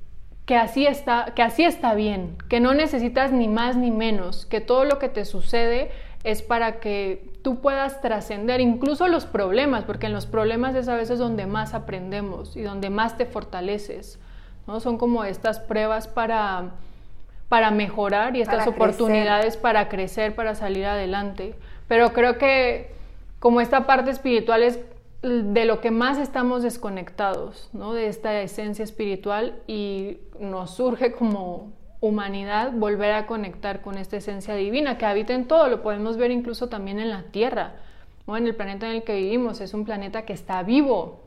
que, 0.47 0.55
así 0.55 0.88
está, 0.88 1.34
que 1.36 1.43
así 1.43 1.64
está 1.64 1.93
bien, 1.93 2.36
que 2.49 2.59
no 2.59 2.74
necesitas 2.74 3.32
ni 3.32 3.47
más 3.47 3.76
ni 3.76 3.91
menos, 3.91 4.47
que 4.47 4.59
todo 4.59 4.84
lo 4.84 4.97
que 4.97 5.07
te 5.07 5.24
sucede 5.24 5.91
es 6.24 6.41
para 6.41 6.80
que 6.80 7.32
tú 7.43 7.62
puedas 7.62 8.01
trascender 8.01 8.59
incluso 8.59 9.07
los 9.07 9.28
problemas, 9.28 9.84
porque 9.84 10.07
en 10.07 10.14
los 10.14 10.26
problemas 10.26 10.74
es 10.74 10.88
a 10.88 10.95
veces 10.95 11.20
donde 11.20 11.45
más 11.45 11.76
aprendemos 11.76 12.57
y 12.57 12.64
donde 12.64 12.89
más 12.89 13.20
te 13.20 13.28
fortaleces. 13.28 14.20
¿no? 14.66 14.80
Son 14.80 14.97
como 14.97 15.26
estas 15.26 15.59
pruebas 15.59 16.07
para 16.07 16.72
para 17.52 17.70
mejorar 17.70 18.38
y 18.38 18.41
estas 18.41 18.60
Para 18.60 18.70
oportunidades 18.70 19.58
para 19.58 19.89
crecer, 19.89 20.34
para 20.36 20.56
salir 20.56 20.86
adelante. 20.86 21.54
Pero 21.89 22.14
creo 22.14 22.38
que 22.38 22.91
como 23.39 23.60
esta 23.60 23.86
parte 23.86 24.10
espiritual 24.10 24.64
es 24.64 24.80
de 25.22 25.66
lo 25.66 25.82
que 25.82 25.91
más 25.91 26.18
estamos 26.18 26.64
desconectados, 26.64 27.70
¿no? 27.74 27.91
De 27.91 28.08
esta 28.08 28.39
esencia 28.39 28.86
espiritual 28.86 29.56
y 29.68 30.20
nos 30.39 30.76
surge 30.76 31.12
como 31.12 31.74
humanidad 31.99 32.72
volver 32.72 33.12
a 33.12 33.28
conectar 33.28 33.82
con 33.82 33.97
esta 33.97 34.16
esencia 34.16 34.56
divina 34.56 34.97
que 34.97 35.06
habita 35.06 35.34
en 35.34 35.45
todo, 35.45 35.68
lo 35.68 35.82
podemos 35.82 36.16
ver 36.16 36.32
incluso 36.32 36.70
también 36.70 36.99
en 36.99 37.10
la 37.10 37.24
Tierra, 37.24 37.74
¿no? 38.28 38.38
En 38.38 38.47
el 38.47 38.56
planeta 38.56 38.88
en 38.88 38.95
el 38.95 39.04
que 39.04 39.16
vivimos, 39.16 39.60
es 39.60 39.74
un 39.74 39.84
planeta 39.84 40.22
que 40.22 40.32
está 40.32 40.64
vivo, 40.64 41.20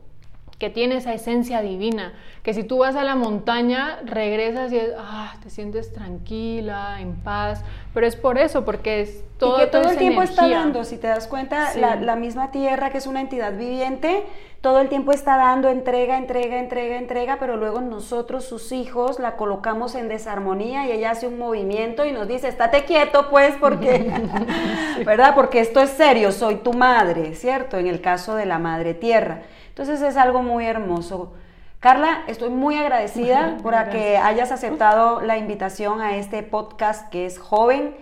que 0.59 0.69
tiene 0.69 0.95
esa 0.97 1.13
esencia 1.13 1.61
divina, 1.61 2.13
que 2.41 2.53
si 2.53 2.63
tú 2.63 2.77
vas 2.77 2.95
a 2.95 3.03
la 3.03 3.15
montaña, 3.15 3.99
regresas 4.05 4.71
y 4.71 4.77
es, 4.77 4.91
ah, 4.97 5.35
te 5.43 5.49
sientes 5.49 5.91
tranquila, 5.91 7.01
en 7.01 7.15
paz, 7.15 7.63
pero 7.93 8.07
es 8.07 8.15
por 8.15 8.37
eso, 8.37 8.63
porque 8.63 9.01
es 9.01 9.23
todo, 9.37 9.57
y 9.57 9.61
que 9.61 9.67
todo 9.67 9.81
toda 9.81 9.93
el 9.93 9.99
tiempo 9.99 10.21
está 10.21 10.47
dando, 10.47 10.83
si 10.85 10.97
te 10.97 11.07
das 11.07 11.27
cuenta, 11.27 11.71
Sí. 11.71 11.79
la, 11.81 11.97
la 11.97 12.15
misma 12.15 12.51
tierra, 12.51 12.89
que 12.89 12.99
es 12.99 13.07
una 13.07 13.19
entidad 13.19 13.51
viviente, 13.57 14.23
todo 14.61 14.79
el 14.79 14.87
tiempo 14.89 15.11
está 15.11 15.35
dando 15.37 15.67
entrega, 15.69 16.17
entrega, 16.17 16.57
entrega, 16.57 16.97
entrega, 16.97 17.37
pero 17.39 17.57
luego 17.57 17.81
nosotros, 17.81 18.45
sus 18.45 18.71
hijos, 18.71 19.19
la 19.19 19.35
colocamos 19.35 19.93
en 19.93 20.07
desarmonía 20.07 20.87
y 20.87 20.91
ella 20.93 21.11
hace 21.11 21.27
un 21.27 21.37
movimiento 21.37 22.05
y 22.05 22.11
nos 22.13 22.27
dice, 22.27 22.47
estate 22.47 22.85
quieto 22.85 23.29
pues, 23.29 23.55
porque, 23.59 24.09
¿verdad? 25.05 25.35
Porque 25.35 25.59
esto 25.59 25.81
es 25.81 25.89
serio, 25.91 26.31
soy 26.31 26.55
tu 26.55 26.73
madre, 26.73 27.35
¿cierto? 27.35 27.77
En 27.77 27.87
el 27.87 28.01
caso 28.01 28.35
de 28.35 28.45
la 28.45 28.57
madre 28.57 28.93
tierra. 28.93 29.41
Entonces 29.75 30.01
es 30.01 30.15
algo 30.15 30.41
muy 30.41 30.65
hermoso. 30.65 31.33
Carla, 31.81 32.21
estoy 32.27 32.49
muy 32.49 32.77
agradecida 32.77 33.57
por 33.61 33.75
a 33.75 33.89
que 33.89 34.15
hayas 34.17 34.53
aceptado 34.53 35.19
la 35.19 35.37
invitación 35.37 35.99
a 35.99 36.15
este 36.15 36.43
podcast 36.43 37.09
que 37.09 37.25
es 37.25 37.37
joven. 37.37 37.93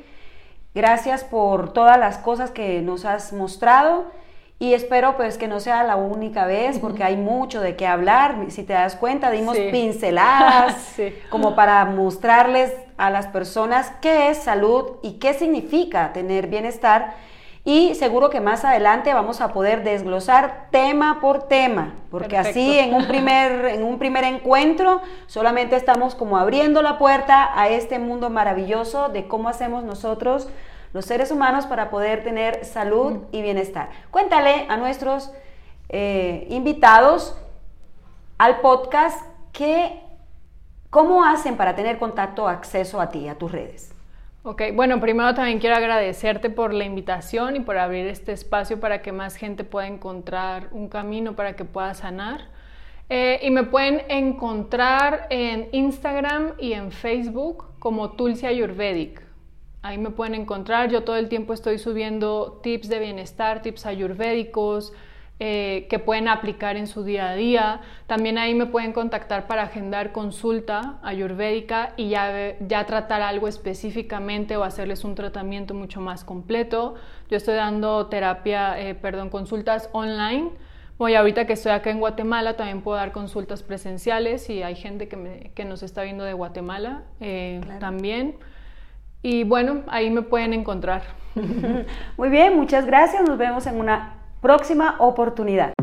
Gracias 0.76 1.24
por 1.24 1.74
todas 1.74 1.97
las 1.97 2.19
cosas 2.19 2.51
que 2.51 2.84
nos 2.84 3.05
has 3.05 3.34
mostrado 3.34 4.05
y 4.59 4.76
espero 4.76 5.17
pues 5.17 5.39
que 5.39 5.47
no 5.47 5.59
sea 5.59 5.84
la 5.84 5.95
única 5.95 6.45
vez 6.45 6.78
porque 6.78 7.03
hay 7.03 7.17
mucho 7.17 7.59
de 7.59 7.76
qué 7.76 7.88
hablar. 7.88 8.36
Si 8.49 8.61
te 8.63 8.74
das 8.74 8.95
cuenta, 8.95 9.32
dimos 9.32 9.57
Sí. 9.57 9.69
pinceladas 9.71 10.76
Sí. 10.95 11.11
como 11.32 11.55
para 11.55 11.84
mostrarles 11.86 12.71
a 12.97 13.09
las 13.09 13.26
personas 13.26 13.91
qué 13.99 14.30
es 14.30 14.38
salud 14.38 14.97
y 15.01 15.13
qué 15.13 15.34
significa 15.34 16.13
tener 16.13 16.45
bienestar. 16.45 17.15
Y 17.66 17.95
seguro 17.95 18.30
que 18.30 18.41
más 18.41 18.66
adelante 18.66 19.14
vamos 19.14 19.39
a 19.39 19.53
poder 19.53 19.84
desglosar 19.84 20.68
tema 20.70 21.22
por 21.22 21.43
tema, 21.43 21.93
porque 22.11 22.38
así 22.38 22.78
en 22.78 22.93
un 22.93 23.07
primer 23.07 23.66
en 23.66 23.84
un 23.86 23.99
primer 23.99 24.26
encuentro 24.26 25.01
solamente 25.28 25.78
estamos 25.78 26.14
como 26.14 26.38
abriendo 26.38 26.82
la 26.82 26.97
puerta 26.97 27.57
a 27.57 27.70
este 27.70 27.99
mundo 27.99 28.30
maravilloso 28.30 29.07
de 29.07 29.30
cómo 29.30 29.47
hacemos 29.47 29.86
nosotros 29.86 30.49
los 30.91 31.05
seres 31.05 31.32
humanos 31.32 31.66
para 31.66 31.89
poder 31.89 32.24
tener 32.24 32.66
salud 32.66 33.20
y 33.32 33.41
bienestar. 33.41 33.89
Cuéntale 34.11 34.66
a 34.68 34.76
nuestros 34.76 35.32
eh, 35.88 36.45
invitados 36.49 37.38
al 38.38 38.59
podcast 38.59 39.26
que, 39.53 40.01
cómo 40.89 41.24
hacen 41.24 41.55
para 41.55 41.76
tener 41.76 41.97
contacto 41.97 42.47
acceso 42.47 42.99
a 42.99 43.09
ti, 43.09 43.28
a 43.30 43.36
tus 43.36 43.51
redes. 43.51 43.92
Ok, 44.45 44.61
bueno, 44.73 44.99
primero 44.99 45.33
también 45.33 45.59
quiero 45.59 45.77
agradecerte 45.77 46.49
por 46.49 46.73
la 46.73 46.83
invitación 46.83 47.55
y 47.55 47.61
por 47.61 47.77
abrir 47.77 48.07
este 48.07 48.33
espacio 48.33 48.77
para 48.77 49.01
que 49.01 49.13
más 49.13 49.37
gente 49.37 49.63
pueda 49.63 49.87
encontrar 49.87 50.67
un 50.73 50.89
camino 50.89 51.33
para 51.33 51.55
que 51.55 51.63
pueda 51.63 51.93
sanar. 51.93 52.49
Eh, 53.07 53.39
y 53.41 53.51
me 53.51 53.63
pueden 53.63 54.01
encontrar 54.09 55.27
en 55.29 55.69
Instagram 55.71 56.55
y 56.59 56.73
en 56.73 56.91
Facebook 56.91 57.67
como 57.79 58.11
Tulsi 58.17 58.45
Ayurvedic. 58.45 59.21
Ahí 59.81 59.97
me 59.97 60.09
pueden 60.09 60.35
encontrar. 60.35 60.89
Yo 60.89 61.05
todo 61.05 61.15
el 61.15 61.29
tiempo 61.29 61.53
estoy 61.53 61.77
subiendo 61.79 62.59
tips 62.61 62.89
de 62.89 62.99
bienestar, 62.99 63.61
tips 63.61 63.85
ayurvédicos 63.85 64.91
eh, 65.39 65.88
que 65.89 65.99
pueden 65.99 66.27
aplicar 66.27 66.77
en 66.77 66.88
su 66.88 67.03
día 67.03 67.29
a 67.29 67.36
día. 67.36 67.81
También 68.07 68.38
ahí 68.38 68.53
me 68.55 68.65
pueden 68.67 68.93
contactar 68.93 69.47
para 69.47 69.63
agendar 69.63 70.11
consulta 70.11 70.99
ayurvédica 71.03 71.93
y 71.97 72.09
ya, 72.09 72.55
ya 72.59 72.86
tratar 72.86 73.21
algo 73.21 73.47
específicamente 73.47 74.55
o 74.57 74.63
hacerles 74.63 75.03
un 75.03 75.15
tratamiento 75.15 75.73
mucho 75.73 75.99
más 76.01 76.23
completo. 76.23 76.95
Yo 77.29 77.38
estoy 77.38 77.55
dando 77.55 78.05
terapia, 78.07 78.79
eh, 78.79 78.95
perdón, 78.95 79.29
consultas 79.29 79.89
online. 79.91 80.51
Voy 80.97 81.15
ahorita 81.15 81.45
que 81.47 81.53
estoy 81.53 81.71
acá 81.71 81.89
en 81.89 81.99
Guatemala, 81.99 82.55
también 82.55 82.81
puedo 82.81 82.97
dar 82.97 83.11
consultas 83.11 83.63
presenciales 83.63 84.49
y 84.49 84.61
hay 84.63 84.75
gente 84.75 85.07
que, 85.07 85.17
me- 85.17 85.51
que 85.55 85.65
nos 85.65 85.81
está 85.84 86.03
viendo 86.03 86.23
de 86.23 86.34
Guatemala 86.34 87.01
eh, 87.19 87.59
Claro. 87.63 87.79
también. 87.79 88.36
Y 89.23 89.43
bueno, 89.43 89.81
ahí 89.88 90.09
me 90.11 90.21
pueden 90.21 90.53
encontrar. 90.53 91.01
Muy 92.17 92.29
bien, 92.29 92.55
muchas 92.55 92.86
gracias. 92.86 93.23
Nos 93.27 93.38
vemos 93.38 93.65
en 93.67 93.79
una 93.79 94.13
próxima 94.43 94.97
oportunidad. 94.99 95.73